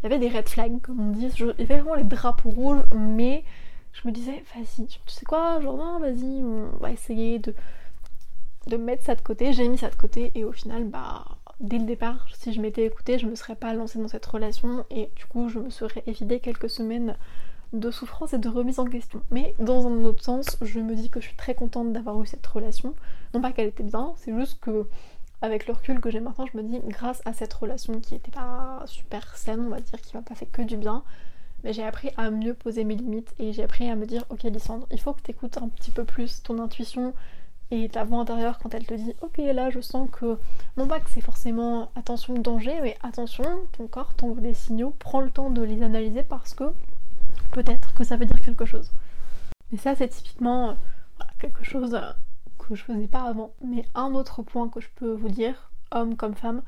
Il 0.00 0.04
y 0.04 0.06
avait 0.06 0.18
des 0.18 0.28
red 0.34 0.48
flags 0.48 0.80
comme 0.80 1.00
on 1.00 1.10
dit, 1.12 1.28
il 1.38 1.46
y 1.46 1.62
avait 1.62 1.80
vraiment 1.80 1.94
les 1.94 2.04
drapeaux 2.04 2.50
rouges 2.50 2.82
mais 2.94 3.44
je 3.92 4.06
me 4.08 4.12
disais 4.12 4.42
vas-y, 4.54 4.86
tu 4.86 5.00
sais 5.06 5.24
quoi, 5.24 5.60
genre 5.60 5.98
vas-y 6.00 6.42
on 6.42 6.76
va 6.80 6.90
essayer 6.90 7.38
de 7.38 8.76
mettre 8.76 9.04
ça 9.04 9.14
de 9.14 9.20
côté, 9.20 9.52
j'ai 9.52 9.68
mis 9.68 9.78
ça 9.78 9.90
de 9.90 9.96
côté 9.96 10.32
et 10.34 10.44
au 10.44 10.52
final 10.52 10.84
bah 10.84 11.35
dès 11.60 11.78
le 11.78 11.84
départ, 11.84 12.26
si 12.34 12.52
je 12.52 12.60
m'étais 12.60 12.84
écoutée, 12.84 13.18
je 13.18 13.26
ne 13.26 13.30
me 13.30 13.36
serais 13.36 13.56
pas 13.56 13.72
lancée 13.74 13.98
dans 13.98 14.08
cette 14.08 14.26
relation 14.26 14.84
et 14.90 15.10
du 15.16 15.24
coup 15.26 15.48
je 15.48 15.58
me 15.58 15.70
serais 15.70 16.02
évidé 16.06 16.40
quelques 16.40 16.70
semaines 16.70 17.16
de 17.72 17.90
souffrance 17.90 18.32
et 18.32 18.38
de 18.38 18.48
remise 18.48 18.78
en 18.78 18.84
question. 18.84 19.22
Mais 19.30 19.54
dans 19.58 19.86
un 19.86 20.04
autre 20.04 20.22
sens, 20.22 20.56
je 20.62 20.80
me 20.80 20.94
dis 20.94 21.10
que 21.10 21.20
je 21.20 21.28
suis 21.28 21.36
très 21.36 21.54
contente 21.54 21.92
d'avoir 21.92 22.20
eu 22.22 22.26
cette 22.26 22.46
relation. 22.46 22.94
Non 23.34 23.40
pas 23.40 23.52
qu'elle 23.52 23.68
était 23.68 23.82
bien, 23.82 24.14
c'est 24.16 24.34
juste 24.34 24.60
que 24.60 24.86
avec 25.42 25.66
le 25.66 25.74
recul 25.74 26.00
que 26.00 26.10
j'ai 26.10 26.20
maintenant, 26.20 26.46
je 26.50 26.56
me 26.56 26.62
dis 26.62 26.80
grâce 26.86 27.22
à 27.24 27.32
cette 27.32 27.52
relation 27.52 28.00
qui 28.00 28.14
était 28.14 28.30
pas 28.30 28.82
super 28.86 29.36
saine, 29.36 29.64
on 29.66 29.68
va 29.68 29.80
dire, 29.80 30.00
qui 30.00 30.16
m'a 30.16 30.22
pas 30.22 30.34
fait 30.34 30.46
que 30.46 30.62
du 30.62 30.76
bien, 30.76 31.02
mais 31.62 31.72
j'ai 31.72 31.84
appris 31.84 32.10
à 32.16 32.30
mieux 32.30 32.54
poser 32.54 32.84
mes 32.84 32.94
limites 32.94 33.34
et 33.38 33.52
j'ai 33.52 33.64
appris 33.64 33.88
à 33.90 33.96
me 33.96 34.06
dire 34.06 34.24
ok 34.30 34.44
Lysandre, 34.44 34.86
il 34.90 35.00
faut 35.00 35.12
que 35.12 35.22
tu 35.22 35.30
écoutes 35.32 35.58
un 35.58 35.68
petit 35.68 35.90
peu 35.90 36.04
plus 36.04 36.42
ton 36.42 36.58
intuition, 36.58 37.12
et 37.70 37.88
ta 37.88 38.04
voix 38.04 38.20
intérieure 38.20 38.58
quand 38.58 38.74
elle 38.74 38.86
te 38.86 38.94
dit 38.94 39.14
ok 39.22 39.38
là 39.38 39.70
je 39.70 39.80
sens 39.80 40.08
que 40.12 40.38
non 40.76 40.86
pas 40.86 41.00
que 41.00 41.10
c'est 41.10 41.20
forcément 41.20 41.90
attention 41.96 42.34
danger 42.34 42.78
mais 42.80 42.96
attention 43.02 43.44
ton 43.76 43.88
corps 43.88 44.14
t'envoie 44.14 44.40
des 44.40 44.54
signaux 44.54 44.94
prends 44.98 45.20
le 45.20 45.30
temps 45.30 45.50
de 45.50 45.62
les 45.62 45.82
analyser 45.82 46.22
parce 46.22 46.54
que 46.54 46.64
peut-être 47.50 47.94
que 47.94 48.04
ça 48.04 48.16
veut 48.16 48.26
dire 48.26 48.40
quelque 48.40 48.66
chose. 48.66 48.90
Mais 49.72 49.78
ça 49.78 49.94
c'est 49.94 50.08
typiquement 50.08 50.70
euh, 50.70 50.74
quelque 51.38 51.64
chose 51.64 51.94
euh, 51.94 52.12
que 52.58 52.74
je 52.74 52.82
faisais 52.82 53.06
pas 53.06 53.22
avant. 53.22 53.52
Mais 53.64 53.84
un 53.94 54.14
autre 54.14 54.42
point 54.42 54.68
que 54.68 54.80
je 54.80 54.88
peux 54.94 55.12
vous 55.12 55.28
dire 55.28 55.70
homme 55.90 56.16
comme 56.16 56.34
femme 56.34 56.62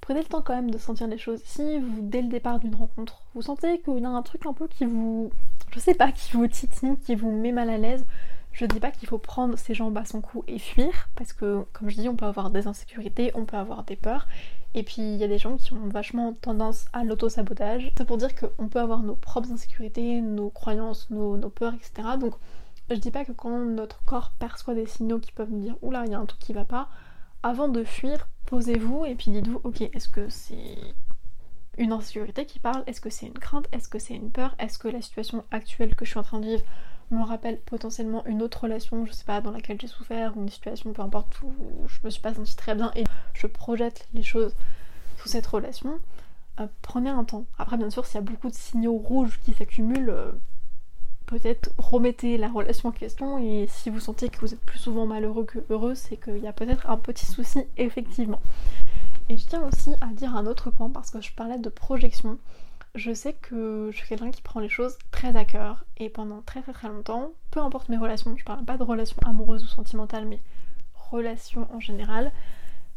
prenez 0.00 0.20
le 0.20 0.26
temps 0.26 0.42
quand 0.42 0.54
même 0.54 0.70
de 0.70 0.76
sentir 0.76 1.06
les 1.06 1.16
choses. 1.16 1.40
Si 1.44 1.78
vous 1.78 2.02
dès 2.02 2.22
le 2.22 2.28
départ 2.28 2.60
d'une 2.60 2.74
rencontre 2.74 3.22
vous 3.34 3.42
sentez 3.42 3.80
qu'il 3.80 3.98
y 3.98 4.04
a 4.04 4.08
un 4.08 4.22
truc 4.22 4.46
un 4.46 4.52
peu 4.52 4.68
qui 4.68 4.84
vous 4.84 5.30
je 5.72 5.80
sais 5.80 5.94
pas 5.94 6.12
qui 6.12 6.32
vous 6.36 6.46
titille 6.46 6.96
qui 6.98 7.14
vous 7.14 7.30
met 7.30 7.52
mal 7.52 7.70
à 7.70 7.78
l'aise 7.78 8.04
je 8.54 8.66
dis 8.66 8.78
pas 8.78 8.92
qu'il 8.92 9.08
faut 9.08 9.18
prendre 9.18 9.58
ses 9.58 9.74
jambes 9.74 9.98
à 9.98 10.04
son 10.04 10.20
cou 10.20 10.44
et 10.46 10.60
fuir, 10.60 11.08
parce 11.16 11.32
que 11.32 11.64
comme 11.72 11.90
je 11.90 11.96
dis, 11.96 12.08
on 12.08 12.16
peut 12.16 12.24
avoir 12.24 12.50
des 12.50 12.68
insécurités, 12.68 13.32
on 13.34 13.44
peut 13.44 13.56
avoir 13.56 13.82
des 13.82 13.96
peurs, 13.96 14.28
et 14.74 14.84
puis 14.84 15.02
il 15.02 15.16
y 15.16 15.24
a 15.24 15.28
des 15.28 15.38
gens 15.38 15.56
qui 15.56 15.72
ont 15.72 15.88
vachement 15.88 16.32
tendance 16.34 16.86
à 16.92 17.02
l'auto-sabotage. 17.02 17.92
C'est 17.98 18.06
pour 18.06 18.16
dire 18.16 18.30
qu'on 18.34 18.68
peut 18.68 18.78
avoir 18.78 19.02
nos 19.02 19.16
propres 19.16 19.50
insécurités, 19.50 20.20
nos 20.20 20.50
croyances, 20.50 21.10
nos, 21.10 21.36
peurs, 21.50 21.74
etc. 21.74 22.16
Donc 22.18 22.34
je 22.90 22.96
dis 22.96 23.10
pas 23.10 23.24
que 23.24 23.32
quand 23.32 23.58
notre 23.58 24.04
corps 24.04 24.32
perçoit 24.38 24.74
des 24.74 24.86
signaux 24.86 25.18
qui 25.18 25.32
peuvent 25.32 25.50
nous 25.50 25.60
dire 25.60 25.76
oula, 25.82 26.04
il 26.06 26.12
y 26.12 26.14
a 26.14 26.18
un 26.18 26.26
truc 26.26 26.40
qui 26.40 26.52
va 26.52 26.64
pas, 26.64 26.88
avant 27.42 27.68
de 27.68 27.82
fuir, 27.82 28.28
posez-vous 28.46 29.04
et 29.04 29.16
puis 29.16 29.32
dites-vous 29.32 29.60
ok, 29.64 29.80
est-ce 29.80 30.08
que 30.08 30.28
c'est 30.28 30.78
une 31.76 31.92
insécurité 31.92 32.46
qui 32.46 32.60
parle? 32.60 32.84
Est-ce 32.86 33.00
que 33.00 33.10
c'est 33.10 33.26
une 33.26 33.32
crainte? 33.32 33.66
Est-ce 33.72 33.88
que 33.88 33.98
c'est 33.98 34.14
une 34.14 34.30
peur? 34.30 34.54
Est-ce 34.60 34.78
que 34.78 34.86
la 34.86 35.02
situation 35.02 35.44
actuelle 35.50 35.96
que 35.96 36.04
je 36.04 36.10
suis 36.10 36.20
en 36.20 36.22
train 36.22 36.38
de 36.38 36.46
vivre 36.46 36.62
me 37.10 37.22
rappelle 37.22 37.58
potentiellement 37.60 38.24
une 38.26 38.42
autre 38.42 38.62
relation, 38.62 39.06
je 39.06 39.12
sais 39.12 39.24
pas, 39.24 39.40
dans 39.40 39.50
laquelle 39.50 39.80
j'ai 39.80 39.86
souffert, 39.86 40.36
ou 40.36 40.42
une 40.42 40.48
situation, 40.48 40.92
peu 40.92 41.02
importe, 41.02 41.40
où 41.42 41.52
je 41.86 41.98
me 42.04 42.10
suis 42.10 42.20
pas 42.20 42.34
sentie 42.34 42.56
très 42.56 42.74
bien 42.74 42.92
et 42.94 43.04
je 43.32 43.46
projette 43.46 44.08
les 44.14 44.22
choses 44.22 44.54
sous 45.18 45.28
cette 45.28 45.46
relation, 45.46 45.98
euh, 46.60 46.66
prenez 46.82 47.10
un 47.10 47.24
temps. 47.24 47.46
Après, 47.58 47.76
bien 47.76 47.90
sûr, 47.90 48.06
s'il 48.06 48.16
y 48.16 48.18
a 48.18 48.22
beaucoup 48.22 48.48
de 48.48 48.54
signaux 48.54 48.96
rouges 48.96 49.40
qui 49.44 49.52
s'accumulent, 49.52 50.10
euh, 50.10 50.32
peut-être 51.26 51.70
remettez 51.78 52.36
la 52.36 52.48
relation 52.48 52.90
en 52.90 52.92
question 52.92 53.38
et 53.38 53.66
si 53.68 53.90
vous 53.90 54.00
sentez 54.00 54.28
que 54.28 54.38
vous 54.40 54.52
êtes 54.52 54.60
plus 54.60 54.78
souvent 54.78 55.06
malheureux 55.06 55.44
que 55.44 55.58
heureux, 55.70 55.94
c'est 55.94 56.16
qu'il 56.16 56.38
y 56.38 56.46
a 56.46 56.52
peut-être 56.52 56.88
un 56.88 56.96
petit 56.96 57.26
souci, 57.26 57.64
effectivement. 57.76 58.40
Et 59.28 59.38
je 59.38 59.46
tiens 59.46 59.66
aussi 59.66 59.90
à 60.00 60.06
dire 60.08 60.36
un 60.36 60.46
autre 60.46 60.70
point 60.70 60.90
parce 60.90 61.10
que 61.10 61.20
je 61.20 61.32
parlais 61.32 61.58
de 61.58 61.70
projection 61.70 62.38
je 62.94 63.12
sais 63.12 63.32
que 63.32 63.90
je 63.92 63.96
suis 63.96 64.08
quelqu'un 64.08 64.30
qui 64.30 64.42
prend 64.42 64.60
les 64.60 64.68
choses 64.68 64.98
très 65.10 65.36
à 65.36 65.44
cœur 65.44 65.84
et 65.96 66.08
pendant 66.08 66.42
très 66.42 66.62
très 66.62 66.72
très 66.72 66.88
longtemps, 66.88 67.32
peu 67.50 67.60
importe 67.60 67.88
mes 67.88 67.96
relations, 67.96 68.36
je 68.36 68.44
parle 68.44 68.64
pas 68.64 68.78
de 68.78 68.84
relations 68.84 69.16
amoureuses 69.24 69.64
ou 69.64 69.68
sentimentales, 69.68 70.26
mais 70.26 70.40
relations 70.94 71.68
en 71.72 71.80
général, 71.80 72.32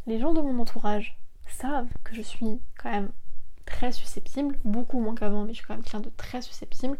les 0.06 0.20
gens 0.20 0.32
de 0.32 0.40
mon 0.40 0.60
entourage 0.60 1.18
savent 1.46 1.88
que 2.04 2.14
je 2.14 2.22
suis 2.22 2.60
quand 2.78 2.90
même 2.90 3.10
très 3.66 3.92
susceptible, 3.92 4.58
beaucoup 4.64 5.00
moins 5.00 5.14
qu'avant, 5.14 5.44
mais 5.44 5.52
je 5.52 5.58
suis 5.58 5.66
quand 5.66 5.74
même 5.74 5.82
quelqu'un 5.82 6.00
de 6.00 6.10
très 6.16 6.42
susceptible. 6.42 6.96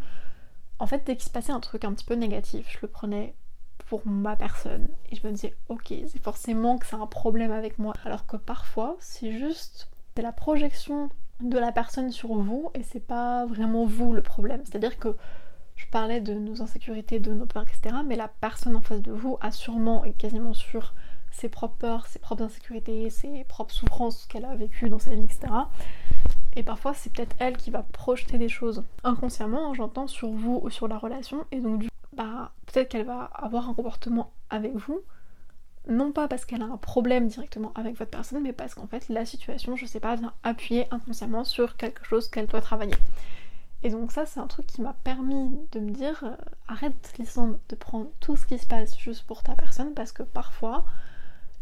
En 0.79 0.87
fait, 0.87 1.07
dès 1.07 1.17
qu'il 1.17 1.25
se 1.25 1.31
passait 1.31 1.53
un 1.53 1.61
truc 1.61 1.85
un 1.85 1.93
petit 1.93 2.05
peu 2.05 2.15
négatif, 2.15 2.67
je 2.69 2.79
le 2.83 2.89
prenais 2.89 3.35
pour 3.87 4.07
ma 4.07 4.37
personne 4.37 4.89
et 5.11 5.17
je 5.17 5.27
me 5.27 5.33
disais 5.33 5.55
ok, 5.69 5.87
c'est 5.89 6.23
forcément 6.23 6.79
que 6.79 6.87
c'est 6.87 6.97
un 6.97 7.07
problème 7.07 7.53
avec 7.53 7.79
moi, 7.79 7.95
alors 8.05 8.27
que 8.27 8.37
parfois 8.37 8.97
c'est 8.99 9.39
juste 9.39 9.89
c'est 10.17 10.23
la 10.23 10.33
projection 10.33 11.11
de 11.41 11.59
la 11.59 11.73
personne 11.73 12.11
sur 12.11 12.35
vous 12.35 12.71
et 12.75 12.83
c'est 12.83 13.05
pas 13.05 13.47
vraiment 13.47 13.85
vous 13.85 14.13
le 14.13 14.23
problème. 14.23 14.63
C'est-à-dire 14.65 14.99
que 14.99 15.17
je 15.77 15.87
parlais 15.87 16.21
de 16.21 16.35
nos 16.35 16.61
insécurités, 16.61 17.21
de 17.21 17.33
nos 17.33 17.47
peurs, 17.47 17.63
etc. 17.63 17.97
Mais 18.05 18.17
la 18.17 18.29
personne 18.29 18.77
en 18.77 18.81
face 18.81 19.01
de 19.01 19.13
vous 19.13 19.39
a 19.41 19.53
sûrement 19.53 20.05
et 20.05 20.13
quasiment 20.13 20.55
sur 20.55 20.95
ses 21.31 21.49
propres 21.49 21.77
peurs, 21.77 22.07
ses 22.07 22.19
propres 22.19 22.43
insécurités, 22.43 23.11
ses 23.11 23.45
propres 23.45 23.73
souffrances 23.73 24.27
qu'elle 24.27 24.45
a 24.45 24.57
vécues 24.57 24.89
dans 24.89 24.99
sa 24.99 25.15
vie, 25.15 25.23
etc. 25.23 25.47
Et 26.57 26.65
parfois 26.65 26.95
c'est 26.95 27.13
peut-être 27.13 27.37
elle 27.39 27.57
qui 27.57 27.71
va 27.71 27.85
projeter 27.85 28.39
des 28.39 28.49
choses 28.49 28.83
inconsciemment, 29.05 29.71
hein, 29.71 29.75
j'entends, 29.75 30.09
sur 30.09 30.31
vous 30.31 30.61
ou 30.63 30.71
sur 30.71 30.89
la 30.89 30.99
relation. 30.99 31.45
Et 31.53 31.61
donc 31.61 31.79
du 31.79 31.89
bah, 32.13 32.51
peut-être 32.67 32.89
qu'elle 32.89 33.07
va 33.07 33.31
avoir 33.35 33.69
un 33.69 33.75
comportement 33.75 34.33
avec 34.51 34.75
vous 34.75 35.03
non 35.89 36.13
pas 36.13 36.29
parce 36.29 36.45
qu'elle 36.45 36.63
a 36.63 36.67
un 36.67 36.77
problème 36.77 37.29
directement 37.29 37.73
avec 37.75 37.97
votre 37.99 38.11
personne, 38.11 38.43
mais 38.43 38.53
parce 38.53 38.75
qu'en 38.75 38.87
fait 38.87 39.09
la 39.09 39.25
situation, 39.27 39.77
je 39.77 39.87
sais 39.87 40.01
pas, 40.01 40.17
vient 40.17 40.33
appuyer 40.43 40.87
inconsciemment 40.91 41.45
sur 41.45 41.77
quelque 41.77 42.05
chose 42.05 42.29
qu'elle 42.29 42.47
doit 42.47 42.61
travailler. 42.61 42.95
Et 43.83 43.91
donc 43.91 44.13
ça 44.13 44.27
c'est 44.27 44.41
un 44.41 44.47
truc 44.49 44.67
qui 44.67 44.83
m'a 44.83 44.95
permis 45.05 45.51
de 45.73 45.81
me 45.81 45.91
dire 45.91 46.21
euh, 46.25 46.35
arrête 46.67 47.15
Lysandre 47.19 47.59
de 47.69 47.77
prendre 47.77 48.11
tout 48.21 48.37
ce 48.37 48.45
qui 48.47 48.59
se 48.59 48.67
passe 48.67 48.99
juste 48.99 49.25
pour 49.25 49.43
ta 49.43 49.55
personne 49.55 49.95
parce 49.95 50.11
que 50.13 50.25
parfois 50.25 50.85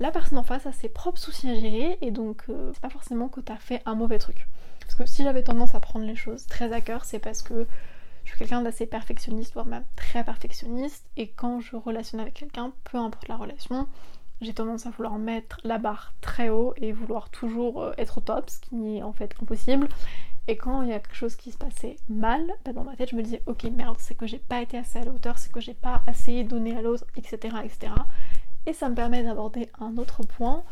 la 0.01 0.11
personne 0.11 0.39
en 0.39 0.43
face 0.43 0.67
a 0.67 0.73
ses 0.73 0.89
propres 0.89 1.19
soucis 1.19 1.51
à 1.51 1.55
gérer 1.55 1.99
et 2.01 2.11
donc 2.11 2.45
euh, 2.49 2.71
c'est 2.73 2.81
pas 2.81 2.91
forcément 2.91 3.29
que 3.29 3.41
t'as 3.41 3.57
fait 3.57 3.83
un 3.87 3.95
mauvais 3.95 4.19
truc. 4.19 4.47
Parce 4.81 4.95
que 4.95 5.07
si 5.07 5.25
j'avais 5.25 5.43
tendance 5.43 5.75
à 5.75 5.81
prendre 5.81 6.07
les 6.07 6.17
choses 6.17 6.47
très 6.47 6.73
à 6.73 6.81
cœur, 6.81 7.05
c'est 7.05 7.19
parce 7.19 7.43
que 7.43 7.67
Je 8.25 8.31
suis 8.31 8.39
quelqu'un 8.39 8.61
d'assez 8.63 8.87
perfectionniste, 8.87 9.53
voire 9.55 9.67
même 9.67 9.85
très 9.95 10.25
perfectionniste, 10.25 11.07
et 11.17 11.29
quand 11.29 11.61
je 11.61 11.77
relationne 11.77 12.21
avec 12.21 12.35
quelqu'un, 12.35 12.73
peu 12.85 12.99
importe 12.99 13.29
la 13.29 13.37
relation, 13.37 13.87
j'ai 14.41 14.53
tendance 14.53 14.87
à 14.87 14.91
vouloir 14.91 15.19
mettre 15.19 15.59
la 15.65 15.79
barre 15.79 16.13
très 16.21 16.49
haut 16.49 16.75
et 16.77 16.93
vouloir 16.93 17.31
toujours 17.31 17.83
euh, 17.83 17.93
être 17.99 18.19
au 18.19 18.21
top, 18.21 18.51
ce 18.51 18.61
qui 18.61 18.99
est 18.99 19.03
en 19.03 19.13
fait 19.13 19.35
impossible. 19.41 19.89
Et 20.49 20.57
quand 20.57 20.83
il 20.83 20.91
y 20.91 20.93
a 20.93 21.01
quelque 21.01 21.17
chose 21.17 21.35
qui 21.35 21.51
se 21.51 21.59
passait 21.59 21.97
mal, 22.09 22.45
bah, 22.65 22.73
dans 22.73 22.85
ma 22.85 22.95
tête 22.95 23.11
je 23.11 23.17
me 23.17 23.23
disais 23.23 23.43
ok 23.47 23.65
merde, 23.65 23.97
c'est 23.99 24.15
que 24.15 24.27
j'ai 24.27 24.39
pas 24.39 24.63
été 24.63 24.79
assez 24.79 24.99
à 24.99 25.05
la 25.05 25.11
hauteur, 25.11 25.39
c'est 25.39 25.51
que 25.51 25.61
j'ai 25.61 25.75
pas 25.75 26.03
assez 26.07 26.45
donné 26.45 26.77
à 26.77 26.83
l'autre, 26.83 27.05
etc., 27.17 27.57
etc. 27.65 27.93
Et 28.67 28.73
ça 28.73 28.89
me 28.89 28.95
permet 28.95 29.23
d'aborder 29.23 29.69
un 29.81 29.97
autre 29.97 30.23
point. 30.23 30.65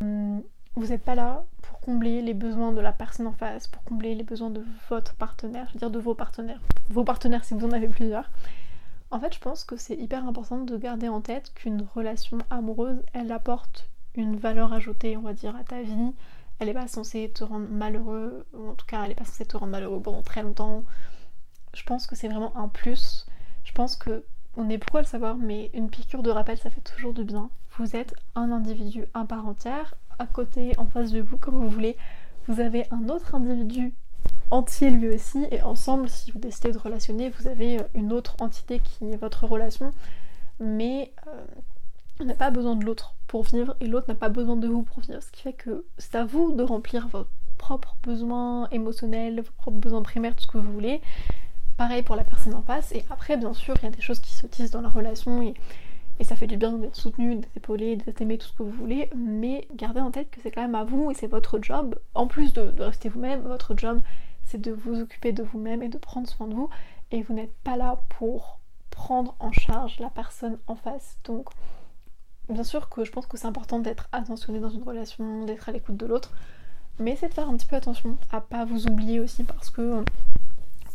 Hum, 0.00 0.42
vous 0.74 0.86
n'êtes 0.86 1.02
pas 1.02 1.14
là 1.14 1.44
pour 1.60 1.80
combler 1.80 2.22
les 2.22 2.32
besoins 2.32 2.72
de 2.72 2.80
la 2.80 2.92
personne 2.92 3.26
en 3.26 3.32
face, 3.32 3.68
pour 3.68 3.82
combler 3.84 4.14
les 4.14 4.24
besoins 4.24 4.50
de 4.50 4.64
votre 4.88 5.14
partenaire, 5.14 5.66
je 5.68 5.74
veux 5.74 5.78
dire 5.78 5.90
de 5.90 5.98
vos 5.98 6.14
partenaires, 6.14 6.60
vos 6.88 7.04
partenaires 7.04 7.44
si 7.44 7.54
vous 7.54 7.66
en 7.66 7.72
avez 7.72 7.88
plusieurs. 7.88 8.30
En 9.12 9.20
fait, 9.20 9.34
je 9.34 9.40
pense 9.40 9.64
que 9.64 9.76
c'est 9.76 9.94
hyper 9.94 10.26
important 10.26 10.64
de 10.64 10.74
garder 10.78 11.06
en 11.06 11.20
tête 11.20 11.52
qu'une 11.54 11.86
relation 11.94 12.38
amoureuse, 12.48 13.02
elle 13.12 13.30
apporte 13.30 13.90
une 14.14 14.36
valeur 14.36 14.72
ajoutée, 14.72 15.18
on 15.18 15.20
va 15.20 15.34
dire, 15.34 15.54
à 15.54 15.64
ta 15.64 15.82
vie. 15.82 16.14
Elle 16.58 16.68
n'est 16.68 16.72
pas 16.72 16.88
censée 16.88 17.30
te 17.30 17.44
rendre 17.44 17.68
malheureux, 17.68 18.46
ou 18.54 18.70
en 18.70 18.74
tout 18.74 18.86
cas, 18.86 19.02
elle 19.02 19.10
n'est 19.10 19.14
pas 19.14 19.26
censée 19.26 19.44
te 19.44 19.54
rendre 19.58 19.72
malheureux 19.72 20.00
pendant 20.00 20.22
très 20.22 20.42
longtemps. 20.42 20.82
Je 21.74 21.82
pense 21.82 22.06
que 22.06 22.16
c'est 22.16 22.28
vraiment 22.28 22.56
un 22.56 22.68
plus. 22.68 23.26
Je 23.64 23.72
pense 23.72 23.96
que 23.96 24.24
on 24.56 24.70
est 24.70 24.78
beaucoup 24.78 24.96
à 24.96 25.02
le 25.02 25.06
savoir, 25.06 25.36
mais 25.36 25.70
une 25.74 25.90
piqûre 25.90 26.22
de 26.22 26.30
rappel, 26.30 26.56
ça 26.56 26.70
fait 26.70 26.80
toujours 26.80 27.12
du 27.12 27.24
bien. 27.24 27.50
Vous 27.76 27.94
êtes 27.94 28.14
un 28.34 28.50
individu 28.50 29.04
à 29.12 29.26
part 29.26 29.46
entière, 29.46 29.94
à 30.18 30.26
côté, 30.26 30.72
en 30.78 30.86
face 30.86 31.12
de 31.12 31.20
vous, 31.20 31.36
comme 31.36 31.56
vous 31.56 31.68
voulez. 31.68 31.98
Vous 32.48 32.60
avez 32.60 32.86
un 32.90 33.10
autre 33.10 33.34
individu 33.34 33.92
entier 34.52 34.90
lui 34.90 35.08
aussi, 35.08 35.46
et 35.50 35.62
ensemble, 35.62 36.08
si 36.08 36.30
vous 36.30 36.38
décidez 36.38 36.72
de 36.72 36.78
relationner, 36.78 37.30
vous 37.30 37.48
avez 37.48 37.80
euh, 37.80 37.84
une 37.94 38.12
autre 38.12 38.36
entité 38.40 38.80
qui 38.80 39.10
est 39.10 39.16
votre 39.16 39.46
relation, 39.46 39.92
mais 40.60 41.12
euh, 41.26 41.44
on 42.20 42.24
n'a 42.24 42.34
pas 42.34 42.50
besoin 42.50 42.76
de 42.76 42.84
l'autre 42.84 43.14
pour 43.26 43.42
vivre, 43.42 43.74
et 43.80 43.86
l'autre 43.86 44.06
n'a 44.08 44.14
pas 44.14 44.28
besoin 44.28 44.56
de 44.56 44.68
vous 44.68 44.82
pour 44.82 45.00
vivre, 45.00 45.22
ce 45.22 45.30
qui 45.32 45.42
fait 45.42 45.52
que 45.52 45.84
c'est 45.98 46.14
à 46.14 46.24
vous 46.24 46.52
de 46.52 46.62
remplir 46.62 47.08
vos 47.08 47.26
propres 47.58 47.96
besoins 48.02 48.68
émotionnels, 48.70 49.40
vos 49.40 49.52
propres 49.56 49.78
besoins 49.78 50.02
primaires, 50.02 50.36
tout 50.36 50.42
ce 50.42 50.46
que 50.46 50.58
vous 50.58 50.72
voulez. 50.72 51.00
Pareil 51.76 52.02
pour 52.02 52.16
la 52.16 52.24
personne 52.24 52.54
en 52.54 52.62
face, 52.62 52.92
et 52.92 53.04
après, 53.10 53.36
bien 53.36 53.54
sûr, 53.54 53.74
il 53.82 53.84
y 53.84 53.88
a 53.88 53.90
des 53.90 54.02
choses 54.02 54.20
qui 54.20 54.34
se 54.34 54.46
tissent 54.46 54.70
dans 54.70 54.82
la 54.82 54.90
relation, 54.90 55.42
et 55.42 55.54
et 56.22 56.24
ça 56.24 56.36
fait 56.36 56.46
du 56.46 56.56
bien 56.56 56.72
d'être 56.72 56.94
soutenu, 56.94 57.36
d'être 57.36 57.56
épaulé, 57.56 57.96
d'être 57.96 58.20
aimé, 58.20 58.38
tout 58.38 58.46
ce 58.46 58.52
que 58.52 58.62
vous 58.62 58.70
voulez, 58.70 59.10
mais 59.16 59.66
gardez 59.74 60.00
en 60.00 60.10
tête 60.10 60.30
que 60.30 60.40
c'est 60.40 60.50
quand 60.50 60.62
même 60.62 60.74
à 60.74 60.84
vous 60.84 61.10
et 61.10 61.14
c'est 61.14 61.26
votre 61.26 61.58
job, 61.60 61.98
en 62.14 62.26
plus 62.26 62.52
de, 62.52 62.72
rester 62.78 63.08
vous-même, 63.08 63.40
votre 63.40 63.76
job 63.76 64.00
c'est 64.52 64.60
de 64.60 64.70
vous 64.70 65.00
occuper 65.00 65.32
de 65.32 65.42
vous-même 65.42 65.82
et 65.82 65.88
de 65.88 65.96
prendre 65.96 66.28
soin 66.28 66.46
de 66.46 66.54
vous, 66.54 66.68
et 67.10 67.22
vous 67.22 67.32
n'êtes 67.32 67.54
pas 67.64 67.78
là 67.78 68.02
pour 68.10 68.60
prendre 68.90 69.34
en 69.40 69.50
charge 69.50 69.98
la 69.98 70.10
personne 70.10 70.58
en 70.66 70.76
face. 70.76 71.18
Donc, 71.24 71.48
bien 72.50 72.62
sûr 72.62 72.90
que 72.90 73.02
je 73.02 73.10
pense 73.10 73.26
que 73.26 73.38
c'est 73.38 73.46
important 73.46 73.78
d'être 73.78 74.10
attentionné 74.12 74.60
dans 74.60 74.68
une 74.68 74.82
relation, 74.82 75.46
d'être 75.46 75.70
à 75.70 75.72
l'écoute 75.72 75.96
de 75.96 76.04
l'autre, 76.04 76.32
mais 76.98 77.16
c'est 77.16 77.30
de 77.30 77.34
faire 77.34 77.48
un 77.48 77.56
petit 77.56 77.66
peu 77.66 77.76
attention 77.76 78.18
à 78.30 78.42
pas 78.42 78.66
vous 78.66 78.86
oublier 78.86 79.20
aussi 79.20 79.42
parce 79.42 79.70
que 79.70 80.04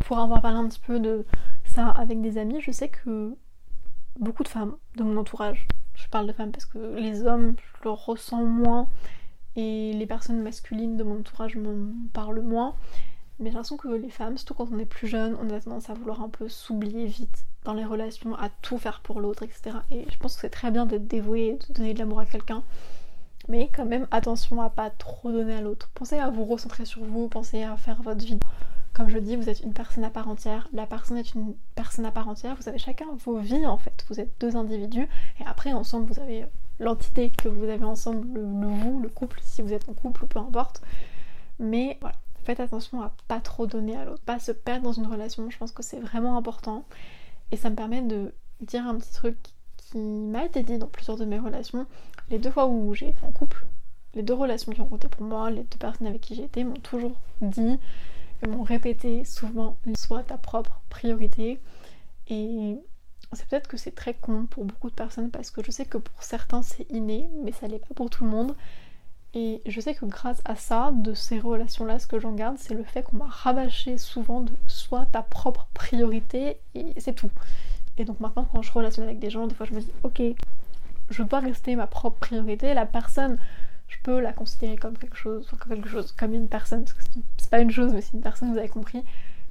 pour 0.05 0.19
avoir 0.19 0.39
parlé 0.39 0.59
un 0.59 0.67
petit 0.67 0.79
peu 0.79 0.99
de 0.99 1.25
ça 1.65 1.89
avec 1.89 2.21
des 2.21 2.37
amis, 2.37 2.61
je 2.61 2.69
sais 2.69 2.89
que 2.89 3.35
beaucoup 4.19 4.43
de 4.43 4.49
femmes 4.49 4.77
de 4.97 5.03
mon 5.03 5.17
entourage. 5.17 5.67
Je 5.95 6.07
parle 6.09 6.27
de 6.27 6.33
femmes 6.33 6.51
parce 6.51 6.67
que 6.67 6.95
les 6.95 7.23
hommes, 7.23 7.55
je 7.57 7.85
le 7.85 7.89
ressens 7.89 8.43
moins 8.43 8.87
et 9.55 9.93
les 9.93 10.05
personnes 10.05 10.43
masculines 10.43 10.95
de 10.95 11.03
mon 11.03 11.21
entourage 11.21 11.55
m'en 11.55 11.91
parlent 12.13 12.41
moins. 12.41 12.75
Mais 13.39 13.49
j'ai 13.49 13.53
l'impression 13.53 13.77
que 13.77 13.88
les 13.88 14.09
femmes, 14.09 14.38
surtout 14.38 14.55
quand 14.55 14.69
on 14.71 14.79
est 14.79 14.85
plus 14.85 15.07
jeune, 15.07 15.38
on 15.41 15.49
a 15.53 15.59
tendance 15.59 15.89
à 15.89 15.93
vouloir 15.93 16.21
un 16.21 16.29
peu 16.29 16.49
s'oublier 16.49 17.05
vite 17.05 17.45
dans 17.63 17.73
les 17.73 17.85
relations, 17.85 18.35
à 18.35 18.49
tout 18.61 18.77
faire 18.77 19.01
pour 19.01 19.19
l'autre, 19.19 19.43
etc. 19.43 19.77
Et 19.91 20.05
je 20.09 20.17
pense 20.17 20.35
que 20.35 20.41
c'est 20.41 20.49
très 20.49 20.71
bien 20.71 20.85
d'être 20.85 21.07
dévoué, 21.07 21.59
de 21.67 21.73
donner 21.73 21.93
de 21.93 21.99
l'amour 21.99 22.19
à 22.19 22.25
quelqu'un. 22.25 22.63
Mais 23.47 23.69
quand 23.73 23.85
même, 23.85 24.07
attention 24.11 24.61
à 24.61 24.69
pas 24.69 24.89
trop 24.89 25.31
donner 25.31 25.53
à 25.53 25.61
l'autre. 25.61 25.89
Pensez 25.93 26.17
à 26.17 26.29
vous 26.29 26.45
recentrer 26.45 26.85
sur 26.85 27.03
vous, 27.03 27.27
pensez 27.27 27.63
à 27.63 27.77
faire 27.77 28.01
votre 28.01 28.25
vie 28.25 28.39
comme 28.97 29.09
je 29.09 29.19
dis, 29.19 29.35
vous 29.35 29.47
êtes 29.47 29.59
une 29.59 29.73
personne 29.73 30.03
à 30.03 30.09
part 30.09 30.27
entière, 30.27 30.67
la 30.73 30.88
personne 30.88 31.17
est 31.17 31.35
une 31.35 31.53
personne 31.75 32.03
à 32.07 32.11
part 32.11 32.27
entière, 32.27 32.55
vous 32.59 32.67
avez 32.67 32.79
chacun 32.79 33.05
vos 33.25 33.38
vies 33.38 33.67
en 33.67 33.77
fait, 33.77 34.03
vous 34.09 34.19
êtes 34.19 34.31
deux 34.39 34.55
individus, 34.55 35.07
et 35.39 35.43
après 35.45 35.71
ensemble 35.71 36.11
vous 36.11 36.19
avez 36.19 36.47
l'entité 36.79 37.29
que 37.29 37.47
vous 37.47 37.65
avez 37.65 37.85
ensemble, 37.85 38.27
le, 38.33 38.41
vous, 38.41 38.99
le 38.99 39.09
couple, 39.09 39.39
si 39.43 39.61
vous 39.61 39.71
êtes 39.71 39.88
en 39.88 39.93
couple 39.93 40.23
ou 40.23 40.27
peu 40.27 40.39
importe. 40.39 40.81
Mais 41.59 41.99
voilà, 42.01 42.15
faites 42.47 42.59
attention 42.61 43.01
à 43.01 43.13
pas 43.27 43.41
trop 43.41 43.67
donner 43.67 43.97
à 43.97 44.05
l'autre, 44.05 44.23
pas 44.23 44.39
se 44.39 44.53
perdre 44.53 44.83
dans 44.83 44.93
une 44.93 45.05
relation, 45.05 45.49
je 45.49 45.57
pense 45.57 45.73
que 45.73 45.83
c'est 45.83 45.99
vraiment 45.99 46.37
important. 46.37 46.85
Et 47.51 47.57
ça 47.57 47.69
me 47.69 47.75
permet 47.75 48.01
de 48.01 48.33
dire 48.61 48.87
un 48.87 48.95
petit 48.95 49.13
truc 49.13 49.37
qui 49.75 49.97
m'a 49.97 50.45
été 50.45 50.63
dit 50.63 50.77
dans 50.77 50.87
plusieurs 50.87 51.17
de 51.17 51.25
mes 51.25 51.39
relations. 51.39 51.85
Les 52.29 52.39
deux 52.39 52.49
fois 52.49 52.67
où 52.67 52.93
j'ai 52.93 53.09
été 53.09 53.25
en 53.25 53.31
couple, 53.31 53.65
les 54.15 54.23
deux 54.23 54.33
relations 54.33 54.71
qui 54.71 54.79
ont 54.79 54.87
compté 54.87 55.09
pour 55.09 55.23
moi, 55.23 55.51
les 55.51 55.63
deux 55.63 55.77
personnes 55.77 56.07
avec 56.07 56.21
qui 56.21 56.35
j'ai 56.35 56.45
été 56.45 56.63
m'ont 56.63 56.73
toujours 56.75 57.17
dit 57.41 57.79
m'ont 58.47 58.63
répété 58.63 59.25
souvent 59.25 59.77
sois 59.97 60.23
ta 60.23 60.37
propre 60.37 60.79
priorité. 60.89 61.59
Et 62.29 62.77
c'est 63.33 63.45
peut-être 63.47 63.67
que 63.67 63.77
c'est 63.77 63.91
très 63.91 64.13
con 64.13 64.45
pour 64.45 64.63
beaucoup 64.63 64.89
de 64.89 64.95
personnes 64.95 65.31
parce 65.31 65.51
que 65.51 65.61
je 65.63 65.71
sais 65.71 65.85
que 65.85 65.97
pour 65.97 66.23
certains 66.23 66.61
c'est 66.61 66.89
inné, 66.91 67.29
mais 67.43 67.51
ça 67.51 67.67
l'est 67.67 67.79
pas 67.79 67.93
pour 67.93 68.09
tout 68.09 68.23
le 68.23 68.29
monde. 68.29 68.55
Et 69.39 69.61
je 69.67 69.79
sais 69.79 69.93
que 69.93 70.03
grâce 70.07 70.41
à 70.45 70.55
ça, 70.55 70.91
de 70.91 71.13
ces 71.13 71.39
relations-là, 71.39 71.99
ce 71.99 72.07
que 72.07 72.17
j'en 72.17 72.31
garde, 72.31 72.57
c'est 72.57 72.73
le 72.73 72.83
fait 72.83 73.03
qu'on 73.03 73.17
m'a 73.17 73.27
rabâché 73.27 73.99
souvent 73.99 74.41
de 74.41 74.51
sois 74.65 75.05
ta 75.11 75.21
propre 75.21 75.67
priorité 75.75 76.57
et 76.73 76.99
c'est 76.99 77.13
tout. 77.13 77.29
Et 77.99 78.03
donc 78.03 78.19
maintenant, 78.19 78.47
quand 78.51 78.63
je 78.63 78.71
relationne 78.71 79.05
avec 79.05 79.19
des 79.19 79.29
gens, 79.29 79.45
des 79.45 79.53
fois 79.53 79.67
je 79.67 79.75
me 79.75 79.79
dis 79.79 79.91
ok, 80.01 80.23
je 81.11 81.21
dois 81.21 81.39
rester 81.39 81.75
ma 81.75 81.85
propre 81.85 82.17
priorité. 82.17 82.73
La 82.73 82.88
personne 82.88 83.38
je 83.88 83.97
peux 84.01 84.19
la 84.19 84.33
considérer 84.33 84.75
comme 84.75 84.97
quelque 84.97 85.15
chose, 85.15 85.47
comme 85.59 85.75
quelque 85.75 85.89
chose, 85.89 86.11
comme 86.13 86.33
une 86.33 86.47
personne, 86.47 86.83
parce 86.83 86.93
que 86.93 87.03
c'est 87.38 87.49
pas 87.51 87.59
une 87.59 87.69
chose, 87.69 87.93
mais 87.93 88.01
c'est 88.01 88.13
une 88.13 88.23
personne, 88.23 88.51
vous 88.51 88.57
avez 88.57 88.69
compris, 88.69 89.03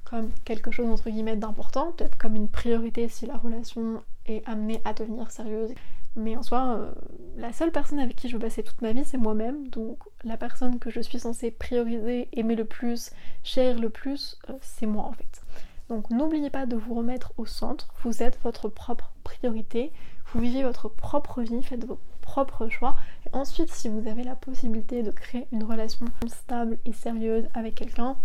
comme 0.04 0.30
quelque 0.44 0.72
chose 0.72 0.88
entre 0.90 1.10
guillemets 1.10 1.36
d'important, 1.36 1.92
peut-être 1.92 2.18
comme 2.18 2.34
une 2.34 2.48
priorité 2.48 3.08
si 3.08 3.26
la 3.26 3.36
relation 3.36 4.02
est 4.26 4.42
amenée 4.48 4.80
à 4.84 4.94
devenir 4.94 5.30
sérieuse. 5.30 5.70
Mais 6.16 6.36
en 6.36 6.42
soi, 6.42 6.78
euh, 6.78 6.92
la 7.36 7.52
seule 7.52 7.70
personne 7.70 7.98
avec 7.98 8.16
qui 8.16 8.28
je 8.28 8.34
veux 8.34 8.42
passer 8.42 8.62
toute 8.62 8.80
ma 8.80 8.92
vie, 8.92 9.04
c'est 9.04 9.18
moi-même. 9.18 9.68
Donc 9.68 9.98
la 10.24 10.36
personne 10.36 10.78
que 10.78 10.90
je 10.90 11.00
suis 11.00 11.20
censée 11.20 11.50
prioriser, 11.50 12.28
aimer 12.32 12.56
le 12.56 12.64
plus, 12.64 13.10
chérir 13.44 13.78
le 13.78 13.90
plus, 13.90 14.38
euh, 14.48 14.54
c'est 14.62 14.86
moi 14.86 15.04
en 15.04 15.12
fait. 15.12 15.42
Donc 15.88 16.10
n'oubliez 16.10 16.50
pas 16.50 16.66
de 16.66 16.76
vous 16.76 16.94
remettre 16.94 17.32
au 17.36 17.44
centre. 17.44 17.88
Vous 18.02 18.22
êtes 18.22 18.38
votre 18.42 18.68
propre 18.68 19.12
priorité. 19.24 19.92
Vous 20.32 20.40
vivez 20.40 20.64
votre 20.64 20.88
propre 20.88 21.42
vie, 21.42 21.62
faites 21.62 21.84
vos 21.84 22.00
propres 22.22 22.68
choix. 22.68 22.96
Et 23.26 23.36
ensuite, 23.36 23.70
si 23.70 23.88
vous 23.88 24.08
avez 24.08 24.24
la 24.24 24.34
possibilité 24.34 25.02
de 25.02 25.10
créer 25.10 25.46
une 25.52 25.64
relation 25.64 26.06
stable 26.26 26.78
et 26.84 26.92
sérieuse 26.92 27.46
avec 27.54 27.74
quelqu'un, 27.74 28.16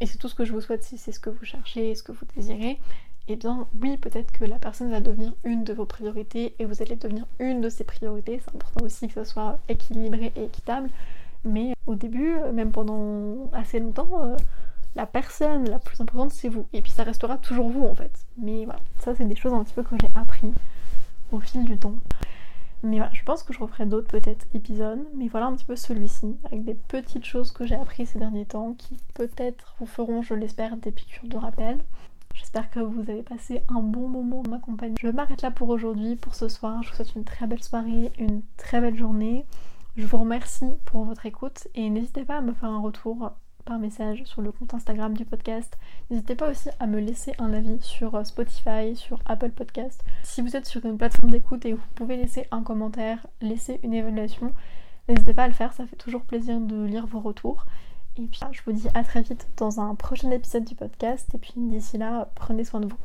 et 0.00 0.06
c'est 0.06 0.18
tout 0.18 0.28
ce 0.28 0.34
que 0.34 0.44
je 0.44 0.52
vous 0.52 0.60
souhaite 0.60 0.84
si 0.84 0.96
c'est 0.96 1.10
ce 1.12 1.18
que 1.18 1.30
vous 1.30 1.44
cherchez, 1.44 1.94
ce 1.94 2.02
que 2.02 2.12
vous 2.12 2.24
désirez, 2.36 2.72
et 2.72 2.80
eh 3.28 3.36
bien 3.36 3.66
oui, 3.80 3.96
peut-être 3.96 4.32
que 4.32 4.44
la 4.44 4.58
personne 4.58 4.90
va 4.90 5.00
devenir 5.00 5.34
une 5.44 5.64
de 5.64 5.72
vos 5.72 5.84
priorités 5.84 6.54
et 6.58 6.64
vous 6.64 6.82
allez 6.82 6.96
devenir 6.96 7.26
une 7.38 7.60
de 7.60 7.68
ses 7.68 7.84
priorités. 7.84 8.40
C'est 8.44 8.54
important 8.54 8.84
aussi 8.84 9.08
que 9.08 9.14
ce 9.14 9.24
soit 9.24 9.58
équilibré 9.68 10.32
et 10.36 10.44
équitable. 10.44 10.88
Mais 11.44 11.74
au 11.86 11.94
début, 11.94 12.34
même 12.52 12.72
pendant 12.72 13.50
assez 13.52 13.80
longtemps, 13.80 14.08
euh, 14.22 14.36
la 14.96 15.06
personne 15.06 15.68
la 15.68 15.78
plus 15.78 16.00
importante 16.00 16.32
c'est 16.32 16.48
vous. 16.48 16.66
Et 16.72 16.82
puis 16.82 16.90
ça 16.90 17.04
restera 17.04 17.38
toujours 17.38 17.68
vous 17.68 17.84
en 17.84 17.94
fait. 17.94 18.12
Mais 18.38 18.64
voilà, 18.64 18.80
ça 18.98 19.14
c'est 19.14 19.24
des 19.24 19.36
choses 19.36 19.52
un 19.52 19.62
petit 19.62 19.74
peu 19.74 19.82
que 19.82 19.96
j'ai 20.00 20.10
appris 20.14 20.52
au 21.32 21.40
fil 21.40 21.64
du 21.64 21.76
temps. 21.76 21.94
Mais 22.82 22.98
voilà, 22.98 23.12
je 23.12 23.24
pense 23.24 23.42
que 23.42 23.52
je 23.52 23.58
referai 23.58 23.86
d'autres 23.86 24.06
peut-être 24.06 24.46
épisodes, 24.54 25.04
mais 25.16 25.26
voilà 25.26 25.46
un 25.46 25.54
petit 25.54 25.64
peu 25.64 25.74
celui-ci, 25.74 26.36
avec 26.44 26.64
des 26.64 26.74
petites 26.74 27.24
choses 27.24 27.50
que 27.50 27.66
j'ai 27.66 27.74
apprises 27.74 28.10
ces 28.10 28.20
derniers 28.20 28.46
temps 28.46 28.74
qui 28.74 28.96
peut-être 29.14 29.74
vous 29.80 29.86
feront, 29.86 30.22
je 30.22 30.34
l'espère, 30.34 30.76
des 30.76 30.92
piqûres 30.92 31.28
de 31.28 31.36
rappel. 31.36 31.78
J'espère 32.38 32.70
que 32.70 32.78
vous 32.78 33.00
avez 33.10 33.24
passé 33.24 33.62
un 33.68 33.80
bon 33.80 34.08
moment 34.08 34.42
en 34.46 34.48
ma 34.48 34.58
compagnie. 34.60 34.94
Je 35.00 35.08
m'arrête 35.08 35.42
là 35.42 35.50
pour 35.50 35.70
aujourd'hui, 35.70 36.14
pour 36.14 36.36
ce 36.36 36.48
soir. 36.48 36.82
Je 36.84 36.88
vous 36.88 36.94
souhaite 36.94 37.16
une 37.16 37.24
très 37.24 37.48
belle 37.48 37.62
soirée, 37.62 38.12
une 38.16 38.42
très 38.56 38.80
belle 38.80 38.96
journée. 38.96 39.44
Je 39.96 40.06
vous 40.06 40.18
remercie 40.18 40.70
pour 40.84 41.04
votre 41.04 41.26
écoute 41.26 41.66
et 41.74 41.90
n'hésitez 41.90 42.24
pas 42.24 42.36
à 42.36 42.40
me 42.40 42.52
faire 42.52 42.70
un 42.70 42.80
retour 42.80 43.32
par 43.64 43.80
message 43.80 44.22
sur 44.24 44.40
le 44.40 44.52
compte 44.52 44.72
Instagram 44.72 45.14
du 45.14 45.24
podcast. 45.24 45.76
N'hésitez 46.10 46.36
pas 46.36 46.48
aussi 46.48 46.68
à 46.78 46.86
me 46.86 47.00
laisser 47.00 47.34
un 47.40 47.52
avis 47.52 47.80
sur 47.82 48.14
euh, 48.14 48.22
Spotify, 48.22 48.94
sur 48.94 49.18
Apple 49.26 49.50
Podcast. 49.50 50.04
Si 50.22 50.40
vous 50.40 50.54
êtes 50.54 50.66
sur 50.66 50.86
une 50.86 50.96
plateforme 50.96 51.30
d'écoute 51.30 51.66
et 51.66 51.72
vous 51.72 51.82
pouvez 51.96 52.16
laisser 52.16 52.46
un 52.52 52.62
commentaire, 52.62 53.26
laisser 53.40 53.80
une 53.82 53.94
évaluation, 53.94 54.54
n'hésitez 55.08 55.34
pas 55.34 55.42
à 55.42 55.48
le 55.48 55.54
faire, 55.54 55.72
ça 55.72 55.86
fait 55.86 55.96
toujours 55.96 56.22
plaisir 56.22 56.60
de 56.60 56.84
lire 56.84 57.06
vos 57.06 57.20
retours. 57.20 57.66
Et 58.18 58.26
puis 58.26 58.40
je 58.50 58.62
vous 58.64 58.72
dis 58.72 58.88
à 58.94 59.04
très 59.04 59.22
vite 59.22 59.48
dans 59.56 59.80
un 59.80 59.94
prochain 59.94 60.30
épisode 60.30 60.64
du 60.64 60.74
podcast. 60.74 61.28
Et 61.34 61.38
puis 61.38 61.52
d'ici 61.56 61.98
là, 61.98 62.28
prenez 62.34 62.64
soin 62.64 62.80
de 62.80 62.86
vous. 62.86 62.96